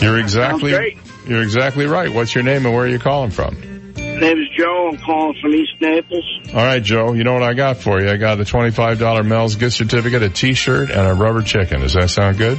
[0.00, 0.98] You're exactly great.
[1.26, 2.12] you're exactly right.
[2.12, 3.56] What's your name and where are you calling from?
[3.96, 4.90] My Name is Joe.
[4.92, 6.24] I'm calling from East Naples.
[6.48, 7.12] All right, Joe.
[7.12, 8.08] You know what I got for you?
[8.10, 11.80] I got a twenty-five dollar Mel's gift certificate, a T-shirt, and a rubber chicken.
[11.80, 12.58] Does that sound good?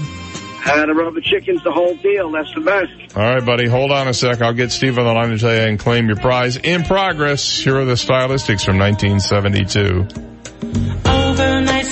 [0.65, 2.31] Uh, the rubber chicken's the whole deal.
[2.31, 3.17] That's the best.
[3.17, 3.67] All right, buddy.
[3.67, 4.41] Hold on a sec.
[4.41, 7.59] I'll get Steve on the line to tell you and claim your prize in progress.
[7.59, 10.07] Here are the stylistics from 1972.
[11.09, 11.85] Overnight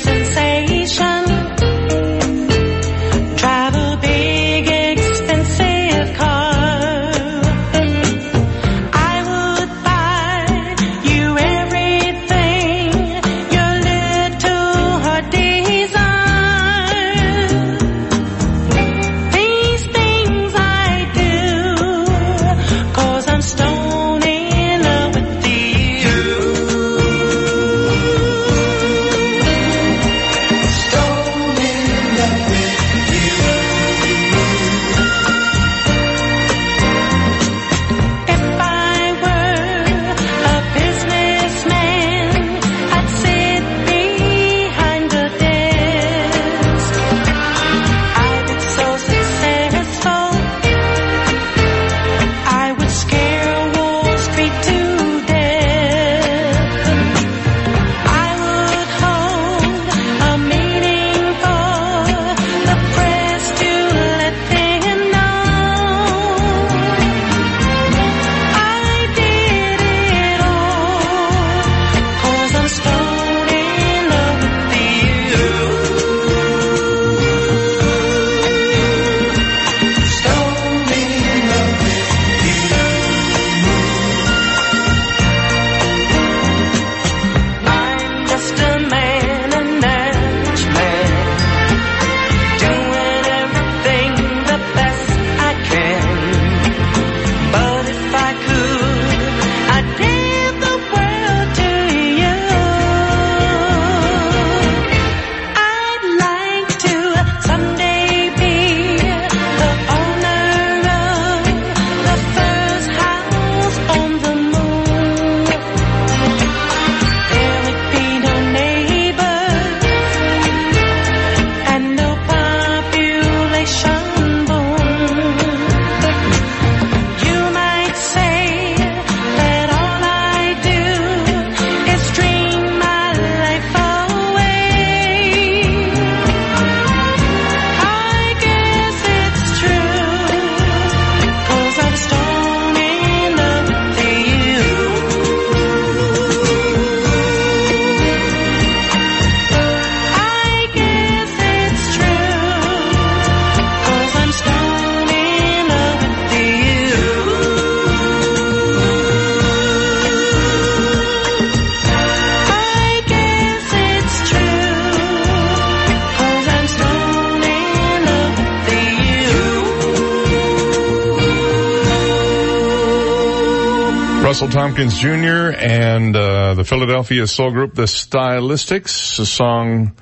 [174.78, 175.58] Jr.
[175.58, 179.95] and uh, the Philadelphia soul group The Stylistics, a song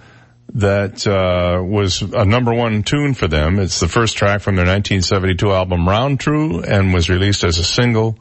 [0.54, 3.58] that uh, was a number one tune for them.
[3.58, 7.64] It's the first track from their 1972 album Round 2 and was released as a
[7.64, 8.20] single.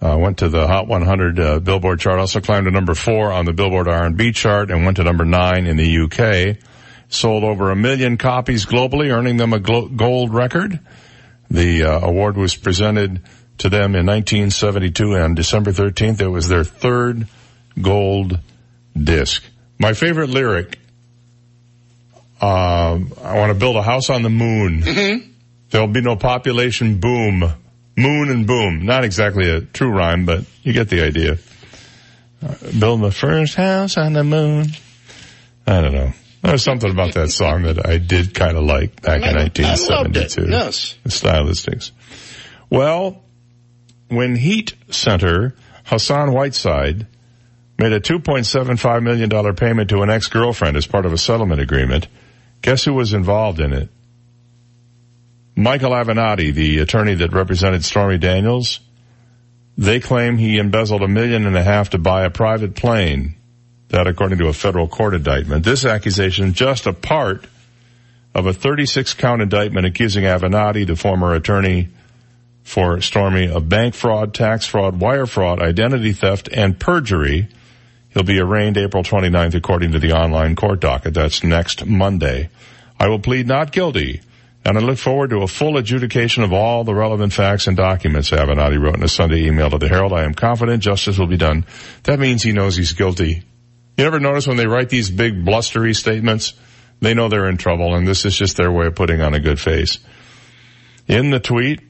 [0.00, 2.18] Uh, went to the Hot 100 uh, Billboard chart.
[2.18, 5.66] Also climbed to number four on the Billboard R&B chart and went to number nine
[5.66, 6.56] in the UK.
[7.10, 10.80] Sold over a million copies globally, earning them a glo- gold record.
[11.50, 13.20] The uh, award was presented
[13.64, 16.20] to them in 1972 and December 13th.
[16.20, 17.26] It was their third
[17.80, 18.38] gold
[18.94, 19.42] disc.
[19.78, 20.78] My favorite lyric,
[22.42, 24.82] uh, I want to build a house on the moon.
[24.82, 25.30] Mm-hmm.
[25.70, 27.42] There'll be no population boom.
[27.96, 28.84] Moon and boom.
[28.84, 31.38] Not exactly a true rhyme, but you get the idea.
[32.46, 34.66] Uh, build my first house on the moon.
[35.66, 36.12] I don't know.
[36.42, 39.44] There's something about that song that I did kind of like back in I- I
[39.44, 40.36] loved it.
[40.36, 40.50] 1972.
[40.50, 40.96] Yes.
[41.02, 41.92] The stylistics.
[42.68, 43.22] Well,
[44.14, 45.54] when Heat Center,
[45.84, 47.06] Hassan Whiteside
[47.78, 52.08] made a $2.75 million payment to an ex-girlfriend as part of a settlement agreement,
[52.62, 53.88] guess who was involved in it?
[55.56, 58.80] Michael Avenatti, the attorney that represented Stormy Daniels.
[59.76, 63.36] They claim he embezzled a million and a half to buy a private plane.
[63.88, 65.64] That according to a federal court indictment.
[65.64, 67.46] This accusation just a part
[68.34, 71.88] of a 36 count indictment accusing Avenatti, the former attorney
[72.64, 77.48] for Stormy, of bank fraud, tax fraud, wire fraud, identity theft, and perjury.
[78.10, 81.14] He'll be arraigned April 29th according to the online court docket.
[81.14, 82.48] That's next Monday.
[82.98, 84.22] I will plead not guilty
[84.64, 88.30] and I look forward to a full adjudication of all the relevant facts and documents,
[88.30, 90.14] Avenatti wrote in a Sunday email to the Herald.
[90.14, 91.66] I am confident justice will be done.
[92.04, 93.42] That means he knows he's guilty.
[93.98, 96.54] You ever notice when they write these big blustery statements,
[97.00, 99.40] they know they're in trouble and this is just their way of putting on a
[99.40, 99.98] good face.
[101.06, 101.80] In the tweet,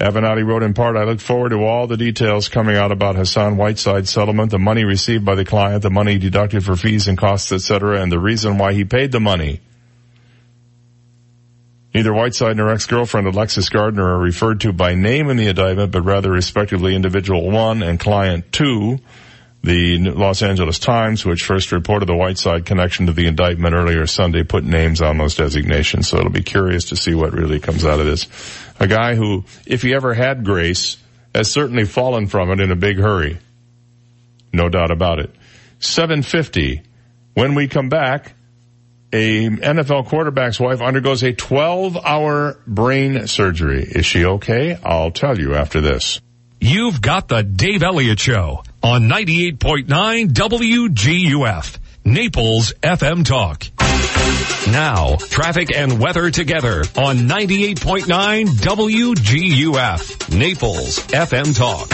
[0.00, 3.56] Avenatti wrote in part, I look forward to all the details coming out about Hassan
[3.56, 7.52] Whiteside's settlement, the money received by the client, the money deducted for fees and costs,
[7.52, 9.60] etc., and the reason why he paid the money.
[11.94, 16.02] Neither Whiteside nor ex-girlfriend Alexis Gardner are referred to by name in the indictment, but
[16.02, 18.98] rather respectively individual one and client two.
[19.62, 24.42] The Los Angeles Times, which first reported the Whiteside connection to the indictment earlier Sunday,
[24.42, 26.08] put names on those designations.
[26.08, 28.26] So it'll be curious to see what really comes out of this.
[28.84, 30.98] A guy who, if he ever had grace,
[31.34, 33.38] has certainly fallen from it in a big hurry.
[34.52, 35.34] No doubt about it.
[35.78, 36.82] 750.
[37.32, 38.34] When we come back,
[39.10, 43.84] a NFL quarterback's wife undergoes a 12 hour brain surgery.
[43.84, 44.78] Is she okay?
[44.84, 46.20] I'll tell you after this.
[46.60, 49.86] You've got the Dave Elliott Show on 98.9
[50.28, 53.64] WGUF, Naples FM Talk.
[54.70, 61.88] Now, traffic and weather together on 98.9 WGUF, Naples FM Talk.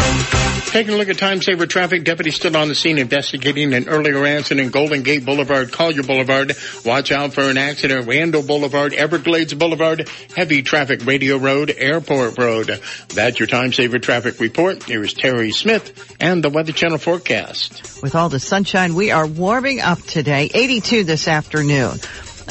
[0.71, 4.25] Taking a look at time saver traffic, deputies still on the scene investigating an earlier
[4.25, 6.53] accident, in Golden Gate Boulevard, Collier Boulevard.
[6.85, 12.81] Watch out for an accident, Randall Boulevard, Everglades Boulevard, heavy traffic, Radio Road, Airport Road.
[13.09, 14.85] That's your time saver traffic report.
[14.85, 18.01] Here is Terry Smith and the Weather Channel forecast.
[18.03, 20.51] With all the sunshine, we are warming up today.
[20.55, 21.99] 82 this afternoon.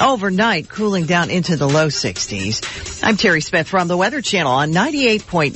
[0.02, 3.04] Overnight, cooling down into the low 60s.
[3.04, 5.54] I'm Terry Smith from the Weather Channel on 98.9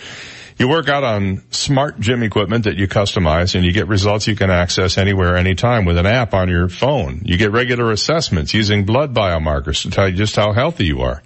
[0.58, 4.36] You work out on smart gym equipment that you customize and you get results you
[4.36, 7.22] can access anywhere, anytime with an app on your phone.
[7.24, 11.22] You get regular assessments using blood biomarkers to tell you just how healthy you are.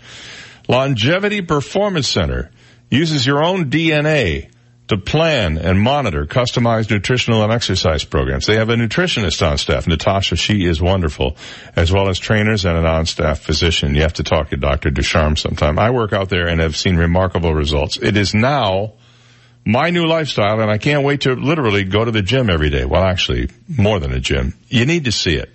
[0.67, 2.51] Longevity Performance Center
[2.91, 4.51] uses your own DNA
[4.91, 8.47] to plan and monitor customized nutritional and exercise programs.
[8.47, 10.37] They have a nutritionist on staff, Natasha.
[10.37, 11.37] She is wonderful,
[11.77, 13.95] as well as trainers and an on-staff physician.
[13.95, 14.91] You have to talk to Dr.
[14.91, 15.79] Ducharme sometime.
[15.79, 17.99] I work out there and have seen remarkable results.
[18.03, 18.95] It is now
[19.65, 22.85] my new lifestyle and I can't wait to literally go to the gym every day.
[22.85, 24.55] Well, actually, more than a gym.
[24.69, 25.51] You need to see it.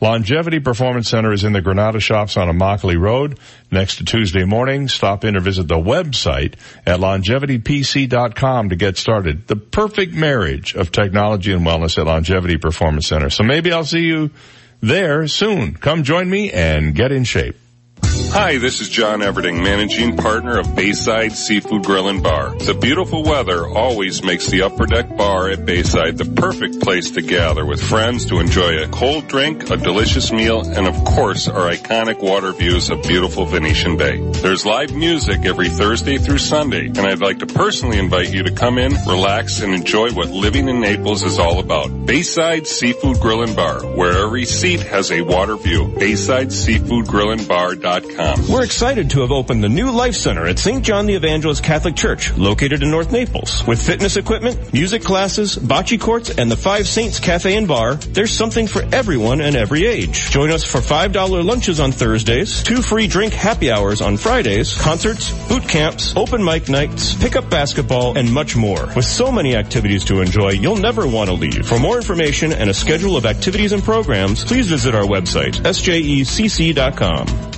[0.00, 3.38] Longevity Performance Center is in the Granada Shops on Immokalee Road
[3.70, 4.88] next to Tuesday morning.
[4.88, 6.54] Stop in or visit the website
[6.86, 9.46] at longevitypc.com to get started.
[9.46, 13.30] The perfect marriage of technology and wellness at Longevity Performance Center.
[13.30, 14.30] So maybe I'll see you
[14.80, 15.74] there soon.
[15.74, 17.56] Come join me and get in shape.
[18.30, 22.58] Hi, this is John Everding, managing partner of Bayside Seafood Grill and Bar.
[22.58, 27.22] The beautiful weather always makes the upper deck bar at Bayside the perfect place to
[27.22, 31.70] gather with friends to enjoy a cold drink, a delicious meal, and of course our
[31.70, 34.18] iconic water views of beautiful Venetian Bay.
[34.18, 38.52] There's live music every Thursday through Sunday, and I'd like to personally invite you to
[38.52, 42.06] come in, relax, and enjoy what living in Naples is all about.
[42.06, 45.88] Bayside Seafood Grill and Bar, where every seat has a water view.
[45.98, 47.48] Bayside Seafood Grill and
[48.50, 50.84] We're excited to have opened the new Life Center at St.
[50.84, 53.66] John the Evangelist Catholic Church, located in North Naples.
[53.66, 58.30] With fitness equipment, music classes, bocce courts, and the Five Saints Cafe and Bar, there's
[58.30, 60.30] something for everyone and every age.
[60.30, 65.32] Join us for $5 lunches on Thursdays, two free drink happy hours on Fridays, concerts,
[65.48, 68.86] boot camps, open mic nights, pickup basketball, and much more.
[68.94, 71.66] With so many activities to enjoy, you'll never want to leave.
[71.66, 77.57] For more information and a schedule of activities and programs, please visit our website, sjecc.com.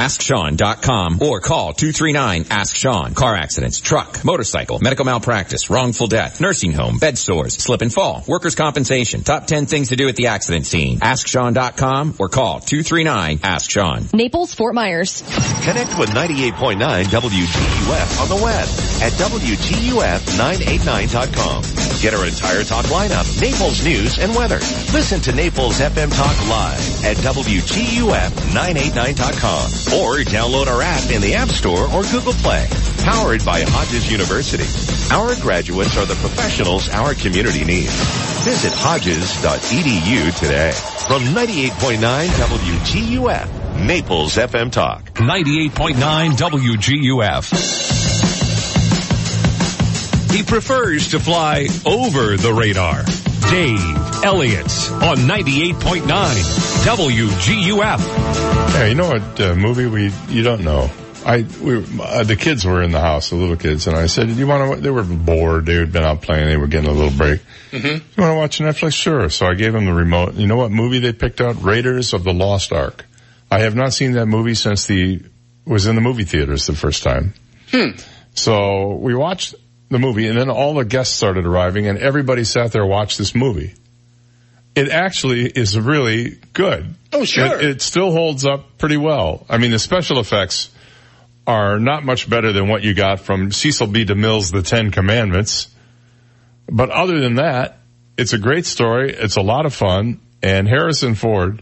[0.01, 3.13] AskSean.com or call 239-ASK-SEAN.
[3.13, 8.23] Car accidents, truck, motorcycle, medical malpractice, wrongful death, nursing home, bed sores, slip and fall,
[8.27, 9.21] workers' compensation.
[9.21, 10.99] Top 10 things to do at the accident scene.
[11.01, 14.09] AskSean.com or call 239-ASK-SEAN.
[14.13, 15.21] Naples, Fort Myers.
[15.63, 18.67] Connect with 98.9 WGUF on the web
[19.03, 21.63] at WGUF989.com.
[22.01, 24.57] Get our entire talk lineup, Naples news and weather.
[24.93, 31.49] Listen to Naples FM Talk live at WGUF989.com or download our app in the App
[31.49, 32.67] Store or Google Play.
[33.03, 34.65] Powered by Hodges University.
[35.13, 37.93] Our graduates are the professionals our community needs.
[38.43, 40.71] Visit hodges.edu today.
[41.07, 45.13] From 98.9 WGUF, Naples FM Talk.
[45.15, 47.51] 98.9 WGUF.
[50.31, 53.03] He prefers to fly over the radar.
[53.49, 56.01] Dave Elliott on 98.9
[56.85, 58.71] WGUF.
[58.73, 60.89] Hey, you know what uh, movie we you don't know.
[61.25, 64.27] I we uh, the kids were in the house, the little kids, and I said,
[64.27, 65.65] "Do you want to?" They were bored.
[65.65, 66.47] They had been out playing.
[66.47, 67.41] They were getting a little break.
[67.71, 67.87] Mm-hmm.
[67.87, 68.93] You want to watch Netflix?
[68.93, 69.29] Sure.
[69.29, 70.33] So I gave them the remote.
[70.35, 71.61] You know what movie they picked out?
[71.61, 73.05] Raiders of the Lost Ark.
[73.51, 75.21] I have not seen that movie since the
[75.65, 77.33] was in the movie theaters the first time.
[77.69, 77.91] Hmm.
[78.33, 79.55] So we watched
[79.91, 83.17] the movie, and then all the guests started arriving, and everybody sat there and watched
[83.17, 83.73] this movie.
[84.73, 86.95] It actually is really good.
[87.11, 87.59] Oh, sure.
[87.59, 89.45] It, it still holds up pretty well.
[89.49, 90.69] I mean, the special effects
[91.45, 94.05] are not much better than what you got from Cecil B.
[94.05, 95.67] DeMille's The Ten Commandments.
[96.69, 97.79] But other than that,
[98.17, 99.13] it's a great story.
[99.13, 100.21] It's a lot of fun.
[100.41, 101.61] And Harrison Ford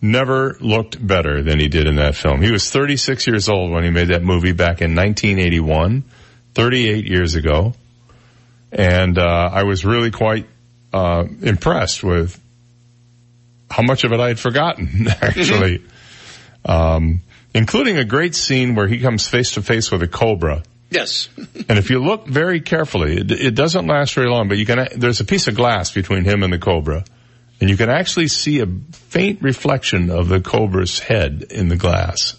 [0.00, 2.40] never looked better than he did in that film.
[2.40, 6.04] He was 36 years old when he made that movie back in 1981,
[6.54, 7.74] 38 years ago.
[8.72, 10.46] And, uh, I was really quite,
[10.92, 12.38] uh, impressed with
[13.70, 15.82] how much of it I had forgotten, actually.
[16.64, 17.22] um,
[17.54, 20.62] including a great scene where he comes face to face with a cobra.
[20.90, 21.28] Yes.
[21.68, 24.88] And if you look very carefully, it, it doesn't last very long, but you can,
[24.96, 27.04] there's a piece of glass between him and the cobra.
[27.60, 32.34] And you can actually see a faint reflection of the cobra's head in the glass.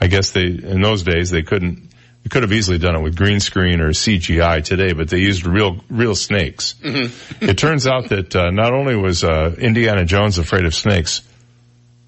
[0.00, 1.89] I guess they, in those days, they couldn't,
[2.22, 5.46] they could have easily done it with green screen or CGI today, but they used
[5.46, 6.74] real, real snakes.
[6.74, 7.44] Mm-hmm.
[7.44, 11.22] it turns out that, uh, not only was, uh, Indiana Jones afraid of snakes,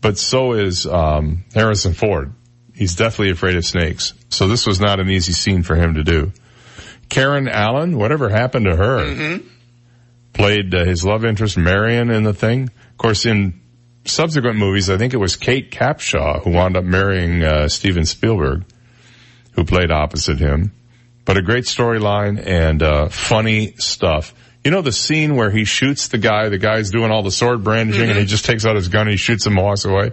[0.01, 2.33] but so is, um, Harrison Ford.
[2.75, 4.15] He's definitely afraid of snakes.
[4.29, 6.33] So this was not an easy scene for him to do.
[7.09, 9.05] Karen Allen, whatever happened to her?
[9.05, 9.47] Mm-hmm.
[10.33, 12.71] Played uh, his love interest Marion in the thing.
[12.91, 13.61] Of course, in
[14.07, 18.65] subsequent movies, I think it was Kate Capshaw who wound up marrying uh, Steven Spielberg,
[19.53, 20.73] who played opposite him.
[21.25, 24.35] but a great storyline and uh, funny stuff.
[24.65, 27.65] You know the scene where he shoots the guy, the guy's doing all the sword
[27.65, 30.13] brandishing, and he just takes out his gun and he shoots him and walks away.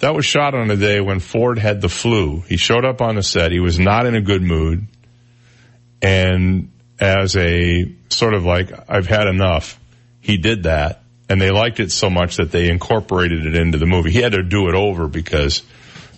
[0.00, 2.40] That was shot on a day when Ford had the flu.
[2.40, 3.50] He showed up on the set.
[3.52, 4.86] He was not in a good mood,
[6.02, 9.78] and as a sort of like I've had enough,
[10.20, 13.86] he did that, and they liked it so much that they incorporated it into the
[13.86, 14.10] movie.
[14.10, 15.62] He had to do it over because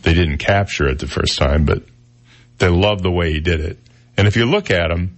[0.02, 1.82] they didn't capture it the first time, but
[2.58, 3.78] they love the way he did it.
[4.16, 5.16] And if you look at him,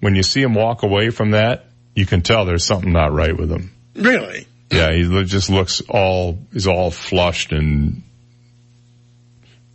[0.00, 3.36] when you see him walk away from that, you can tell there's something not right
[3.36, 3.72] with him.
[3.94, 4.46] Really?
[4.70, 8.02] Yeah, he just looks all, he's all flushed and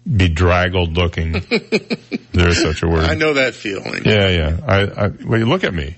[0.05, 1.31] bedraggled looking.
[2.33, 3.05] There's such a word.
[3.05, 4.03] I know that feeling.
[4.05, 4.57] Yeah, yeah.
[4.65, 5.95] I, I, well, you look at me.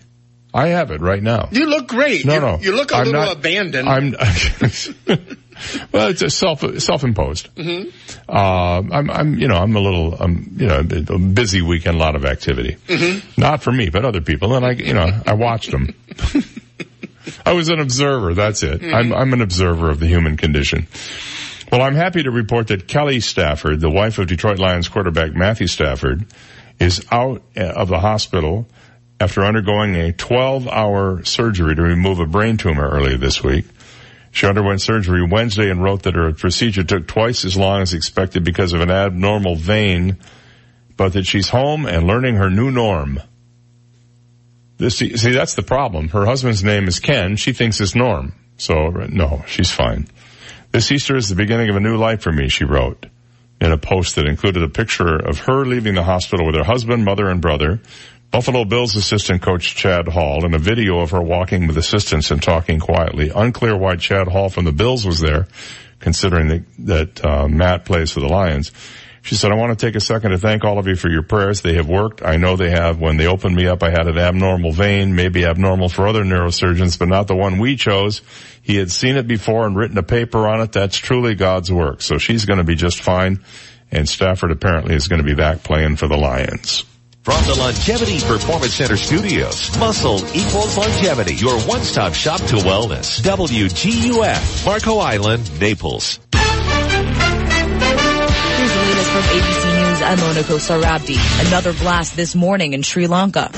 [0.54, 1.50] I have it right now.
[1.52, 2.26] You look great.
[2.26, 2.60] No, you, no.
[2.60, 3.90] You look a I'm little not- abandoned.
[3.90, 4.14] I'm,
[5.92, 7.48] well, it's a self, self-imposed.
[7.56, 7.84] hmm
[8.30, 12.00] Uh, I'm, I'm, you know, I'm a little, I'm, you know, a busy weekend, a
[12.00, 12.78] lot of activity.
[12.88, 14.56] hmm Not for me, but other people.
[14.56, 15.94] And I, you know, I watched them.
[17.46, 18.34] I was an observer.
[18.34, 18.82] That's it.
[18.82, 18.94] Mhm.
[18.94, 20.88] I'm, I'm an observer of the human condition.
[21.72, 25.68] Well, I'm happy to report that Kelly Stafford, the wife of Detroit Lions quarterback Matthew
[25.68, 26.26] Stafford,
[26.80, 28.68] is out uh, of the hospital
[29.20, 33.66] after undergoing a 12 hour surgery to remove a brain tumor earlier this week.
[34.34, 38.44] She underwent surgery Wednesday and wrote that her procedure took twice as long as expected
[38.44, 40.18] because of an abnormal vein,
[40.98, 43.22] but that she's home and learning her new norm.
[44.78, 46.10] This, see, that's the problem.
[46.10, 47.36] Her husband's name is Ken.
[47.36, 48.34] She thinks it's Norm.
[48.58, 50.08] So, no, she's fine.
[50.72, 53.06] This Easter is the beginning of a new life for me, she wrote
[53.64, 57.06] in a post that included a picture of her leaving the hospital with her husband,
[57.06, 57.80] mother, and brother,
[58.34, 62.42] Buffalo Bills assistant coach Chad Hall, in a video of her walking with assistants and
[62.42, 63.30] talking quietly.
[63.30, 65.46] Unclear why Chad Hall from the Bills was there,
[66.00, 68.72] considering that, that uh, Matt plays for the Lions.
[69.22, 71.22] She said, I want to take a second to thank all of you for your
[71.22, 71.62] prayers.
[71.62, 72.24] They have worked.
[72.24, 73.00] I know they have.
[73.00, 76.98] When they opened me up, I had an abnormal vein, maybe abnormal for other neurosurgeons,
[76.98, 78.24] but not the one we chose.
[78.64, 80.72] He had seen it before and written a paper on it.
[80.72, 82.02] That's truly God's work.
[82.02, 83.44] So she's going to be just fine.
[83.92, 86.84] And Stafford apparently is going to be back playing for the Lions.
[87.24, 91.36] From the Longevity Performance Center studios, muscle equals longevity.
[91.36, 93.22] Your one-stop shop to wellness.
[93.22, 96.20] WGUF, Marco Island, Naples.
[96.34, 96.44] Here's
[98.74, 100.02] the latest from ABC News.
[100.02, 101.16] I'm Mona Kosar Abdi.
[101.48, 103.52] Another blast this morning in Sri Lanka.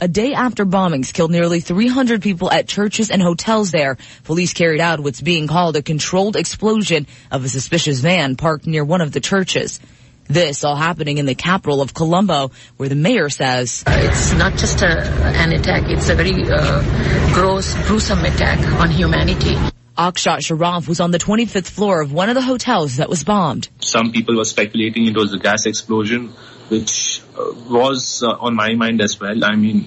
[0.00, 4.80] A day after bombings killed nearly 300 people at churches and hotels there, police carried
[4.80, 9.10] out what's being called a controlled explosion of a suspicious van parked near one of
[9.10, 9.80] the churches.
[10.26, 14.82] This all happening in the capital of Colombo, where the mayor says It's not just
[14.82, 19.56] a, an attack, it's a very uh, gross, gruesome attack on humanity.
[19.96, 23.68] Akshat Sharaf was on the 25th floor of one of the hotels that was bombed.
[23.78, 26.32] Some people were speculating it was a gas explosion,
[26.68, 29.44] which uh, was uh, on my mind as well.
[29.44, 29.86] I mean,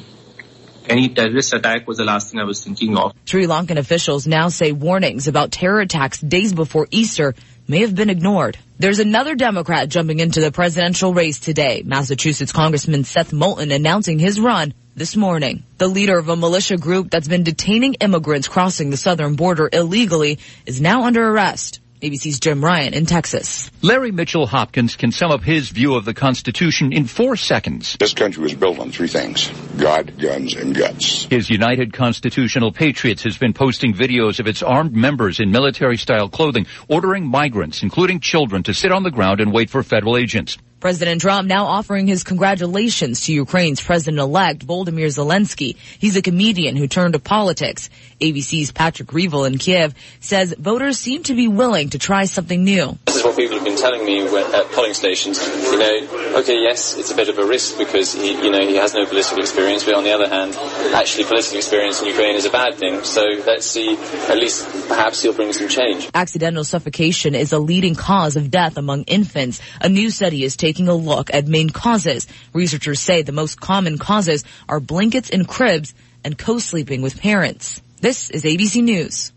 [0.90, 3.14] any terrorist attack was the last thing I was thinking of.
[3.26, 7.36] Sri Lankan officials now say warnings about terror attacks days before Easter
[7.68, 8.58] may have been ignored.
[8.80, 11.84] There's another Democrat jumping into the presidential race today.
[11.86, 15.64] Massachusetts Congressman Seth Moulton announcing his run this morning.
[15.78, 20.40] The leader of a militia group that's been detaining immigrants crossing the southern border illegally
[20.66, 21.80] is now under arrest.
[22.00, 23.72] ABC's Jim Ryan in Texas.
[23.82, 27.98] Larry Mitchell Hopkins can sum up his view of the Constitution in four seconds.
[28.00, 29.50] This country was built on three things
[29.80, 31.26] God, guns, and guts.
[31.26, 36.30] His United Constitutional Patriots has been posting videos of its armed members in military style
[36.30, 40.56] clothing, ordering migrants, including children, to sit on the ground and wait for federal agents.
[40.80, 45.76] President Trump now offering his congratulations to Ukraine's president-elect Volodymyr Zelensky.
[45.98, 47.90] He's a comedian who turned to politics.
[48.22, 52.96] ABC's Patrick Reevell in Kiev says voters seem to be willing to try something new.
[53.06, 55.44] This is what people have been telling me at polling stations.
[55.48, 58.76] You know, okay, yes, it's a bit of a risk because he, you know, he
[58.76, 60.56] has no political experience, but on the other hand,
[60.94, 63.04] actually political experience in Ukraine is a bad thing.
[63.04, 63.98] So let's see,
[64.30, 66.08] at least perhaps he'll bring some change.
[66.14, 69.60] Accidental suffocation is a leading cause of death among infants.
[69.82, 72.28] A new study is taking a look at main causes.
[72.54, 77.82] Researchers say the most common causes are blankets in cribs and co-sleeping with parents.
[78.02, 79.32] This is ABC News.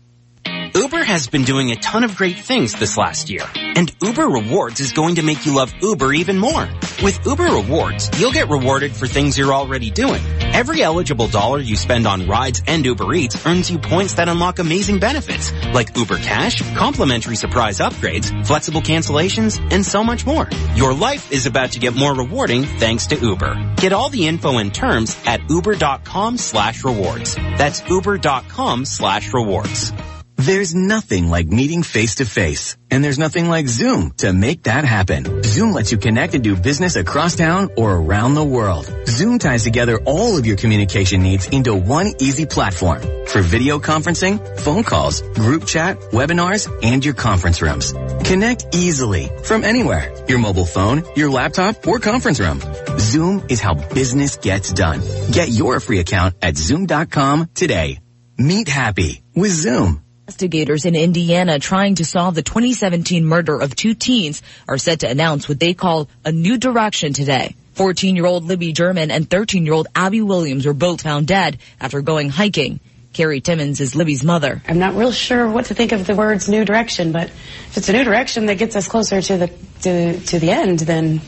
[0.75, 3.45] Uber has been doing a ton of great things this last year,
[3.75, 6.69] and Uber Rewards is going to make you love Uber even more.
[7.03, 10.21] With Uber Rewards, you'll get rewarded for things you're already doing.
[10.53, 14.59] Every eligible dollar you spend on rides and Uber Eats earns you points that unlock
[14.59, 20.49] amazing benefits, like Uber Cash, complimentary surprise upgrades, flexible cancellations, and so much more.
[20.75, 23.75] Your life is about to get more rewarding thanks to Uber.
[23.77, 27.35] Get all the info and terms at uber.com slash rewards.
[27.35, 29.91] That's uber.com slash rewards.
[30.41, 32.75] There's nothing like meeting face to face.
[32.89, 35.43] And there's nothing like Zoom to make that happen.
[35.43, 38.91] Zoom lets you connect and do business across town or around the world.
[39.05, 44.39] Zoom ties together all of your communication needs into one easy platform for video conferencing,
[44.61, 47.93] phone calls, group chat, webinars, and your conference rooms.
[48.23, 50.11] Connect easily from anywhere.
[50.27, 52.59] Your mobile phone, your laptop, or conference room.
[52.97, 55.01] Zoom is how business gets done.
[55.31, 57.99] Get your free account at zoom.com today.
[58.39, 60.01] Meet happy with Zoom.
[60.31, 65.09] Investigators in Indiana trying to solve the 2017 murder of two teens are set to
[65.09, 67.53] announce what they call a new direction today.
[67.75, 72.79] 14-year-old Libby German and 13-year-old Abby Williams were both found dead after going hiking.
[73.13, 74.61] Carrie Timmons is Libby's mother.
[74.67, 77.89] I'm not real sure what to think of the words new direction, but if it's
[77.89, 79.47] a new direction that gets us closer to the
[79.81, 81.21] to, to the end, then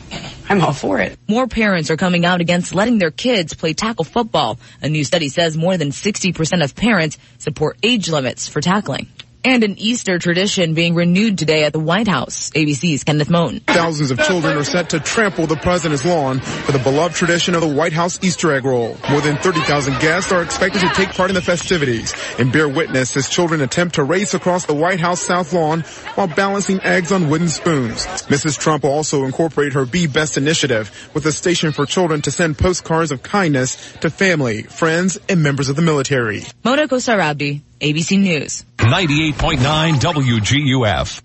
[0.48, 1.18] I'm all for it.
[1.28, 4.58] More parents are coming out against letting their kids play tackle football.
[4.80, 9.08] A new study says more than 60% of parents support age limits for tackling.
[9.46, 12.48] And an Easter tradition being renewed today at the White House.
[12.52, 13.60] ABC's Kenneth Moan.
[13.60, 17.60] Thousands of children are set to trample the president's lawn for the beloved tradition of
[17.60, 18.96] the White House Easter egg roll.
[19.10, 23.14] More than 30,000 guests are expected to take part in the festivities and bear witness
[23.18, 25.82] as children attempt to race across the White House South Lawn
[26.14, 28.06] while balancing eggs on wooden spoons.
[28.06, 28.58] Mrs.
[28.58, 32.56] Trump will also incorporate her Be Best initiative with a station for children to send
[32.56, 36.44] postcards of kindness to family, friends, and members of the military.
[36.64, 38.64] Mona Kosar Abdi, ABC News.
[38.78, 39.58] 98.9
[40.00, 41.20] WGUF.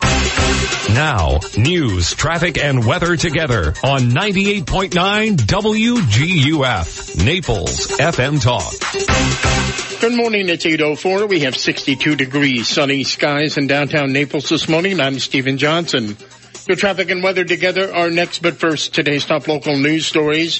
[0.94, 7.24] Now, news, traffic, and weather together on 98.9 WGUF.
[7.24, 8.74] Naples FM Talk.
[10.02, 11.30] Good morning, it's 8.04.
[11.30, 15.00] We have 62 degrees, sunny skies in downtown Naples this morning.
[15.00, 16.18] I'm Stephen Johnson.
[16.68, 20.60] Your traffic and weather together are next, but first, today's top local news stories.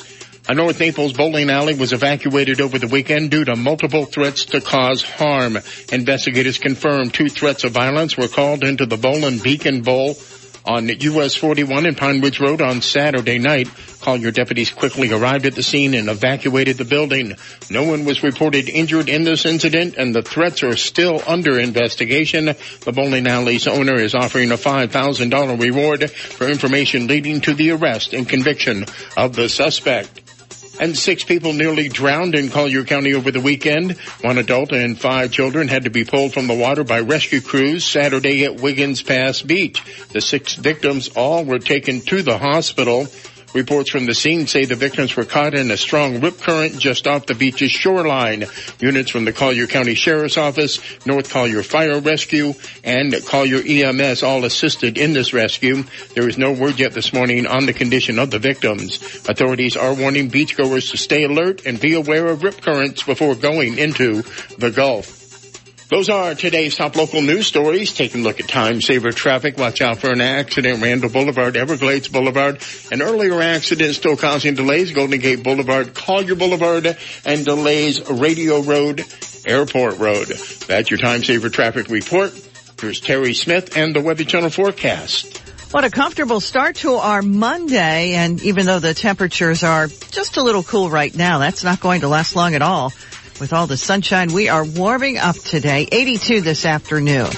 [0.50, 4.60] A North Naples bowling alley was evacuated over the weekend due to multiple threats to
[4.60, 5.60] cause harm.
[5.92, 10.18] Investigators confirmed two threats of violence were called into the Bowling Beacon Bowl
[10.66, 13.70] on US 41 and Pine Ridge Road on Saturday night.
[14.02, 17.36] Collier deputies quickly arrived at the scene and evacuated the building.
[17.70, 22.46] No one was reported injured in this incident and the threats are still under investigation.
[22.46, 28.14] The bowling alley's owner is offering a $5,000 reward for information leading to the arrest
[28.14, 28.86] and conviction
[29.16, 30.22] of the suspect
[30.80, 33.98] and six people nearly drowned in Collier County over the weekend.
[34.22, 37.86] One adult and five children had to be pulled from the water by rescue crews
[37.86, 39.84] Saturday at Wiggins Pass Beach.
[40.14, 43.08] The six victims all were taken to the hospital.
[43.54, 47.08] Reports from the scene say the victims were caught in a strong rip current just
[47.08, 48.46] off the beach's shoreline.
[48.80, 52.54] Units from the Collier County Sheriff's Office, North Collier Fire Rescue,
[52.84, 55.84] and Collier EMS all assisted in this rescue.
[56.14, 59.02] There is no word yet this morning on the condition of the victims.
[59.28, 63.78] Authorities are warning beachgoers to stay alert and be aware of rip currents before going
[63.78, 64.24] into
[64.58, 65.19] the Gulf.
[65.90, 67.94] Those are today's top local news stories.
[67.94, 69.58] Taking a look at time saver traffic.
[69.58, 70.84] Watch out for an accident.
[70.84, 72.64] Randall Boulevard, Everglades Boulevard.
[72.92, 74.92] An earlier accident still causing delays.
[74.92, 76.96] Golden Gate Boulevard, Collier Boulevard,
[77.26, 79.04] and delays Radio Road,
[79.48, 80.28] Airport Road.
[80.68, 82.34] That's your time saver traffic report.
[82.80, 85.40] Here's Terry Smith and the Weather Channel forecast.
[85.72, 88.14] What a comfortable start to our Monday.
[88.14, 92.02] And even though the temperatures are just a little cool right now, that's not going
[92.02, 92.94] to last long at all.
[93.40, 95.88] With all the sunshine, we are warming up today.
[95.90, 97.30] 82 this afternoon.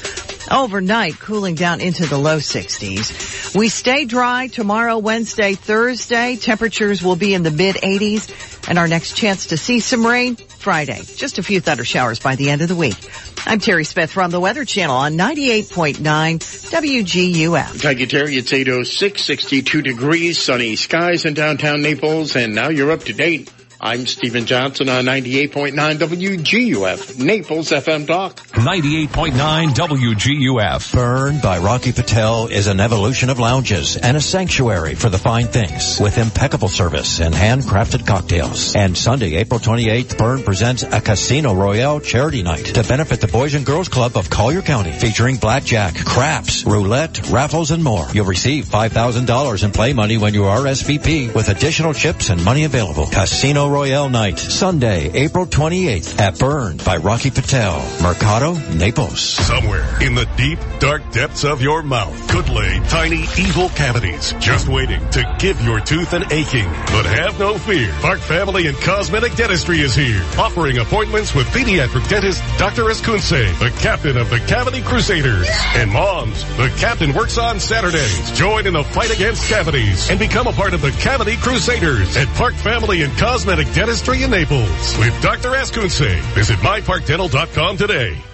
[0.50, 3.56] Overnight, cooling down into the low 60s.
[3.56, 6.38] We stay dry tomorrow, Wednesday, Thursday.
[6.38, 8.68] Temperatures will be in the mid 80s.
[8.68, 11.02] And our next chance to see some rain, Friday.
[11.16, 12.98] Just a few thunder showers by the end of the week.
[13.46, 17.80] I'm Terry Smith from the Weather Channel on 98.9 WGUF.
[17.80, 18.38] Thank you, Terry.
[18.38, 23.52] It's 806, 62 degrees, sunny skies in downtown Naples, and now you're up to date.
[23.84, 28.36] I'm Stephen Johnson on 98.9 WGUF, Naples FM Talk.
[28.36, 30.94] 98.9 WGUF.
[30.94, 35.48] Burn by Rocky Patel is an evolution of lounges and a sanctuary for the fine
[35.48, 38.76] things with impeccable service and handcrafted cocktails.
[38.76, 43.56] And Sunday, April 28th, Burn presents a Casino Royale charity night to benefit the Boys
[43.56, 48.06] and Girls Club of Collier County featuring blackjack, craps, roulette, raffles, and more.
[48.14, 53.08] You'll receive $5,000 in play money when you RSVP with additional chips and money available.
[53.08, 59.22] Casino Royale Night, Sunday, April 28th at Burn by Rocky Patel, Mercado, Naples.
[59.22, 64.68] Somewhere in the deep, dark depths of your mouth could lay tiny, evil cavities just
[64.68, 66.66] waiting to give your tooth an aching.
[66.88, 67.94] But have no fear.
[68.02, 72.84] Park Family and Cosmetic Dentistry is here, offering appointments with pediatric dentist Dr.
[72.84, 75.48] Escunce, the captain of the Cavity Crusaders.
[75.76, 78.32] And moms, the captain works on Saturdays.
[78.32, 82.28] Join in the fight against cavities and become a part of the Cavity Crusaders at
[82.36, 85.50] Park Family and Cosmetic Dentistry in Naples with Dr.
[85.52, 86.20] Escunce.
[86.34, 88.31] Visit myparkdental.com today.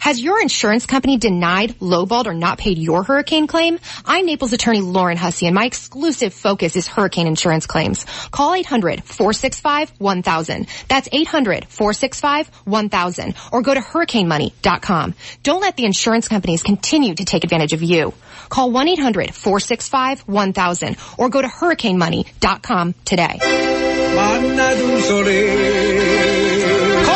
[0.00, 3.78] Has your insurance company denied, lowballed, or not paid your hurricane claim?
[4.04, 8.04] I'm Naples attorney Lauren Hussey and my exclusive focus is hurricane insurance claims.
[8.30, 10.68] Call 800-465-1000.
[10.88, 15.14] That's 800-465-1000 or go to hurricanemoney.com.
[15.42, 18.12] Don't let the insurance companies continue to take advantage of you.
[18.48, 23.38] Call 1-800-465-1000 or go to hurricanemoney.com today.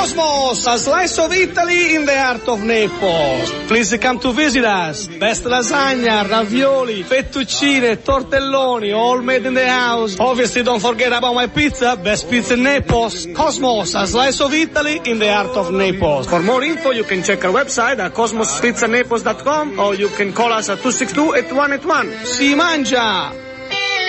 [0.03, 3.53] Cosmos, a slice of Italy in the heart of Naples.
[3.69, 5.07] Please come to visit us.
[5.07, 10.19] Best lasagna, ravioli, fettuccine, tortelloni, all made in the house.
[10.19, 11.95] Obviously, don't forget about my pizza.
[11.95, 13.29] Best pizza in Naples.
[13.33, 16.27] Cosmos, a slice of Italy in the heart of Naples.
[16.27, 20.69] For more info, you can check our website at cosmospizzanaples.com or you can call us
[20.69, 22.27] at 262-8181.
[22.27, 23.52] Si mangia!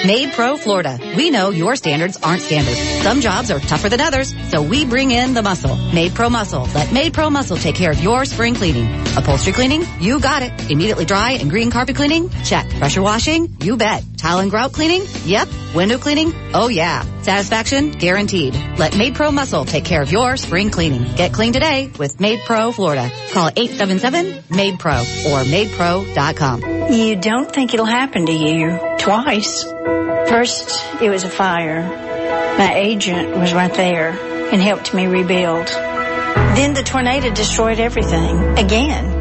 [0.04, 1.00] MaidPro Florida.
[1.16, 2.76] We know your standards aren't standard.
[3.04, 5.78] Some jobs are tougher than others, so we bring in the muscle.
[5.78, 6.64] MaidPro Muscle.
[6.76, 8.86] Let MaidPro Muscle take care of your spring cleaning.
[9.16, 9.86] Upholstery cleaning?
[10.02, 10.70] You got it.
[10.70, 12.30] Immediately dry and green carpet cleaning?
[12.44, 12.70] Check.
[12.72, 13.56] Pressure washing?
[13.62, 14.04] You bet.
[14.24, 15.04] Tile and grout cleaning?
[15.26, 15.50] Yep.
[15.76, 16.34] Window cleaning?
[16.54, 17.04] Oh yeah.
[17.24, 17.92] Satisfaction?
[17.92, 18.54] Guaranteed.
[18.78, 21.14] Let MaidPro Muscle take care of your spring cleaning.
[21.16, 23.12] Get clean today with MaidPro Florida.
[23.34, 26.94] Call 877-MAID-PRO or MaidPro.com.
[26.94, 29.64] You don't think it'll happen to you twice.
[29.66, 31.82] First, it was a fire.
[32.58, 34.12] My agent was right there
[34.54, 35.68] and helped me rebuild.
[35.68, 39.13] Then the tornado destroyed everything again.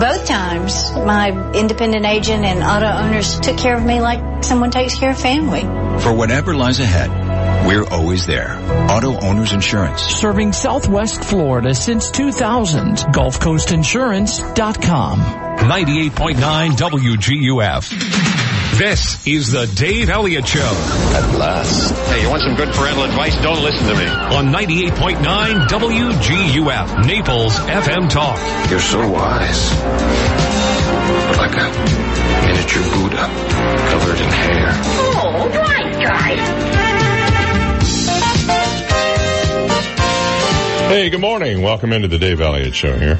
[0.00, 4.96] Both times, my independent agent and auto owners took care of me like someone takes
[4.96, 5.60] care of family.
[6.00, 7.10] For whatever lies ahead,
[7.64, 8.58] we're always there.
[8.90, 10.02] Auto Owners Insurance.
[10.02, 12.96] Serving Southwest Florida since 2000.
[12.98, 15.20] GulfCoastInsurance.com.
[15.20, 17.90] 98.9 WGUF.
[18.78, 20.60] This is the Dave Elliott Show.
[21.14, 21.92] At last.
[22.08, 23.36] Hey, you want some good parental advice?
[23.40, 24.06] Don't listen to me.
[24.06, 28.38] On 98.9 WGUF, Naples FM Talk.
[28.70, 29.70] You're so wise.
[31.38, 31.70] Like a
[32.46, 33.28] miniature Buddha
[33.90, 34.70] covered in hair.
[34.98, 36.83] Oh, right, guy.
[40.88, 41.62] Hey, good morning.
[41.62, 43.18] Welcome into the Dave Elliott Show here.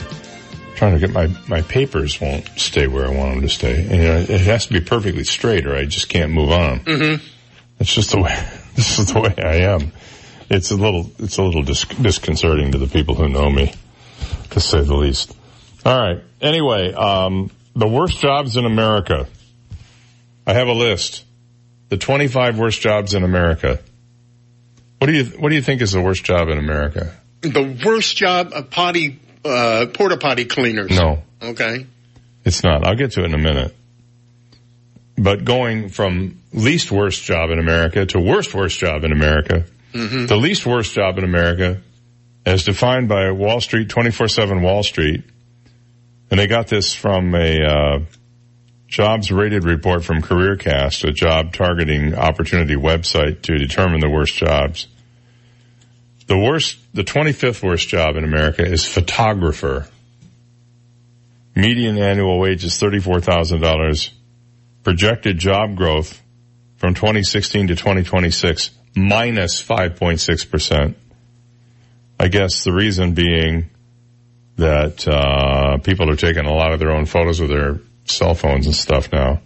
[0.77, 3.81] trying to get my, my papers won't stay where I want them to stay.
[3.81, 6.81] And, you know, it has to be perfectly straight or I just can't move on.
[6.81, 7.25] Mm-hmm.
[7.81, 8.33] It's just the way,
[8.77, 9.93] this is the way I am.
[10.51, 13.73] It's a little, it's a little dis- disconcerting to the people who know me,
[14.51, 15.35] to say the least.
[15.85, 16.23] All right.
[16.41, 19.27] Anyway, um, the worst jobs in America.
[20.47, 21.25] I have a list.
[21.89, 23.81] The 25 worst jobs in America.
[24.99, 27.17] What do you, what do you think is the worst job in America?
[27.53, 30.91] The worst job of potty, uh, porta potty cleaners.
[30.91, 31.23] No.
[31.43, 31.87] Okay.
[32.45, 32.87] It's not.
[32.87, 33.75] I'll get to it in a minute.
[35.17, 40.27] But going from least worst job in America to worst worst job in America, Mm-hmm.
[40.27, 41.81] the least worst job in America,
[42.45, 45.23] as defined by Wall Street, 24-7 Wall Street,
[46.33, 47.99] and they got this from a uh,
[48.89, 54.89] jobs rated report from CareerCast, a job targeting opportunity website to determine the worst jobs.
[56.27, 59.87] The worst, the 25th worst job in America is photographer.
[61.55, 64.11] Median annual wage is $34,000.
[64.83, 66.21] Projected job growth
[66.77, 70.95] from 2016 to 2026 minus 5.6%.
[72.19, 73.71] I guess the reason being
[74.57, 78.67] that uh, people are taking a lot of their own photos with their cell phones
[78.67, 79.41] and stuff now.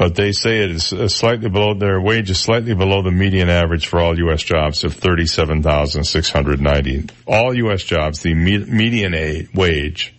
[0.00, 3.50] But they say it is uh, slightly below their wage is slightly below the median
[3.50, 4.42] average for all U.S.
[4.42, 7.04] jobs of thirty-seven thousand six hundred ninety.
[7.26, 7.82] All U.S.
[7.82, 10.14] jobs, the me- median a- wage,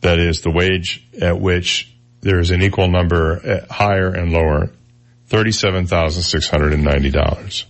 [0.00, 4.70] that is the wage at which there is an equal number at higher and lower,
[5.26, 7.66] thirty-seven thousand six hundred and ninety dollars.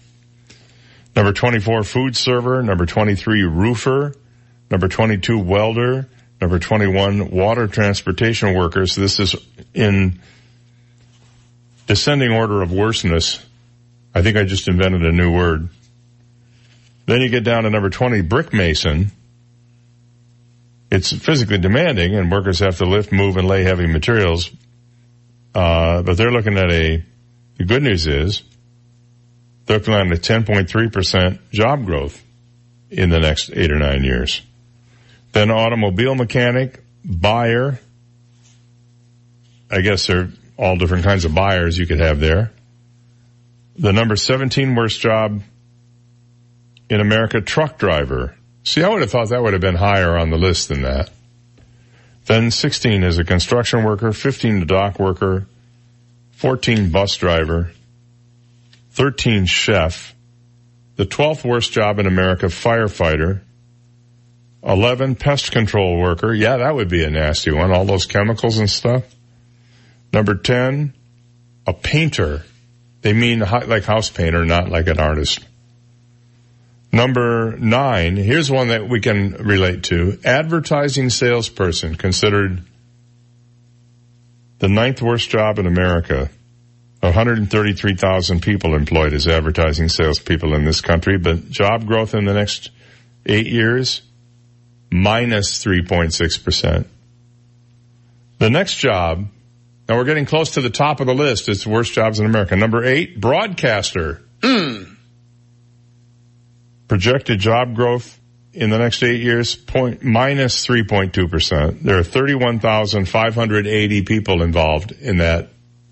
[1.17, 2.63] Number twenty-four, food server.
[2.63, 4.13] Number twenty-three, roofer.
[4.71, 6.07] Number twenty-two, welder.
[6.39, 8.95] Number twenty-one, water transportation workers.
[8.95, 9.37] This is
[9.73, 10.21] in
[11.87, 13.45] descending order of worseness.
[14.15, 15.69] I think I just invented a new word.
[17.07, 19.13] Then you get down to number 20, brick mason.
[20.91, 24.51] It's physically demanding and workers have to lift, move, and lay heavy materials.
[25.55, 27.05] Uh, but they're looking at a,
[27.57, 28.43] the good news is,
[29.67, 32.23] they're looking at a 10.3% job growth
[32.91, 34.43] in the next eight or nine years.
[35.33, 37.81] Then automobile mechanic, buyer.
[39.71, 42.53] I guess there are all different kinds of buyers you could have there.
[43.79, 45.43] The number 17 worst job
[46.89, 48.35] in America, truck driver.
[48.65, 51.11] See, I would have thought that would have been higher on the list than that.
[52.25, 55.47] Then 16 is a construction worker, 15 a dock worker,
[56.33, 57.71] 14 bus driver,
[58.91, 60.15] 13 chef,
[60.97, 63.43] the 12th worst job in America, firefighter,
[64.65, 66.35] 11, pest control worker.
[66.35, 67.71] Yeah, that would be a nasty one.
[67.71, 69.05] All those chemicals and stuff.
[70.13, 70.95] Number 10,
[71.67, 72.43] a painter.
[73.03, 75.45] They mean like house painter, not like an artist.
[76.93, 80.19] Number nine, here's one that we can relate to.
[80.25, 82.63] Advertising salesperson considered
[84.59, 86.31] the ninth worst job in America.
[87.01, 92.71] 133,000 people employed as advertising salespeople in this country, but job growth in the next
[93.27, 94.03] eight years,
[94.91, 96.87] minus 3.6%.
[98.39, 99.29] The next job,
[99.89, 101.49] now we're getting close to the top of the list.
[101.49, 102.57] It's the worst jobs in America.
[102.57, 104.23] Number eight, broadcaster.
[104.43, 104.95] Hmm.
[106.89, 108.19] Projected job growth
[108.53, 111.83] in the next eight years, point, minus 3.2%.
[111.83, 115.51] There are 31,580 people involved in that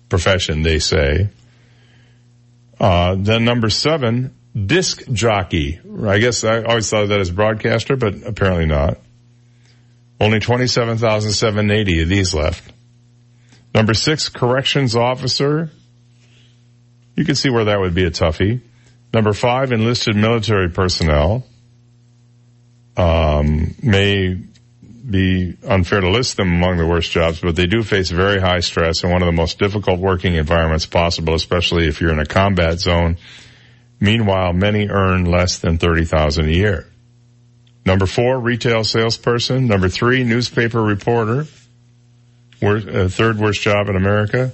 [0.09, 1.29] profession, they say.
[2.79, 4.35] Uh, then number seven,
[4.65, 5.79] disc jockey.
[6.05, 8.97] I guess I always thought of that as broadcaster, but apparently not.
[10.19, 12.71] Only 27,780 of these left.
[13.75, 15.69] Number six, corrections officer.
[17.17, 18.61] You can see where that would be a toughie.
[19.13, 21.45] Number five, enlisted military personnel.
[22.95, 28.09] Um, may be unfair to list them among the worst jobs, but they do face
[28.09, 32.13] very high stress and one of the most difficult working environments possible, especially if you're
[32.13, 33.17] in a combat zone.
[33.99, 36.87] Meanwhile, many earn less than 30,000 a year.
[37.85, 39.67] Number four, retail salesperson.
[39.67, 41.45] Number three, newspaper reporter.
[42.61, 44.51] Worst, uh, third worst job in America.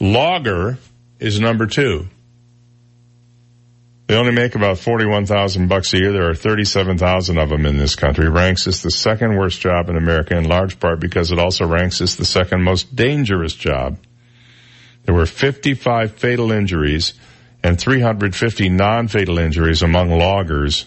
[0.00, 0.78] Logger
[1.18, 2.08] is number two.
[4.06, 6.12] They only make about 41,000 bucks a year.
[6.12, 8.28] There are 37,000 of them in this country.
[8.28, 12.00] Ranks as the second worst job in America in large part because it also ranks
[12.00, 13.98] as the second most dangerous job.
[15.04, 17.14] There were 55 fatal injuries
[17.62, 20.86] and 350 non-fatal injuries among loggers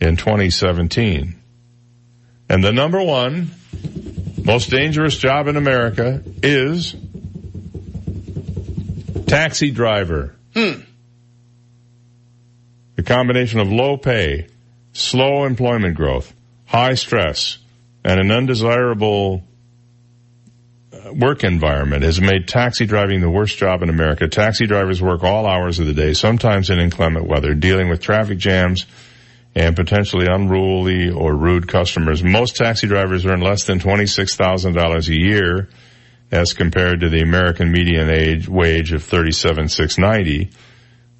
[0.00, 1.34] in 2017.
[2.48, 3.50] And the number one
[4.44, 6.96] most dangerous job in America is
[9.26, 10.34] taxi driver.
[10.54, 10.80] Hmm.
[12.96, 14.48] The combination of low pay,
[14.92, 16.32] slow employment growth,
[16.66, 17.58] high stress,
[18.04, 19.42] and an undesirable
[20.92, 24.28] uh, work environment has made taxi driving the worst job in America.
[24.28, 28.38] Taxi drivers work all hours of the day, sometimes in inclement weather, dealing with traffic
[28.38, 28.86] jams
[29.54, 32.22] and potentially unruly or rude customers.
[32.22, 35.68] Most taxi drivers earn less than $26,000 a year
[36.30, 40.50] as compared to the American median age wage of 37,690.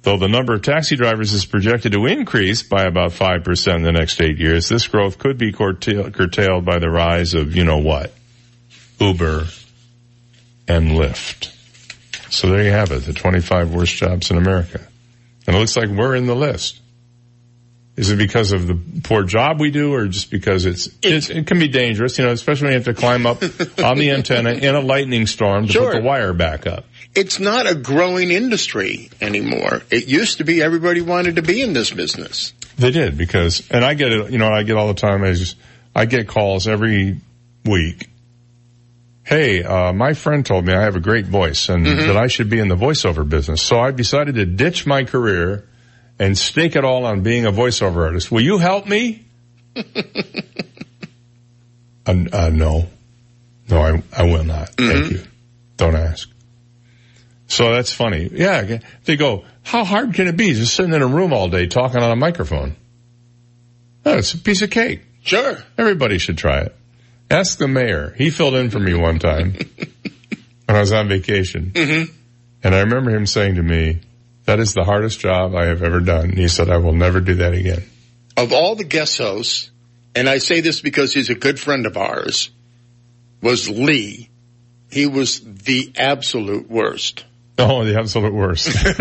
[0.01, 3.91] Though the number of taxi drivers is projected to increase by about 5% in the
[3.91, 8.13] next eight years, this growth could be curtailed by the rise of, you know what,
[8.99, 9.45] Uber
[10.67, 11.51] and Lyft.
[12.31, 14.81] So there you have it, the 25 worst jobs in America.
[15.45, 16.81] And it looks like we're in the list.
[17.95, 21.45] Is it because of the poor job we do or just because it's, it's it
[21.45, 23.43] can be dangerous, you know, especially when you have to climb up
[23.83, 25.91] on the antenna in a lightning storm to Sure.
[25.91, 26.85] put the wire back up.
[27.13, 29.83] It's not a growing industry anymore.
[29.91, 32.53] It used to be everybody wanted to be in this business.
[32.77, 35.23] They did because, and I get it, you know, I get all the time.
[35.23, 35.55] I just,
[35.95, 37.19] I get calls every
[37.63, 38.09] week.
[39.23, 42.49] Hey, uh, my friend told me I have a great voice and that I should
[42.49, 43.61] be in the voiceover business.
[43.61, 45.67] So I decided to ditch my career
[46.19, 48.31] and stake it all on being a voiceover artist.
[48.31, 49.25] Will you help me?
[49.75, 49.83] uh,
[52.05, 52.87] uh, no,
[53.69, 54.69] no, I, I will not.
[54.69, 55.23] Thank you.
[55.77, 56.29] Don't ask.
[57.47, 58.29] So that's funny.
[58.31, 61.67] Yeah, they go, how hard can it be just sitting in a room all day
[61.67, 62.75] talking on a microphone?
[64.05, 65.01] Oh, it's a piece of cake.
[65.23, 65.57] Sure.
[65.77, 66.75] Everybody should try it.
[67.29, 68.13] Ask the mayor.
[68.17, 69.53] He filled in for me one time
[70.65, 71.71] when I was on vacation.
[71.71, 72.11] Mm-hmm.
[72.63, 74.01] And I remember him saying to me,
[74.45, 76.31] that is the hardest job I have ever done.
[76.31, 77.83] And he said, I will never do that again.
[78.35, 79.69] Of all the guest hosts,
[80.15, 82.49] and I say this because he's a good friend of ours,
[83.41, 84.29] was Lee.
[84.91, 87.25] He was the absolute worst.
[87.55, 88.67] Oh, the absolute worst.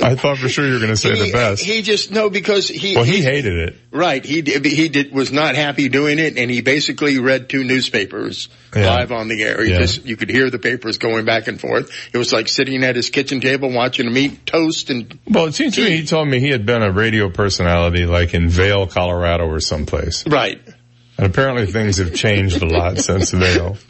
[0.00, 1.64] I thought for sure you were going to say he, the best.
[1.64, 3.74] He just no because he well, he hated it.
[3.90, 8.48] right he he did was not happy doing it, and he basically read two newspapers
[8.76, 8.94] Yeah.
[8.94, 9.64] live on the air.
[9.64, 9.78] He Yeah.
[9.80, 11.90] just you could hear the papers going back and forth.
[12.12, 15.54] It was like sitting at his kitchen table watching him eat toast and Well, it
[15.54, 18.86] seems to me he told me he had been a radio personality like in Vail,
[18.86, 20.24] Colorado or someplace.
[20.28, 20.60] right.
[21.18, 23.76] And apparently things have changed a lot since Vail.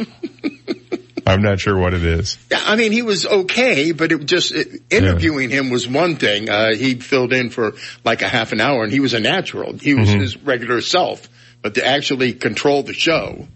[1.27, 2.37] I'm not sure what it is.
[2.51, 6.51] Yeah, I mean, he was okay, but it just it, interviewing him was one thing.
[6.51, 7.75] Uh, he filled in for
[8.05, 9.73] like a half an hour, and he was a natural.
[9.79, 10.21] He was Mhm.
[10.21, 11.27] his regular self,
[11.63, 13.49] but to actually control the show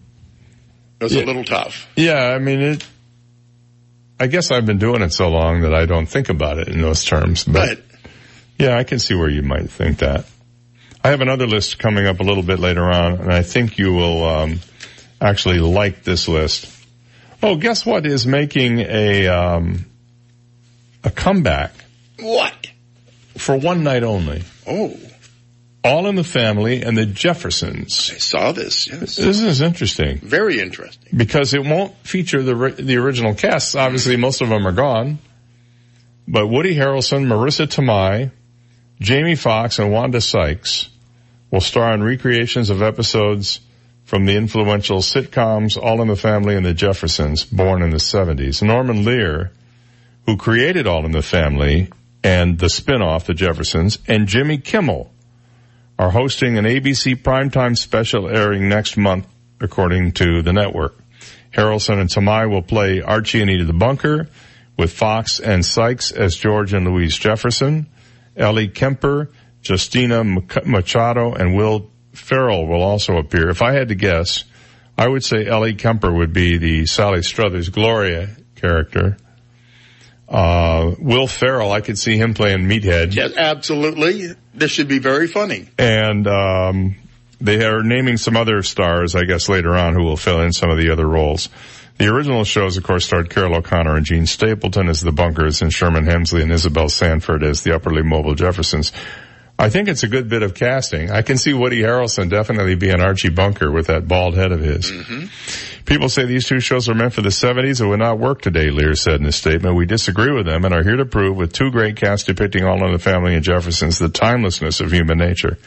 [1.00, 1.24] was Yeah.
[1.24, 1.86] a little tough.
[1.96, 2.84] Yeah, I mean it.
[4.18, 6.80] I guess I've been doing it so long that I don't think about it in
[6.80, 7.44] those terms.
[7.44, 7.80] But
[8.58, 10.24] yeah, I can see where you might think that.
[11.04, 13.92] I have another list coming up a little bit later on, and I think you
[13.92, 14.60] will um,
[15.20, 16.66] actually like this list.
[17.42, 19.86] Oh, guess what is making a um,
[21.04, 21.72] a comeback
[22.18, 22.66] What?
[23.36, 24.42] for one night only?
[24.66, 24.96] Oh,
[25.84, 28.10] All in the Family and the Jeffersons.
[28.12, 28.88] I saw this.
[28.88, 29.14] Yes.
[29.16, 31.16] This is interesting Very interesting.
[31.16, 33.76] because it won't feature the the original cast.
[33.76, 35.18] Obviously, most of them are gone.
[36.26, 38.30] But Woody Harrelson, Marisa Tomei,
[39.00, 40.88] Jamie Foxx, and Wanda Sykes
[41.50, 43.60] will star in recreations of episodes
[44.08, 48.62] from the influential sitcoms All in the Family and The Jeffersons, born in the 70s.
[48.62, 49.52] Norman Lear,
[50.24, 51.90] who created All in the Family
[52.24, 55.12] and the spin-off The Jeffersons, and Jimmy Kimmel
[55.98, 59.26] are hosting an ABC primetime special airing next month,
[59.60, 60.96] according to the network.
[61.52, 64.30] Harrelson and Tomei will play Archie and Edie the Bunker,
[64.78, 67.86] with Foxx and Sykes as George and Louise Jefferson.
[68.34, 69.30] Ellie Kemper,
[69.62, 73.48] Justina Machado, and Will Ferrell will also appear.
[73.48, 74.44] If I had to guess,
[74.96, 79.16] I would say Ellie Kemper would be the Sally Struthers Gloria character.
[80.28, 83.14] Uh, Will Ferrell, I could see him playing Meathead.
[83.14, 84.34] Yes, absolutely.
[84.52, 85.68] This should be very funny.
[85.78, 86.96] And um,
[87.40, 90.70] they are naming some other stars, I guess, later on who will fill in some
[90.70, 91.48] of the other roles.
[91.98, 95.72] The original shows, of course, starred Carroll O'Connor and Jean Stapleton as the Bunkers and
[95.72, 98.92] Sherman Hemsley and Isabel Sanford as the upperly mobile Jeffersons.
[99.58, 101.10] I think it's a good bit of casting.
[101.10, 104.92] I can see Woody Harrelson definitely being Archie Bunker with that bald head of his.
[105.84, 107.80] People say these two shows are meant for the 70s.
[107.80, 109.74] It would not work today, Lear said in his statement.
[109.74, 112.84] We disagree with them and are here to prove with two great casts depicting All
[112.86, 115.58] in the Family and Jeffersons the timelessness of human nature.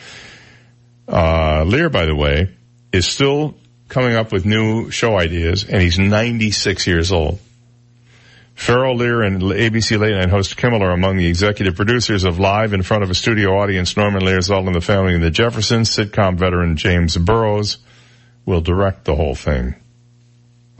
[1.07, 2.49] Uh, Lear, by the way,
[2.93, 3.55] is still
[3.89, 7.39] coming up with new show ideas and he's 96 years old.
[8.61, 12.73] Farrell Lear and ABC Late Night host Kimmel are among the executive producers of Live
[12.73, 13.97] in front of a studio audience.
[13.97, 15.89] Norman Lear's All in the Family and the Jeffersons.
[15.89, 17.79] Sitcom veteran James Burrows
[18.45, 19.73] will direct the whole thing.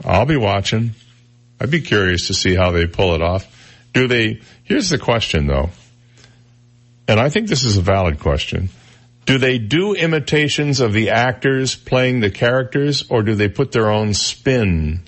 [0.04, 0.92] I'll be watching.
[1.60, 3.48] I'd be curious to see how they pull it off.
[3.92, 5.70] Do they, here's the question though,
[7.08, 8.68] and I think this is a valid question.
[9.26, 13.90] Do they do imitations of the actors playing the characters or do they put their
[13.90, 15.02] own spin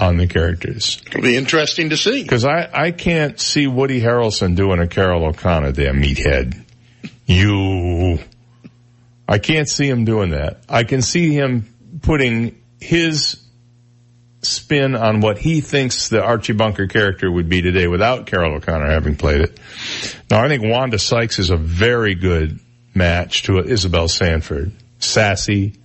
[0.00, 1.00] on the characters?
[1.06, 2.22] It'll be interesting to see.
[2.22, 6.64] Because I, I can't see Woody Harrelson doing a Carroll O'Connor there, meathead.
[7.26, 8.18] You.
[9.28, 10.62] I can't see him doing that.
[10.68, 11.72] I can see him
[12.02, 13.40] putting his
[14.42, 18.90] spin on what he thinks the Archie Bunker character would be today without Carroll O'Connor
[18.90, 19.60] having played it.
[20.30, 22.58] Now I think Wanda Sykes is a very good
[22.94, 24.72] match to Isabel Sanford.
[24.98, 25.78] Sassy,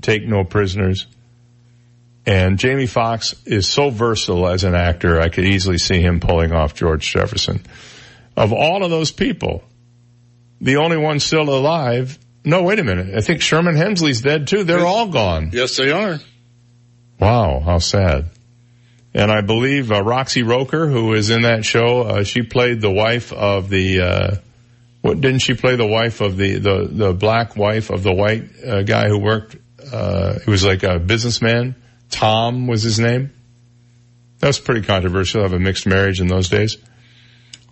[0.00, 1.06] take no prisoners.
[2.26, 6.52] And Jamie Foxx is so versatile as an actor, I could easily see him pulling
[6.52, 7.62] off George Jefferson.
[8.36, 9.62] Of all of those people,
[10.60, 13.14] the only one still alive, no, wait a minute.
[13.14, 14.64] I think Sherman Hemsley's dead too.
[14.64, 15.50] They're all gone.
[15.52, 16.18] Yes, they are.
[17.20, 18.30] Wow, how sad.
[19.14, 22.90] And I believe uh, Roxy Roker, who is in that show, uh, she played the
[22.90, 24.36] wife of the, uh,
[25.00, 28.44] what, didn't she play the wife of the, the, the black wife of the white
[28.64, 29.56] uh, guy who worked,
[29.92, 31.74] uh, he was like a businessman?
[32.10, 33.32] Tom was his name.
[34.38, 36.76] That was pretty controversial, have a mixed marriage in those days.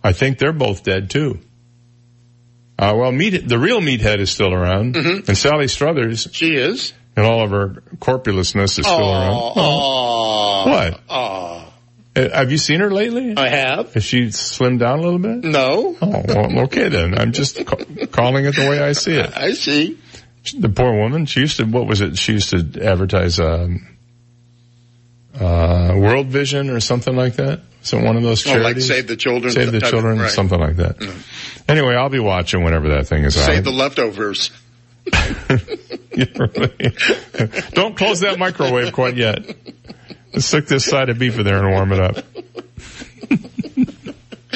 [0.02, 1.40] I think they're both dead too.
[2.78, 6.26] Uh, well, meat, the real meathead is still around, and Sally Struthers.
[6.32, 6.92] She is.
[7.16, 9.32] And all of her corpulousness is still around.
[9.34, 10.68] Aw.
[10.68, 11.00] What?
[11.08, 11.72] Aw.
[12.16, 13.34] Uh, have you seen her lately?
[13.36, 13.94] I have.
[13.94, 15.44] Has she slimmed down a little bit?
[15.44, 15.96] No.
[16.00, 17.16] Oh, well, okay then.
[17.18, 19.30] I'm just ca- calling it the way I see it.
[19.36, 19.98] I see.
[20.58, 22.18] The poor woman, she used to, what was it?
[22.18, 23.93] She used to advertise, um,
[25.40, 27.60] uh, World Vision or something like that.
[27.82, 28.88] So one of those Oh, like charities.
[28.88, 30.30] Save the Children Save the type of- Children, right.
[30.30, 30.96] something like that.
[31.68, 34.50] Anyway, I'll be watching whenever that thing is Save the leftovers.
[37.72, 39.44] Don't close that microwave quite yet.
[40.32, 42.16] Let's stick this side of beef in there and warm it up.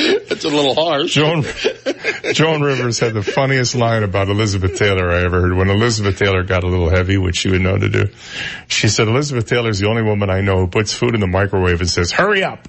[0.00, 1.12] It's a little harsh.
[1.12, 1.44] Joan,
[2.32, 5.54] Joan Rivers had the funniest line about Elizabeth Taylor I ever heard.
[5.54, 8.08] When Elizabeth Taylor got a little heavy, which she would know to do,
[8.68, 11.26] she said, Elizabeth Taylor is the only woman I know who puts food in the
[11.26, 12.68] microwave and says, hurry up.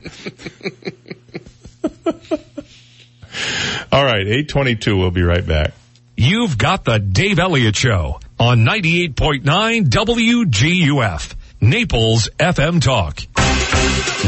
[3.91, 5.73] All right, 822, we'll be right back.
[6.17, 9.43] You've got the Dave Elliott Show on 98.9
[9.85, 13.21] WGUF, Naples FM Talk.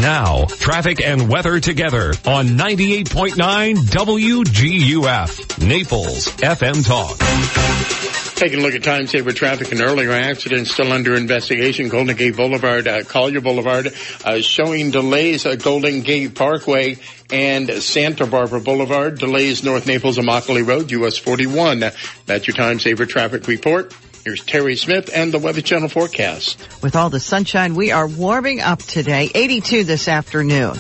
[0.02, 7.18] Now, traffic and weather together on 98.9 WGUF, Naples FM Talk.
[8.36, 11.90] Taking a look at time saver traffic, and earlier accidents still under investigation.
[11.90, 13.94] Golden Gate Boulevard, uh, Collier Boulevard,
[14.26, 16.98] uh, showing delays at Golden Gate Parkway
[17.32, 19.20] and Santa Barbara Boulevard.
[19.20, 21.92] Delays North Naples Immokalee Road, US 41.
[22.26, 23.94] That's your time saver traffic report.
[24.24, 26.60] Here's Terry Smith and the Weather Channel forecast.
[26.84, 29.32] With all the sunshine, we are warming up today.
[29.34, 30.78] 82 this afternoon.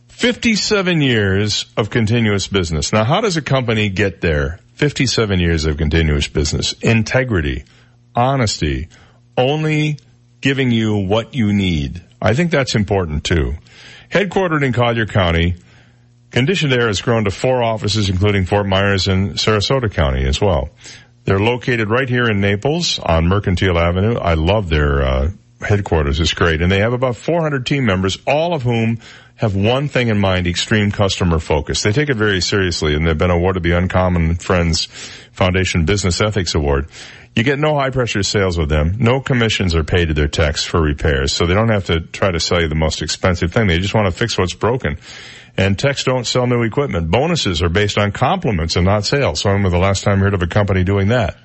[0.08, 2.92] 57 years of continuous business.
[2.92, 4.58] Now, how does a company get there?
[4.74, 6.72] 57 years of continuous business.
[6.80, 7.64] Integrity,
[8.14, 8.88] honesty,
[9.36, 9.98] only
[10.40, 12.02] giving you what you need.
[12.20, 13.54] I think that's important too.
[14.10, 15.56] Headquartered in Collier County,
[16.30, 20.70] Conditioned Air has grown to four offices, including Fort Myers and Sarasota County as well.
[21.24, 24.16] They're located right here in Naples on Mercantile Avenue.
[24.16, 25.30] I love their uh,
[25.60, 26.20] headquarters.
[26.20, 26.62] It's great.
[26.62, 28.98] And they have about 400 team members, all of whom
[29.36, 31.82] have one thing in mind, extreme customer focus.
[31.82, 34.86] They take it very seriously and they've been awarded the Uncommon Friends
[35.32, 36.88] Foundation Business Ethics Award.
[37.34, 38.96] You get no high pressure sales with them.
[38.98, 41.32] No commissions are paid to their techs for repairs.
[41.32, 43.68] So they don't have to try to sell you the most expensive thing.
[43.68, 44.98] They just want to fix what's broken.
[45.56, 47.10] And techs don't sell new equipment.
[47.10, 49.40] Bonuses are based on compliments and not sales.
[49.40, 51.36] So I remember the last time I heard of a company doing that.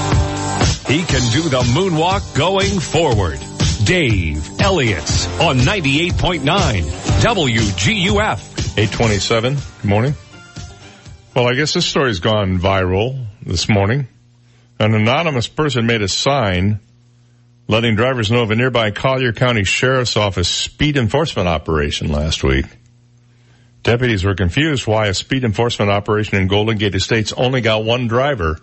[0.87, 3.41] He can do the moonwalk going forward.
[3.85, 6.43] Dave Elliott on 98.9
[7.21, 8.55] WGUF.
[8.77, 9.55] 827.
[9.55, 10.15] Good morning.
[11.35, 14.09] Well, I guess this story's gone viral this morning.
[14.79, 16.81] An anonymous person made a sign
[17.67, 22.67] letting drivers know of a nearby Collier County Sheriff's Office speed enforcement operation last week.
[23.83, 28.07] Deputies were confused why a speed enforcement operation in Golden Gate Estates only got one
[28.07, 28.59] driver.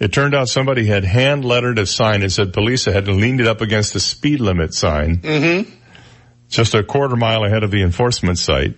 [0.00, 3.46] It turned out somebody had hand lettered a sign that said police had leaned it
[3.46, 5.18] up against the speed limit sign.
[5.18, 5.70] Mm-hmm.
[6.48, 8.76] Just a quarter mile ahead of the enforcement site.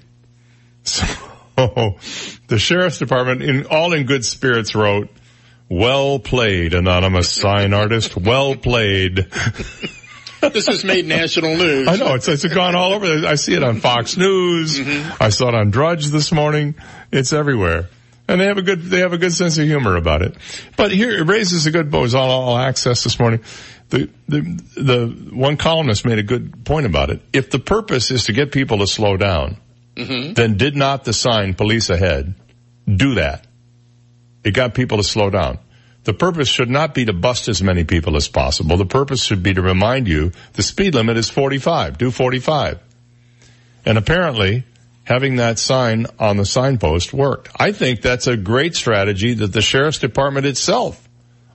[1.59, 1.97] So
[2.49, 5.09] the sheriff's department in all in good spirits wrote,
[5.69, 8.17] well played, anonymous sign artist.
[8.17, 9.17] Well played.
[10.41, 11.89] this has made national news.
[11.89, 13.07] I know it's it's gone all over.
[13.27, 14.79] I see it on Fox News.
[14.79, 15.23] Mm-hmm.
[15.23, 16.75] I saw it on Drudge this morning.
[17.11, 17.89] It's everywhere,
[18.29, 20.37] and they have a good they have a good sense of humor about it.
[20.77, 21.93] But here it raises a good.
[21.95, 23.41] It was on all access this morning.
[23.91, 24.41] The the
[24.77, 27.23] the one columnist made a good point about it.
[27.33, 29.59] If the purpose is to get people to slow down,
[29.97, 30.35] Mm-hmm.
[30.35, 32.35] then did not the sign police ahead
[32.87, 33.47] do that?
[34.45, 35.59] It got people to slow down.
[36.05, 38.77] The purpose should not be to bust as many people as possible.
[38.77, 41.97] The purpose should be to remind you the speed limit is 45.
[41.97, 42.79] Do 45.
[43.87, 44.65] And apparently,
[45.07, 47.49] having that sign on the signpost worked.
[47.57, 51.09] I think that's a great strategy that the sheriff's department itself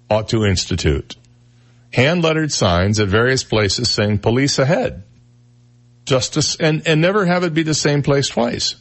[0.09, 1.17] ought to institute.
[1.91, 5.03] Hand lettered signs at various places saying police ahead.
[6.05, 8.75] Justice and, and never have it be the same place twice.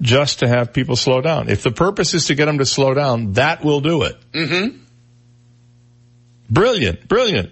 [0.00, 1.48] Just to have people slow down.
[1.48, 4.16] If the purpose is to get them to slow down, that will do it.
[4.30, 4.78] Mm-hmm.
[6.48, 7.50] Brilliant, brilliant.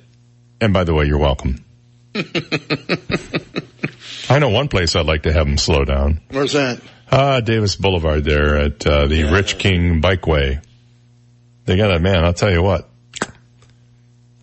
[0.61, 1.65] And by the way, you're welcome.
[4.31, 6.21] I know one place I'd like to have them slow down.
[6.31, 6.81] Where's that?
[7.11, 10.65] Ah, Davis Boulevard there at uh, the Rich King Bikeway.
[11.65, 12.25] They got a man.
[12.25, 12.89] I'll tell you what.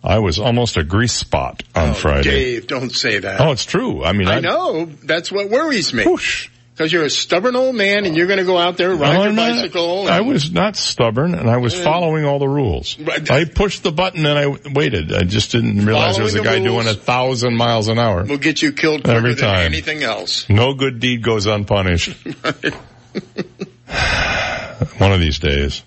[0.04, 2.30] I was almost a grease spot on oh, Friday.
[2.30, 3.40] Dave, don't say that.
[3.40, 4.04] Oh, it's true.
[4.04, 4.84] I mean, I, I know.
[4.84, 6.04] That's what worries me.
[6.78, 9.24] Because you're a stubborn old man and you're going to go out there, ride No,
[9.24, 9.50] your not.
[9.56, 10.02] bicycle.
[10.02, 11.82] and- I was not stubborn, and I was Yeah.
[11.82, 12.96] following all the rules.
[13.00, 13.28] Right.
[13.28, 15.12] I pushed the button and I waited.
[15.12, 18.22] I just didn't realize there was a Following guy doing a thousand miles an hour.
[18.22, 19.66] will get you killed Every than time.
[19.66, 20.46] anything else.
[20.48, 22.10] No good deed goes unpunished.
[24.98, 25.82] One of these days.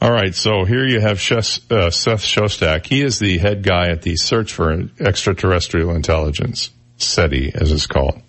[0.00, 2.86] All right, so here you have uh, Seth Shostak.
[2.86, 8.22] He is the head guy at the Search for Extraterrestrial Intelligence, SETI as it's called.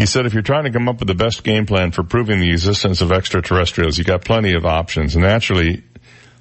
[0.00, 2.40] He said if you're trying to come up with the best game plan for proving
[2.40, 5.14] the existence of extraterrestrials, you got plenty of options.
[5.14, 5.82] Naturally,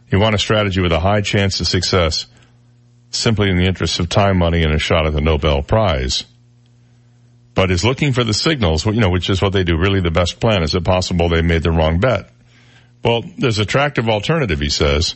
[0.09, 2.25] you want a strategy with a high chance of success
[3.11, 6.23] simply in the interest of time, money, and a shot at the Nobel Prize.
[7.53, 10.09] But is looking for the signals, you know, which is what they do, really the
[10.09, 10.63] best plan?
[10.63, 12.29] Is it possible they made the wrong bet?
[13.03, 15.15] Well, there's a attractive alternative, he says.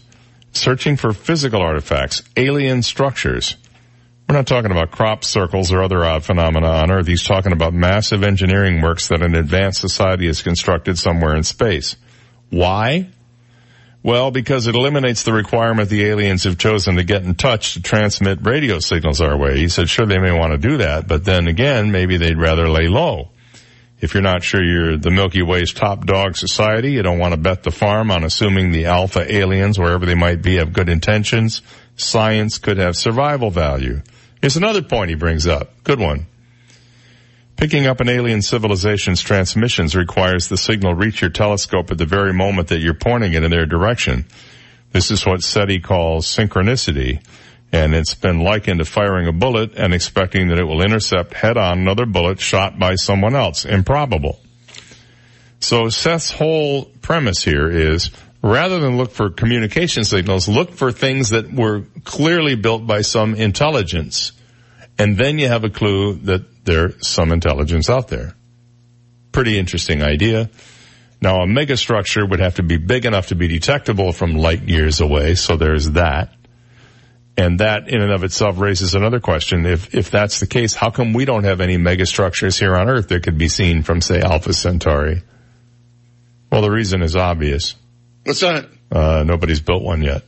[0.51, 3.55] Searching for physical artifacts, alien structures.
[4.27, 7.08] We're not talking about crop circles or other odd phenomena on Earth.
[7.08, 11.98] He's talking about massive engineering works that an advanced society has constructed somewhere in space.
[12.50, 13.10] Why?
[14.02, 17.82] Well, because it eliminates the requirement the aliens have chosen to get in touch to
[17.82, 19.58] transmit radio signals our way.
[19.58, 22.68] He said, sure, they may want to do that, but then again, maybe they'd rather
[22.68, 23.30] lay low.
[24.02, 27.40] If you're not sure you're the Milky Way's top dog society, you don't want to
[27.40, 31.61] bet the farm on assuming the alpha aliens, wherever they might be, have good intentions.
[31.95, 34.02] Science could have survival value.
[34.43, 35.72] Here's another point he brings up.
[35.85, 36.25] Good one.
[37.55, 42.33] Picking up an alien civilization's transmissions requires the signal reach your telescope at the very
[42.33, 44.25] moment that you're pointing it in their direction.
[44.91, 47.25] This is what SETI calls synchronicity,
[47.72, 51.55] and it's been likened to firing a bullet and expecting that it will intercept head
[51.55, 53.63] on another bullet shot by someone else.
[53.63, 54.41] Improbable.
[55.61, 58.11] So Seth's whole premise here is
[58.43, 63.33] rather than look for communication signals, look for things that were clearly built by some
[63.33, 64.33] intelligence.
[64.99, 68.35] And then you have a clue that there's some intelligence out there.
[69.31, 70.49] Pretty interesting idea.
[71.22, 74.99] Now a megastructure would have to be big enough to be detectable from light years
[74.99, 76.35] away, so there's that.
[77.35, 79.65] And that in and of itself raises another question.
[79.65, 83.07] If, if that's the case, how come we don't have any megastructures here on Earth
[83.07, 85.23] that could be seen from, say, Alpha Centauri?
[86.51, 87.73] Well, the reason is obvious.
[88.24, 88.68] What's that?
[88.92, 90.24] Uh, nobody's built one yet.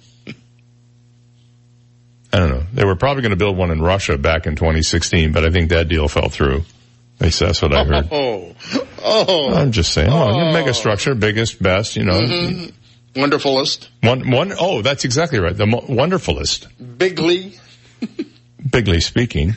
[2.33, 2.63] I don't know.
[2.73, 5.69] They were probably going to build one in Russia back in 2016, but I think
[5.69, 6.65] that deal fell through.
[7.19, 8.09] At least that's what I heard.
[8.11, 8.55] Oh,
[9.03, 9.53] oh.
[9.53, 10.09] I'm just saying.
[10.11, 10.51] Oh, Oh.
[10.51, 12.19] mega structure, biggest, best, you know.
[12.19, 12.73] Mhm.
[13.13, 13.87] Wonderfulest.
[14.01, 15.55] One, one, oh, that's exactly right.
[15.55, 16.67] The mo- wonderfulest.
[16.97, 17.57] Bigly.
[18.67, 19.53] Bigly speaking.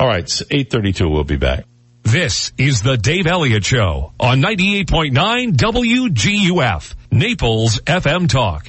[0.00, 1.08] All right, it's 832.
[1.08, 1.64] We'll be back.
[2.02, 8.66] This is the Dave Elliott Show on 98.9 WGUF, Naples FM Talk.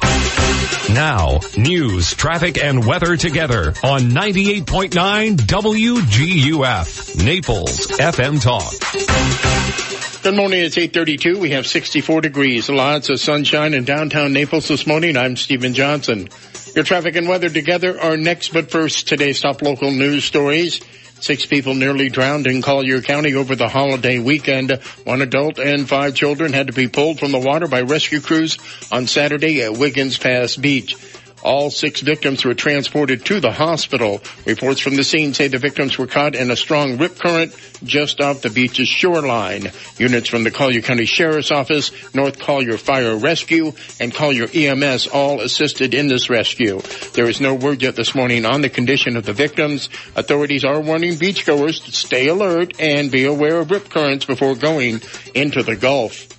[0.94, 10.24] Now, news, traffic, and weather together on 98.9 WGUF, Naples FM Talk.
[10.24, 10.60] Good morning.
[10.60, 11.40] It's 832.
[11.40, 12.70] We have 64 degrees.
[12.70, 15.16] Lots of sunshine in downtown Naples this morning.
[15.16, 16.28] I'm Stephen Johnson.
[16.76, 20.82] Your traffic and weather together are next, but first, today's top local news stories.
[21.24, 24.72] Six people nearly drowned in Collier County over the holiday weekend.
[25.06, 28.58] One adult and five children had to be pulled from the water by rescue crews
[28.92, 30.98] on Saturday at Wiggins Pass Beach.
[31.44, 34.22] All six victims were transported to the hospital.
[34.46, 38.22] Reports from the scene say the victims were caught in a strong rip current just
[38.22, 39.72] off the beach's shoreline.
[39.98, 45.42] Units from the Collier County Sheriff's Office, North Collier Fire Rescue, and Collier EMS all
[45.42, 46.80] assisted in this rescue.
[47.14, 49.90] There is no word yet this morning on the condition of the victims.
[50.16, 55.02] Authorities are warning beachgoers to stay alert and be aware of rip currents before going
[55.34, 56.30] into the Gulf.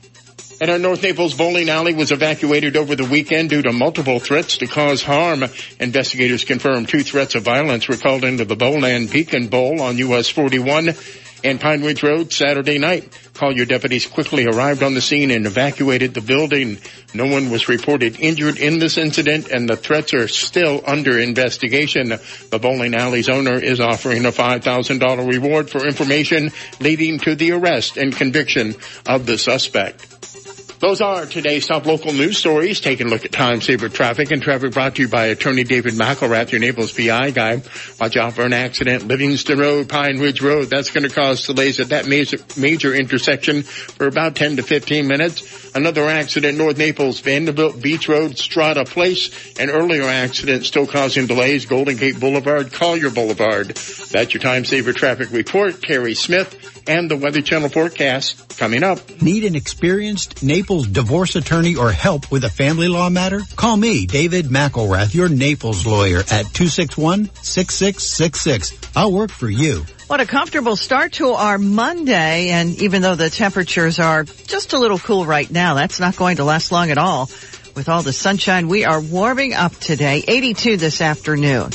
[0.60, 4.58] And our North Naples bowling alley was evacuated over the weekend due to multiple threats
[4.58, 5.44] to cause harm.
[5.80, 10.28] Investigators confirmed two threats of violence were called into the Bowland Beacon Bowl on US
[10.28, 10.94] 41
[11.42, 13.06] and Pine Ridge Road Saturday night.
[13.34, 16.78] Collier deputies quickly arrived on the scene and evacuated the building.
[17.12, 22.08] No one was reported injured in this incident and the threats are still under investigation.
[22.50, 26.50] The bowling alley's owner is offering a $5,000 reward for information
[26.80, 30.33] leading to the arrest and conviction of the suspect.
[30.80, 32.80] Those are today's top local news stories.
[32.80, 35.94] Taking a look at time saver traffic and traffic brought to you by attorney David
[35.94, 37.62] McElrath, your Naples PI guy.
[38.00, 39.06] Watch out for an accident.
[39.06, 40.64] Livingston Road, Pine Ridge Road.
[40.70, 45.06] That's going to cause delays at that major, major intersection for about 10 to 15
[45.06, 45.74] minutes.
[45.74, 49.58] Another accident, North Naples, Vanderbilt Beach Road, Strata Place.
[49.58, 53.68] An earlier accident still causing delays, Golden Gate Boulevard, Collier Boulevard.
[53.68, 55.82] That's your time saver traffic report.
[55.82, 59.22] Terry Smith and the Weather Channel forecast coming up.
[59.22, 63.42] Need an experienced Naples divorce attorney or help with a family law matter?
[63.54, 68.92] Call me, David McElrath, your Naples lawyer at 261-6666.
[68.96, 69.84] I'll work for you.
[70.06, 72.48] What a comfortable start to our Monday.
[72.48, 76.38] And even though the temperatures are just a little cool right now, that's not going
[76.38, 77.28] to last long at all.
[77.76, 80.24] With all the sunshine, we are warming up today.
[80.26, 81.72] 82 this afternoon.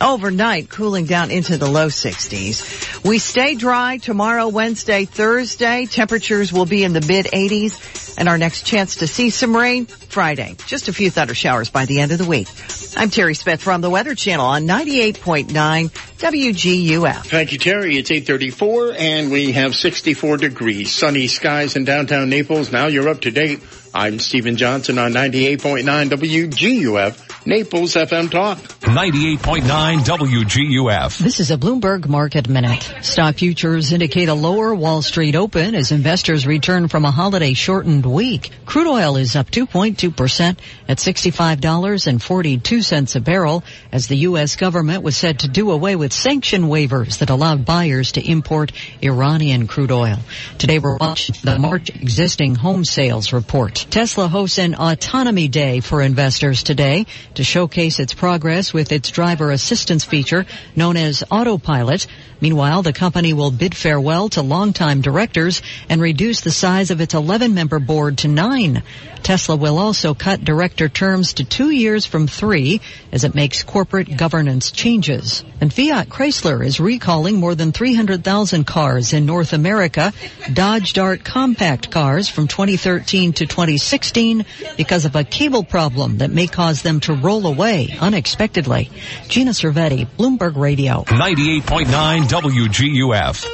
[0.00, 3.04] Overnight, cooling down into the low 60s.
[3.04, 5.86] We stay dry tomorrow, Wednesday, Thursday.
[5.86, 8.16] Temperatures will be in the mid 80s.
[8.18, 10.56] And our next chance to see some rain, Friday.
[10.66, 12.48] Just a few thunder showers by the end of the week.
[12.96, 17.26] I'm Terry Smith from the Weather Channel on 98.9 WGUF.
[17.26, 17.96] Thank you, Terry.
[17.96, 20.92] It's 834 and we have 64 degrees.
[20.92, 22.72] Sunny skies in downtown Naples.
[22.72, 23.62] Now you're up to date.
[23.94, 28.58] I'm Stephen Johnson on 98.9 WGUF, Naples FM Talk.
[28.58, 31.16] 98.9 WGUF.
[31.18, 32.82] This is a Bloomberg Market Minute.
[33.00, 38.04] Stock futures indicate a lower Wall Street open as investors return from a holiday shortened
[38.04, 38.50] week.
[38.66, 44.56] Crude oil is up 2.2% at $65.42 a barrel as the U.S.
[44.56, 49.66] government was said to do away with sanction waivers that allowed buyers to import Iranian
[49.66, 50.18] crude oil.
[50.58, 53.86] Today we're watching the March existing home sales report.
[53.90, 59.50] Tesla hosts an autonomy day for investors today to showcase its progress with its driver
[59.50, 62.06] assistance feature known as Autopilot.
[62.40, 67.14] Meanwhile, the company will bid farewell to longtime directors and reduce the size of its
[67.14, 68.82] 11-member board to nine.
[69.22, 72.80] Tesla will also cut director terms to two years from three
[73.12, 75.44] as it makes corporate governance changes.
[75.60, 80.12] And Fiat Chrysler is recalling more than 300,000 cars in North America,
[80.50, 86.46] Dodge Dart compact cars from 2013 to 2016 because of a cable problem that may
[86.46, 88.90] cause them to roll away unexpectedly.
[89.28, 91.04] Gina Cervetti, Bloomberg Radio.
[91.04, 93.46] 98.9 WGUF.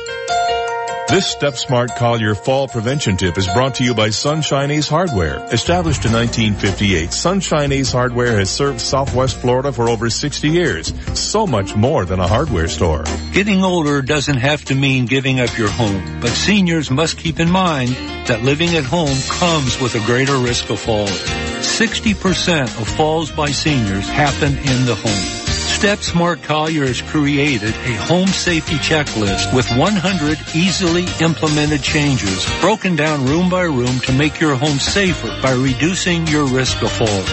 [1.09, 5.37] This Step Smart Collier Fall Prevention Tip is brought to you by Sunshine Ace Hardware.
[5.53, 10.93] Established in 1958, Sunshine Ace Hardware has served Southwest Florida for over 60 years.
[11.17, 13.05] So much more than a hardware store.
[13.33, 17.53] Getting older doesn't have to mean giving up your home, but seniors must keep in
[17.53, 17.91] mind
[18.27, 21.07] that living at home comes with a greater risk of falling.
[21.07, 25.36] 60% of falls by seniors happen in the home.
[25.77, 33.27] Step Smart has created a home safety checklist with 100 easily implemented changes broken down
[33.27, 37.27] room by room to make your home safer by reducing your risk of falling.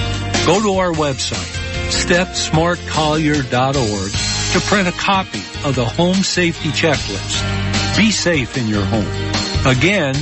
[0.45, 1.53] Go to our website,
[1.87, 4.11] stepsmartcollier.org
[4.51, 7.95] to print a copy of the home safety checklist.
[7.95, 9.07] Be safe in your home.
[9.65, 10.15] Again,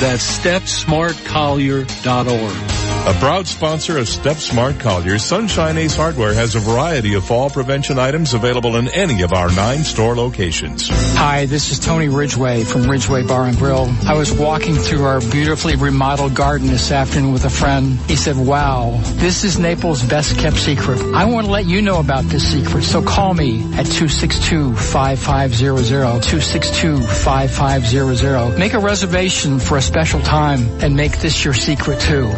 [0.00, 2.87] that's stepsmartcollier.org.
[3.06, 7.48] A proud sponsor of Step Smart Collier, Sunshine Ace Hardware has a variety of fall
[7.48, 10.90] prevention items available in any of our nine store locations.
[11.16, 13.90] Hi, this is Tony Ridgway from Ridgway Bar and Grill.
[14.06, 17.98] I was walking through our beautifully remodeled garden this afternoon with a friend.
[18.10, 21.00] He said, wow, this is Naples' best kept secret.
[21.14, 28.58] I want to let you know about this secret, so call me at 262-5500, 262-5500.
[28.58, 32.30] Make a reservation for a special time and make this your secret too.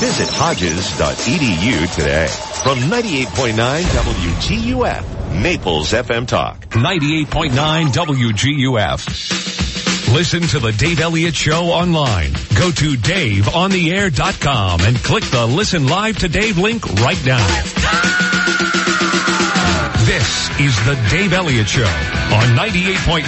[0.00, 2.26] Visit hodges.edu today.
[2.62, 6.60] From 98.9 WGUF, Naples FM Talk.
[6.70, 10.14] 98.9 WGUF.
[10.14, 12.32] Listen to the Dave Elliott Show online.
[12.56, 17.46] Go to DaveOnTheAir.com and click the Listen Live to Dave link right now.
[20.06, 23.24] This is the Dave Elliott Show on 98.9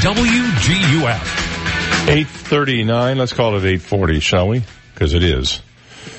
[0.00, 1.40] WGUF.
[2.08, 4.62] 839, let's call it 840, shall we?
[4.94, 5.60] Because it is.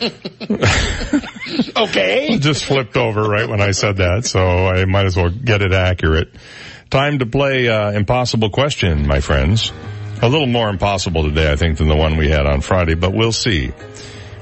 [1.77, 2.37] okay.
[2.39, 5.71] Just flipped over right when I said that, so I might as well get it
[5.71, 6.35] accurate.
[6.89, 9.71] Time to play uh, Impossible Question, my friends.
[10.21, 13.13] A little more impossible today, I think, than the one we had on Friday, but
[13.13, 13.71] we'll see.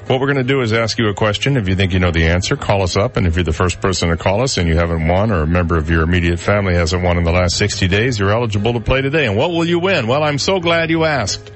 [0.09, 1.55] What we're going to do is ask you a question.
[1.55, 3.15] If you think you know the answer, call us up.
[3.15, 5.47] And if you're the first person to call us and you haven't won or a
[5.47, 8.79] member of your immediate family hasn't won in the last 60 days, you're eligible to
[8.79, 9.27] play today.
[9.27, 10.07] And what will you win?
[10.07, 11.51] Well, I'm so glad you asked.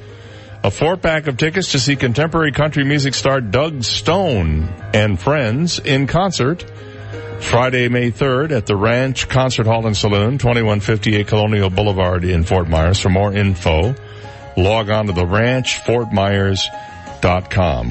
[0.64, 5.80] A four pack of tickets to see contemporary country music star Doug Stone and friends
[5.80, 6.64] in concert
[7.40, 12.70] Friday, May 3rd at the Ranch Concert Hall and Saloon, 2158 Colonial Boulevard in Fort
[12.70, 13.00] Myers.
[13.00, 13.96] For more info,
[14.56, 16.93] log on to the ranchfortmyers.com.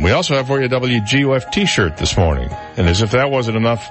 [0.03, 2.51] We also have for you a WGUF t-shirt this morning.
[2.77, 3.89] And as if that wasn't enough,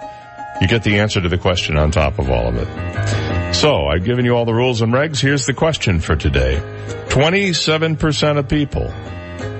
[0.61, 3.55] you get the answer to the question on top of all of it.
[3.55, 5.19] So, I've given you all the rules and regs.
[5.19, 6.61] Here's the question for today.
[7.09, 8.93] 27% of people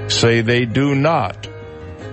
[0.10, 1.48] say they do not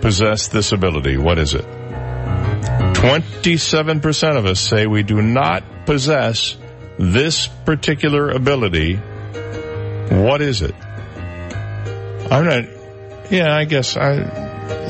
[0.00, 1.18] possess this ability.
[1.18, 1.64] What is it?
[1.64, 6.56] 27% of us say we do not possess
[6.98, 8.96] this particular ability.
[8.96, 10.74] What is it?
[12.30, 12.64] I'm not,
[13.30, 14.14] yeah, I guess I,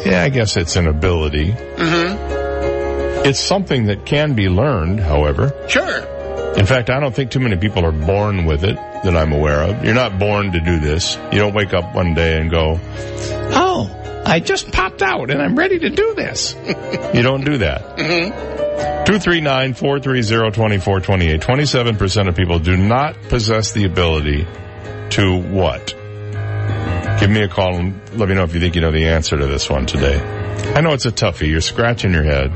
[0.05, 1.53] yeah, I guess it's an ability.
[1.53, 3.27] Mm-hmm.
[3.27, 5.53] It's something that can be learned, however.
[5.69, 6.55] Sure.
[6.57, 9.63] In fact, I don't think too many people are born with it that I'm aware
[9.63, 9.85] of.
[9.85, 11.17] You're not born to do this.
[11.33, 12.81] You don't wake up one day and go,
[13.53, 16.55] oh, I just popped out and I'm ready to do this.
[17.15, 17.97] you don't do that.
[17.97, 19.05] Mm-hmm.
[19.05, 21.41] 239-430-2428.
[21.41, 24.47] 27% of people do not possess the ability
[25.11, 25.95] to what?
[27.21, 29.37] Give me a call and let me know if you think you know the answer
[29.37, 30.21] to this one today.
[30.75, 31.49] I know it's a toughie.
[31.49, 32.53] You're scratching your head.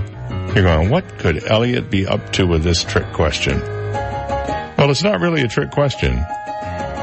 [0.55, 3.61] You're going, what could Elliot be up to with this trick question?
[3.61, 6.25] Well, it's not really a trick question.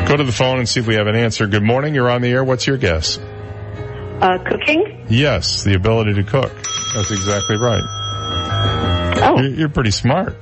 [0.08, 1.46] Go to the phone and see if we have an answer.
[1.46, 1.94] Good morning.
[1.94, 2.44] You're on the air.
[2.44, 3.18] What's your guess?
[3.18, 5.06] Uh, cooking?
[5.08, 6.52] Yes, the ability to cook.
[6.94, 7.82] That's exactly right.
[9.22, 9.40] Oh.
[9.40, 10.36] You're, you're pretty smart.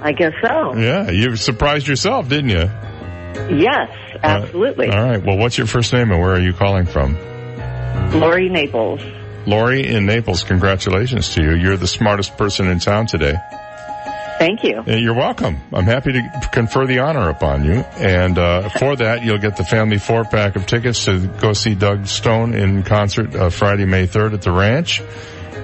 [0.00, 0.76] I guess so.
[0.76, 2.68] Yeah, you surprised yourself, didn't you?
[3.56, 3.90] Yes,
[4.22, 4.88] absolutely.
[4.90, 5.24] All right.
[5.24, 7.16] Well, what's your first name and where are you calling from?
[8.12, 9.00] Lori Naples.
[9.46, 10.44] Lori in Naples.
[10.44, 11.54] Congratulations to you.
[11.54, 13.36] You're the smartest person in town today.
[14.38, 14.82] Thank you.
[14.86, 15.60] Uh, You're welcome.
[15.72, 17.74] I'm happy to confer the honor upon you.
[17.74, 21.76] And uh, for that, you'll get the family four pack of tickets to go see
[21.76, 25.00] Doug Stone in concert uh, Friday, May 3rd at the ranch.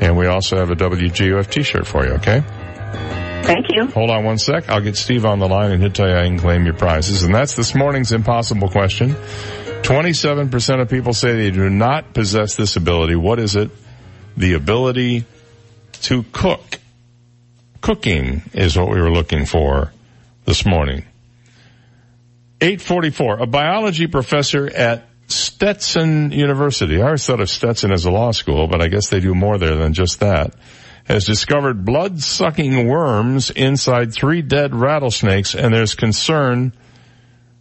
[0.01, 2.43] And we also have a WGUF t-shirt for you, okay?
[3.43, 3.87] Thank you.
[3.87, 4.69] Hold on one sec.
[4.69, 7.23] I'll get Steve on the line and he'll tell you I can claim your prizes.
[7.23, 9.17] And that's this morning's impossible question.
[9.83, 13.17] 27% of people say they do not possess this ability.
[13.17, 13.71] What is it?
[14.37, 15.25] The ability
[16.03, 16.61] to cook.
[17.81, 19.93] Cooking is what we were looking for
[20.45, 21.05] this morning.
[22.61, 23.39] 844.
[23.39, 27.01] A biology professor at Stetson University.
[27.01, 29.59] I always thought of Stetson as a law school, but I guess they do more
[29.59, 30.55] there than just that.
[31.05, 36.73] Has discovered blood-sucking worms inside three dead rattlesnakes, and there's concern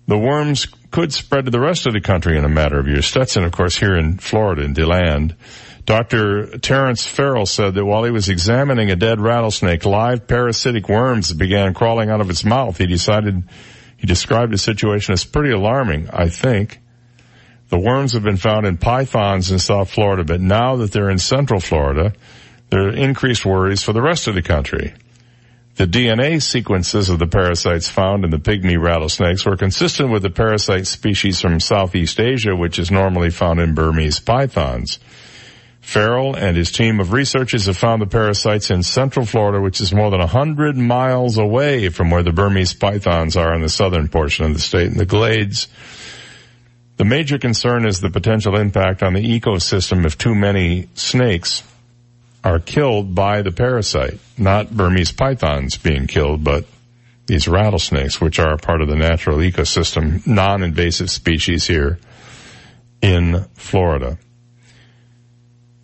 [0.08, 3.06] the worms could spread to the rest of the country in a matter of years.
[3.06, 5.36] Stetson, of course, here in Florida, in DeLand.
[5.86, 6.58] Dr.
[6.60, 11.74] Terence Farrell said that while he was examining a dead rattlesnake, live parasitic worms began
[11.74, 12.78] crawling out of its mouth.
[12.78, 13.44] He decided,
[13.98, 16.80] he described the situation as pretty alarming, I think.
[17.70, 21.20] The worms have been found in pythons in South Florida, but now that they're in
[21.20, 22.14] Central Florida,
[22.70, 24.94] there are increased worries for the rest of the country.
[25.76, 30.30] The DNA sequences of the parasites found in the pygmy rattlesnakes were consistent with the
[30.30, 34.98] parasite species from Southeast Asia, which is normally found in Burmese pythons.
[35.82, 39.94] Farrell and his team of researchers have found the parasites in Central Florida, which is
[39.94, 44.46] more than 100 miles away from where the Burmese pythons are in the southern portion
[44.46, 45.68] of the state in the glades.
[46.98, 51.64] The major concern is the potential impact on the ecosystem if too many snakes
[52.44, 54.20] are killed by the parasite.
[54.38, 56.66] Not Burmese pythons being killed, but
[57.28, 62.00] these rattlesnakes, which are a part of the natural ecosystem, non-invasive species here
[63.02, 64.18] in Florida.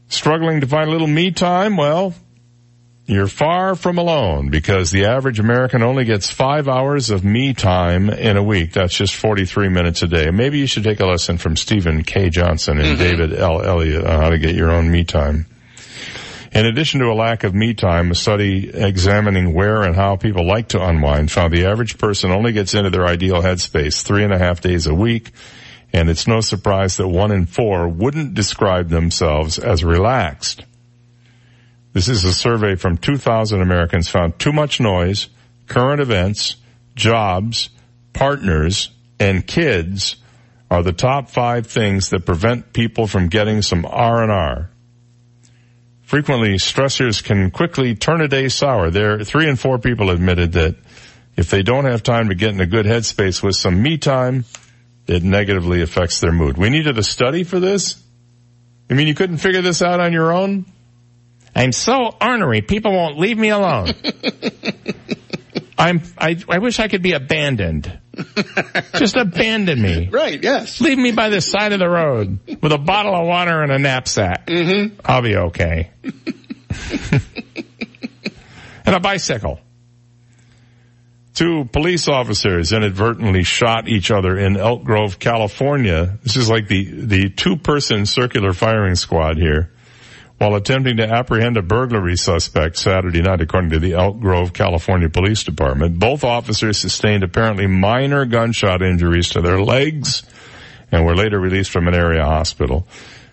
[0.07, 1.77] Struggling to find a little me time?
[1.77, 2.15] Well,
[3.05, 8.09] you're far from alone because the average American only gets five hours of me time
[8.09, 8.71] in a week.
[8.71, 10.31] That's just 43 minutes a day.
[10.31, 12.29] Maybe you should take a lesson from Stephen K.
[12.29, 13.03] Johnson and mm-hmm.
[13.03, 13.61] David L.
[13.61, 15.47] Elliott on how to get your own me time.
[16.53, 20.45] In addition to a lack of me time, a study examining where and how people
[20.45, 24.31] like to unwind found the average person only gets into their ideal headspace three and
[24.31, 25.31] a half days a week,
[25.91, 30.63] and it's no surprise that one in four wouldn't describe themselves as relaxed.
[31.93, 35.29] This is a survey from 2,000 Americans found too much noise,
[35.67, 36.55] current events,
[36.95, 37.69] jobs,
[38.13, 38.89] partners,
[39.19, 40.17] and kids
[40.71, 44.71] are the top five things that prevent people from getting some R&R.
[46.01, 48.89] Frequently, stressors can quickly turn a day sour.
[48.89, 50.75] There, three and four people admitted that
[51.35, 54.45] If they don't have time to get in a good headspace with some me time,
[55.07, 56.57] it negatively affects their mood.
[56.57, 58.01] We needed a study for this?
[58.89, 60.65] I mean, you couldn't figure this out on your own?
[61.55, 62.61] I'm so ornery.
[62.61, 63.93] People won't leave me alone.
[65.77, 67.99] I'm, I, I wish I could be abandoned.
[68.95, 70.07] Just abandon me.
[70.09, 70.79] Right, yes.
[70.79, 73.79] Leave me by the side of the road with a bottle of water and a
[73.79, 74.47] knapsack.
[74.47, 74.99] Mm-hmm.
[75.03, 75.91] I'll be okay.
[78.85, 79.59] and a bicycle.
[81.33, 86.19] Two police officers inadvertently shot each other in Elk Grove, California.
[86.21, 89.72] This is like the, the two person circular firing squad here
[90.37, 95.09] while attempting to apprehend a burglary suspect Saturday night, according to the Elk Grove, California
[95.09, 95.99] Police Department.
[95.99, 100.23] Both officers sustained apparently minor gunshot injuries to their legs
[100.91, 102.87] and were later released from an area hospital.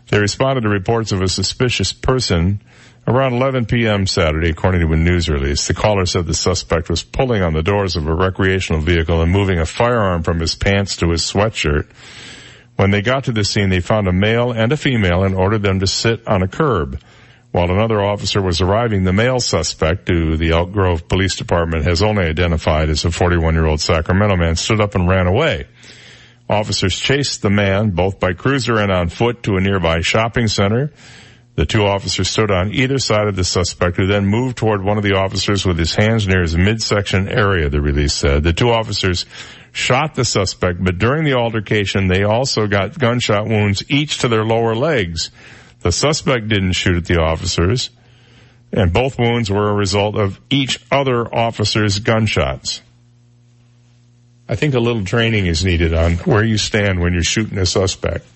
[0.09, 2.61] They responded to reports of a suspicious person
[3.07, 4.07] around 11 p.m.
[4.07, 5.67] Saturday, according to a news release.
[5.67, 9.33] The caller said the suspect was pulling on the doors of a recreational vehicle and
[9.33, 11.89] moving a firearm from his pants to his sweatshirt.
[12.81, 15.62] When they got to the scene, they found a male and a female and ordered
[15.62, 16.99] them to sit on a curb.
[17.50, 22.02] While another officer was arriving, the male suspect, who the Elk Grove Police Department has
[22.02, 25.67] only identified as a 41 year old Sacramento man, stood up and ran away.
[26.49, 30.91] Officers chased the man, both by cruiser and on foot, to a nearby shopping center.
[31.57, 34.97] The two officers stood on either side of the suspect, who then moved toward one
[34.97, 38.42] of the officers with his hands near his midsection area, the release said.
[38.42, 39.26] The two officers
[39.73, 44.45] shot the suspect, but during the altercation, they also got gunshot wounds each to their
[44.45, 45.31] lower legs.
[45.81, 47.91] The suspect didn't shoot at the officers,
[48.73, 52.83] and both wounds were a result of each other officer's gunshots.
[54.49, 57.67] I think a little training is needed on where you stand when you're shooting a
[57.67, 58.27] suspect.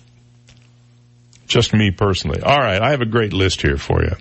[1.45, 2.41] Just me personally.
[2.41, 4.15] All right, I have a great list here for you.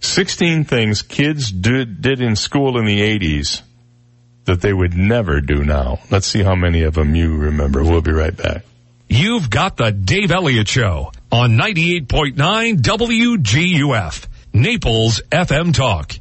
[0.00, 3.62] 16 things kids did, did in school in the 80s
[4.46, 5.98] that they would never do now.
[6.10, 7.82] Let's see how many of them you remember.
[7.84, 8.64] We'll be right back.
[9.08, 16.14] You've got the Dave Elliott Show on 98.9 WGUF, Naples FM Talk.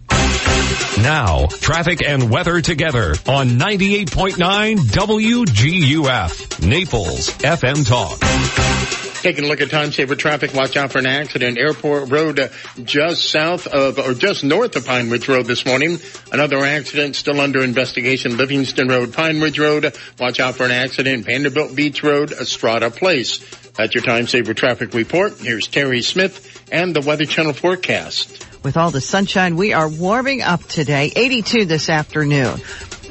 [1.01, 9.04] Now, traffic and weather together on 98.9 WGUF, Naples FM Talk.
[9.25, 11.57] Taking a look at time saver traffic, watch out for an accident.
[11.57, 12.49] Airport Road uh,
[12.83, 15.97] just south of, or just north of Pine Ridge Road this morning.
[16.31, 18.37] Another accident still under investigation.
[18.37, 19.97] Livingston Road, Pine Ridge Road.
[20.19, 21.25] Watch out for an accident.
[21.25, 23.39] Vanderbilt Beach Road, Estrada Place.
[23.71, 25.39] That's your time saver traffic report.
[25.39, 28.45] Here's Terry Smith and the Weather Channel forecast.
[28.65, 31.13] With all the sunshine, we are warming up today.
[31.15, 32.59] 82 this afternoon.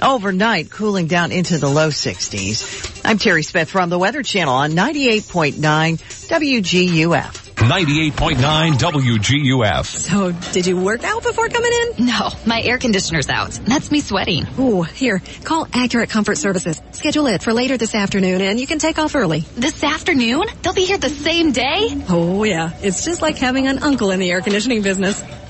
[0.03, 3.01] Overnight, cooling down into the low 60s.
[3.05, 7.45] I'm Terry Smith from the Weather Channel on 98.9 WGUF.
[7.55, 9.87] 98.9 WGUF.
[9.87, 12.07] So, did you work out before coming in?
[12.07, 13.53] No, my air conditioner's out.
[13.65, 14.49] That's me sweating.
[14.59, 16.83] Ooh, here, call Accurate Comfort Services.
[16.91, 19.45] Schedule it for later this afternoon and you can take off early.
[19.55, 20.47] This afternoon?
[20.63, 21.97] They'll be here the same day?
[22.09, 25.23] Oh yeah, it's just like having an uncle in the air conditioning business.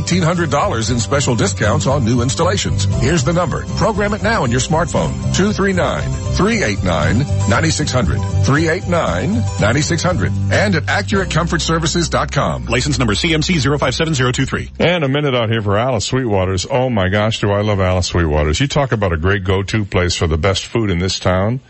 [0.00, 2.84] $1,800 in special discounts on new installations.
[2.84, 3.64] Here's the number.
[3.76, 5.12] Program it now on your smartphone.
[5.34, 8.18] 239-389-9600.
[8.44, 10.52] 389-9600.
[10.52, 12.66] And at AccurateComfortServices.com.
[12.66, 14.70] License number CMC 057023.
[14.78, 16.66] And a minute out here for Alice Sweetwaters.
[16.70, 18.60] Oh my gosh, do I love Alice Sweetwaters.
[18.60, 21.60] You talk about a great go-to place for the best food in this town.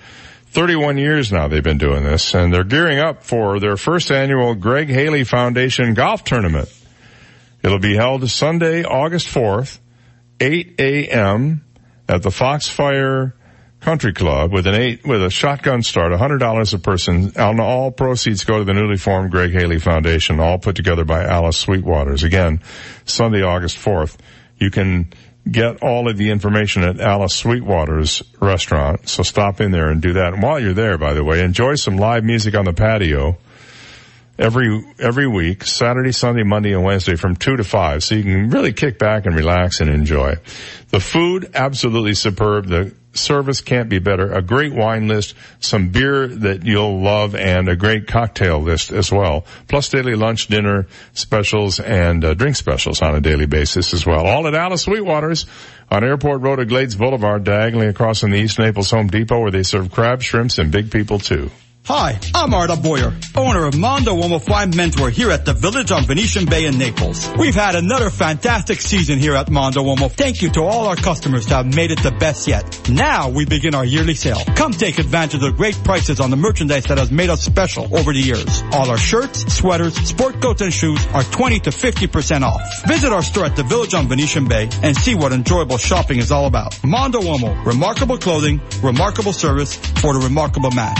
[0.53, 4.55] 31 years now they've been doing this and they're gearing up for their first annual
[4.55, 6.69] Greg Haley Foundation golf tournament.
[7.63, 9.79] It'll be held Sunday, August 4th,
[10.41, 11.65] 8 a.m.
[12.09, 13.35] at the Foxfire
[13.83, 17.33] Country Club with an eight, with a shotgun start, $100 a person.
[17.37, 21.25] And all proceeds go to the newly formed Greg Haley Foundation, all put together by
[21.25, 22.25] Alice Sweetwaters.
[22.25, 22.61] Again,
[23.05, 24.17] Sunday, August 4th.
[24.57, 25.13] You can
[25.51, 29.09] get all of the information at Alice Sweetwater's restaurant.
[29.09, 30.33] So stop in there and do that.
[30.33, 33.39] And while you're there, by the way, enjoy some live music on the patio
[34.43, 38.03] every every week, Saturday, Sunday, Monday, and Wednesday from two to five.
[38.03, 40.35] So you can really kick back and relax and enjoy.
[40.91, 42.67] The food absolutely superb.
[42.67, 44.33] The service can't be better.
[44.33, 49.13] A great wine list, some beer that you'll love, and a great cocktail list as
[49.13, 49.45] well.
[49.69, 54.27] Plus daily lunch, dinner specials, and uh, drink specials on a daily basis as well.
[54.27, 55.47] All at Alice Sweetwater's
[55.91, 59.51] on Airport Road at Glades Boulevard, diagonally across from the East Naples Home Depot, where
[59.51, 61.51] they serve crab, shrimps, and big people too.
[61.87, 66.45] Hi, I'm Arda Boyer, owner of Mondo Fine Menswear here at the Village on Venetian
[66.45, 67.29] Bay in Naples.
[67.37, 70.09] We've had another fantastic season here at Mondo Uomo.
[70.09, 72.89] Thank you to all our customers that have made it the best yet.
[72.89, 74.39] Now we begin our yearly sale.
[74.55, 77.95] Come take advantage of the great prices on the merchandise that has made us special
[77.97, 78.63] over the years.
[78.73, 82.61] All our shirts, sweaters, sport coats, and shoes are 20 to 50% off.
[82.87, 86.31] Visit our store at the Village on Venetian Bay and see what enjoyable shopping is
[86.31, 86.79] all about.
[86.85, 90.95] Mondo Uomo, remarkable clothing, remarkable service for the remarkable man.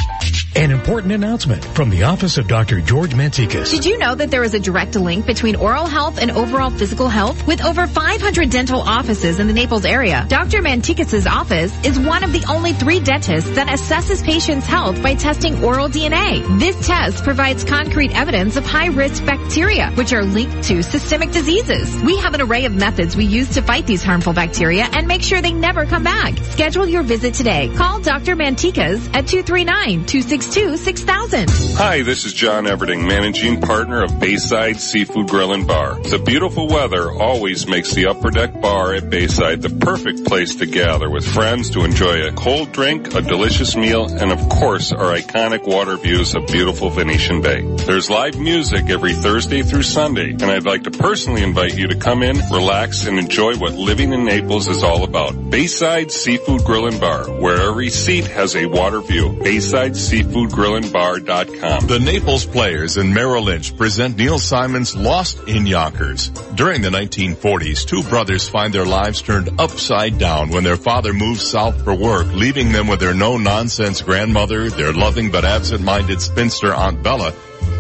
[0.55, 2.83] An important announcement from the office of Dr.
[2.83, 3.71] George Mantzikis.
[3.71, 7.09] Did you know that there is a direct link between oral health and overall physical
[7.09, 7.47] health?
[7.47, 10.61] With over 500 dental offices in the Naples area, Dr.
[10.61, 15.65] Mantikis' office is one of the only three dentists that assesses patients' health by testing
[15.65, 16.43] oral DNA.
[16.61, 21.97] This test provides concrete evidence of high-risk bacteria, which are linked to systemic diseases.
[22.03, 25.23] We have an array of methods we use to fight these harmful bacteria and make
[25.23, 26.37] sure they never come back.
[26.45, 27.73] Schedule your visit today.
[27.75, 28.37] Call Dr.
[28.37, 30.05] Mantikas at 239
[30.51, 31.77] 262 6000.
[31.77, 36.03] Hi, this is John Everding, managing partner of Bayside Seafood Grill and Bar.
[36.03, 40.67] The beautiful weather always makes the upper deck bar at Bayside the perfect place to
[40.67, 45.15] gather with friends to enjoy a cold drink, a delicious meal, and of course our
[45.15, 47.63] iconic water views of beautiful Venetian Bay.
[47.87, 51.97] There's live music every Thursday through Sunday, and I'd like to personally invite you to
[51.97, 55.51] come in, relax, and enjoy what living in Naples is all about.
[55.51, 59.39] Bayside Seafood Grill and Bar, where every seat has a water view.
[59.43, 61.87] Bayside Seafood seafoodgrillandbar.com.
[61.87, 66.29] The Naples Players and Merrill Lynch present Neil Simon's Lost in Yonkers.
[66.55, 71.47] During the 1940s, two brothers find their lives turned upside down when their father moves
[71.47, 77.03] south for work, leaving them with their no-nonsense grandmother, their loving but absent-minded spinster Aunt
[77.03, 77.33] Bella,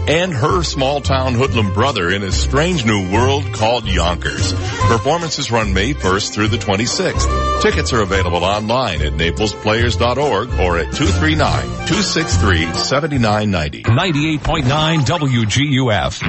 [0.09, 4.53] and her small town hoodlum brother in a strange new world called Yonkers.
[4.53, 7.63] Performances run May 1st through the 26th.
[7.63, 13.83] Tickets are available online at naplesplayers.org or at 239-263-7990.
[13.85, 16.23] 98.9 WGUF.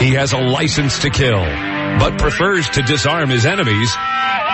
[0.00, 1.44] He has a license to kill,
[1.98, 3.94] but prefers to disarm his enemies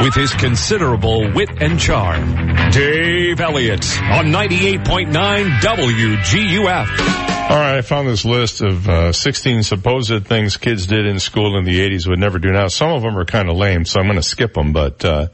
[0.00, 2.70] with his considerable wit and charm.
[2.70, 5.12] Dave Elliott on 98.9
[5.60, 7.24] WGUF.
[7.44, 11.58] All right, I found this list of uh, 16 supposed things kids did in school
[11.58, 12.68] in the 80s would never do now.
[12.68, 15.28] Some of them are kind of lame, so I'm going to skip them, but uh,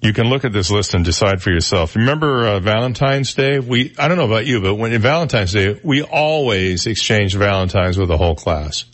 [0.00, 1.96] you can look at this list and decide for yourself.
[1.96, 3.58] Remember uh, Valentine's Day?
[3.58, 7.98] We I don't know about you, but when in Valentine's Day, we always exchanged Valentines
[7.98, 8.86] with the whole class.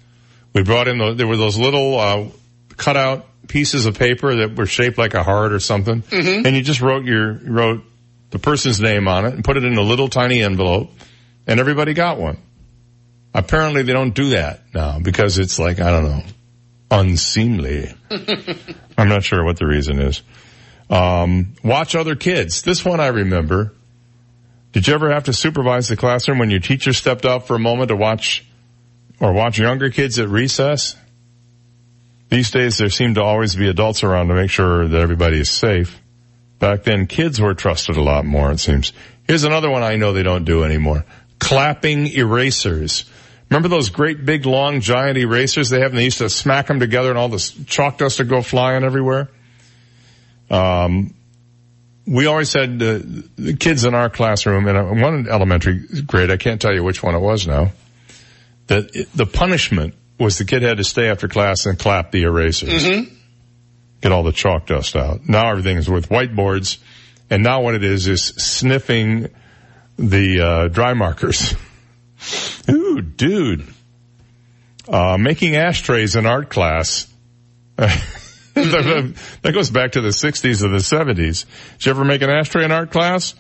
[0.56, 2.24] We brought in the, there were those little uh,
[2.78, 6.46] cutout pieces of paper that were shaped like a heart or something, Mhm.
[6.46, 7.84] and you just wrote your wrote
[8.30, 10.90] the person's name on it and put it in a little tiny envelope,
[11.46, 12.38] and everybody got one.
[13.34, 16.22] Apparently, they don't do that now because it's like I don't know,
[16.90, 17.92] unseemly.
[18.96, 20.22] I'm not sure what the reason is.
[20.88, 22.62] Um, watch other kids.
[22.62, 23.74] This one I remember.
[24.72, 27.58] Did you ever have to supervise the classroom when your teacher stepped out for a
[27.58, 28.42] moment to watch
[29.20, 30.96] or watch younger kids at recess?
[32.28, 35.50] These days there seem to always be adults around to make sure that everybody is
[35.50, 36.00] safe.
[36.58, 38.92] Back then kids were trusted a lot more, it seems.
[39.26, 41.04] Here's another one I know they don't do anymore.
[41.38, 43.04] Clapping erasers.
[43.50, 46.80] Remember those great big long giant erasers they have and they used to smack them
[46.80, 49.28] together and all this chalk dust would go flying everywhere?
[50.50, 51.14] Um,
[52.06, 53.00] we always had uh,
[53.36, 57.02] the kids in our classroom in a, one elementary grade, I can't tell you which
[57.02, 57.72] one it was now,
[58.66, 62.22] that it, the punishment was the kid had to stay after class and clap the
[62.22, 62.84] erasers.
[64.00, 65.28] Get all the chalk dust out.
[65.28, 66.78] Now everything is with whiteboards
[67.30, 69.28] and now what it is is sniffing
[69.98, 71.54] the uh, dry markers.
[72.70, 73.66] Ooh, dude.
[74.88, 77.12] Uh, making ashtrays in art class.
[77.76, 81.44] that goes back to the 60s or the 70s.
[81.78, 83.34] Did you ever make an ashtray in art class?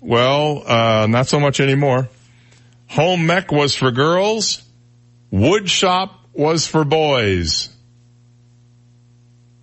[0.00, 2.08] Well, uh, not so much anymore.
[2.88, 4.62] Home mech was for girls.
[5.34, 7.68] Wood shop was for boys.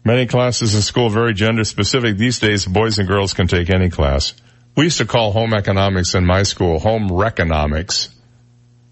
[0.03, 2.17] Many classes in school very gender specific.
[2.17, 4.33] These days, boys and girls can take any class.
[4.75, 8.13] We used to call home economics in my school home reconomics.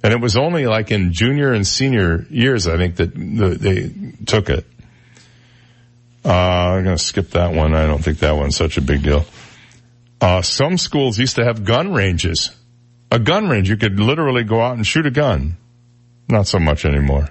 [0.04, 4.24] And it was only like in junior and senior years, I think, that the, they
[4.26, 4.66] took it.
[6.24, 7.76] Uh, I'm going to skip that one.
[7.76, 9.26] I don't think that one's such a big deal.
[10.22, 12.56] Uh, some schools used to have gun ranges.
[13.12, 15.58] A gun range, you could literally go out and shoot a gun.
[16.30, 17.30] Not so much anymore.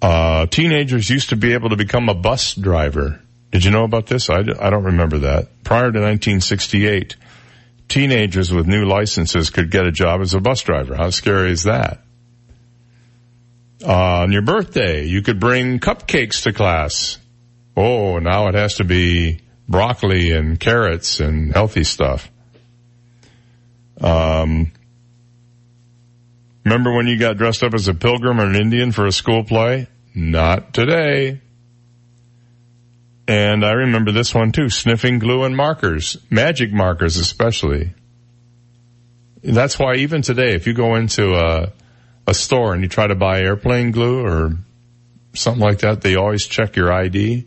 [0.00, 3.20] Uh, teenagers used to be able to become a bus driver.
[3.52, 4.28] Did you know about this?
[4.28, 5.62] I, I don't remember that.
[5.62, 7.16] Prior to 1968,
[7.88, 10.96] teenagers with new licenses could get a job as a bus driver.
[10.96, 12.02] How scary is that?
[13.84, 17.18] Uh, on your birthday, you could bring cupcakes to class.
[17.76, 22.30] Oh, now it has to be broccoli and carrots and healthy stuff.
[24.00, 24.72] Um,
[26.64, 29.44] remember when you got dressed up as a pilgrim or an Indian for a school
[29.44, 29.88] play?
[30.14, 31.40] Not today.
[33.26, 37.94] And I remember this one too, sniffing glue and markers, magic markers especially.
[39.42, 41.72] That's why even today, if you go into a,
[42.26, 44.52] a store and you try to buy airplane glue or
[45.34, 47.46] something like that, they always check your ID.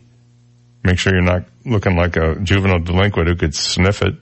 [0.82, 4.14] Make sure you're not looking like a juvenile delinquent who could sniff it.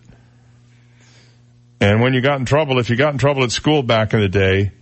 [1.80, 4.20] And when you got in trouble, if you got in trouble at school back in
[4.20, 4.72] the day,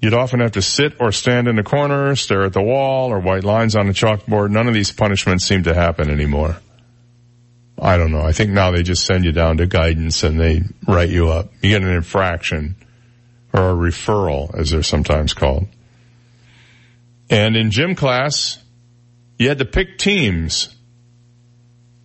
[0.00, 3.20] you'd often have to sit or stand in the corner, stare at the wall, or
[3.20, 4.50] white lines on the chalkboard.
[4.50, 6.56] None of these punishments seem to happen anymore.
[7.80, 8.22] I don't know.
[8.22, 11.52] I think now they just send you down to guidance and they write you up.
[11.62, 12.76] You get an infraction
[13.52, 15.66] or a referral, as they're sometimes called.
[17.28, 18.58] And in gym class,
[19.38, 20.74] you had to pick teams.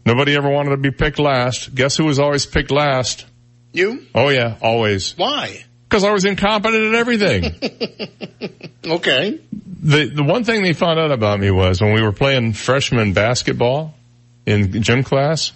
[0.05, 1.73] Nobody ever wanted to be picked last.
[1.73, 3.25] Guess who was always picked last?
[3.71, 4.05] You?
[4.13, 5.17] Oh yeah, always.
[5.17, 5.63] Why?
[5.91, 7.43] Because I was incompetent at everything.
[8.85, 9.41] okay.
[9.83, 13.11] The the one thing they found out about me was when we were playing freshman
[13.11, 13.93] basketball
[14.45, 15.51] in gym class,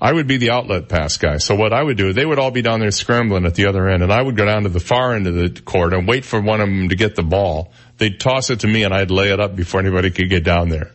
[0.00, 1.36] I would be the outlet pass guy.
[1.36, 3.88] So what I would do, they would all be down there scrambling at the other
[3.88, 6.24] end, and I would go down to the far end of the court and wait
[6.24, 7.70] for one of them to get the ball.
[7.98, 10.68] They'd toss it to me, and I'd lay it up before anybody could get down
[10.68, 10.90] there.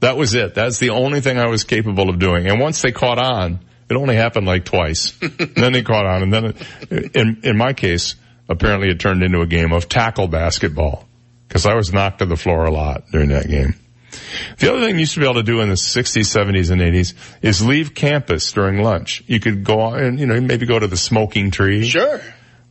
[0.00, 0.56] That was it.
[0.56, 2.48] That's the only thing I was capable of doing.
[2.48, 5.12] And once they caught on, it only happened like twice.
[5.56, 6.44] then they caught on, and then
[6.90, 8.14] it, in in my case,
[8.48, 11.06] apparently it turned into a game of tackle basketball
[11.48, 13.74] because I was knocked to the floor a lot during that game.
[14.58, 16.80] The other thing you used to be able to do in the 60s, 70s, and
[16.80, 19.22] 80s is leave campus during lunch.
[19.26, 21.84] You could go on and, you know, maybe go to the smoking tree.
[21.84, 22.20] Sure.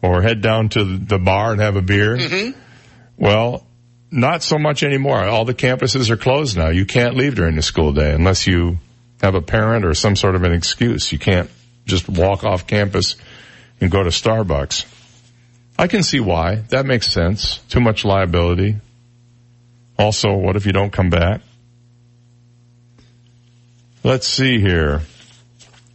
[0.02, 2.18] Or head down to the bar and have a beer.
[2.18, 2.60] Mm-hmm.
[3.18, 3.66] Well,
[4.12, 5.24] not so much anymore.
[5.24, 6.70] All the campuses are closed now.
[6.70, 8.78] You can't leave during the school day unless you
[9.24, 11.12] have a parent or some sort of an excuse.
[11.12, 11.50] You can't
[11.86, 13.16] just walk off campus
[13.80, 14.86] and go to Starbucks.
[15.78, 16.56] I can see why.
[16.70, 17.58] That makes sense.
[17.70, 18.76] Too much liability.
[19.98, 21.42] Also, what if you don't come back?
[24.04, 25.02] Let's see here.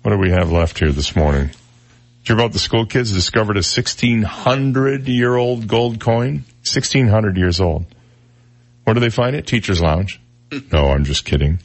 [0.03, 1.49] What do we have left here this morning?
[1.49, 6.45] Did you hear about the school kids discovered a 1600 year old gold coin?
[6.65, 7.85] 1600 years old.
[8.85, 9.47] Where do they find it?
[9.47, 10.21] Teacher's lounge.
[10.73, 11.59] No, I'm just kidding.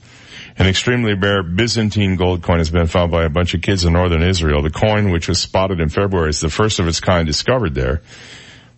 [0.57, 3.93] An extremely rare Byzantine gold coin has been found by a bunch of kids in
[3.93, 4.61] northern Israel.
[4.61, 8.01] The coin, which was spotted in February, is the first of its kind discovered there.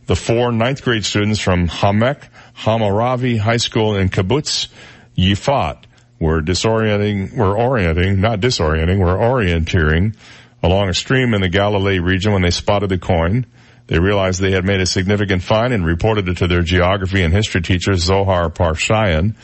[0.05, 2.23] The four ninth grade students from Hamek
[2.59, 4.69] Hamaravi High School in Kibbutz
[5.17, 5.83] Yifat
[6.19, 10.15] were disorienting, were orienting, not disorienting, were orienteering
[10.63, 13.45] along a stream in the Galilee region when they spotted the coin.
[13.87, 17.33] They realized they had made a significant find and reported it to their geography and
[17.33, 19.35] history teacher Zohar Parshayan,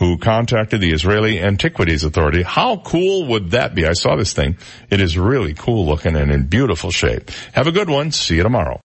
[0.00, 2.42] who contacted the Israeli Antiquities Authority.
[2.42, 3.86] How cool would that be?
[3.86, 4.56] I saw this thing.
[4.88, 7.30] It is really cool looking and in beautiful shape.
[7.52, 8.10] Have a good one.
[8.10, 8.78] See you tomorrow.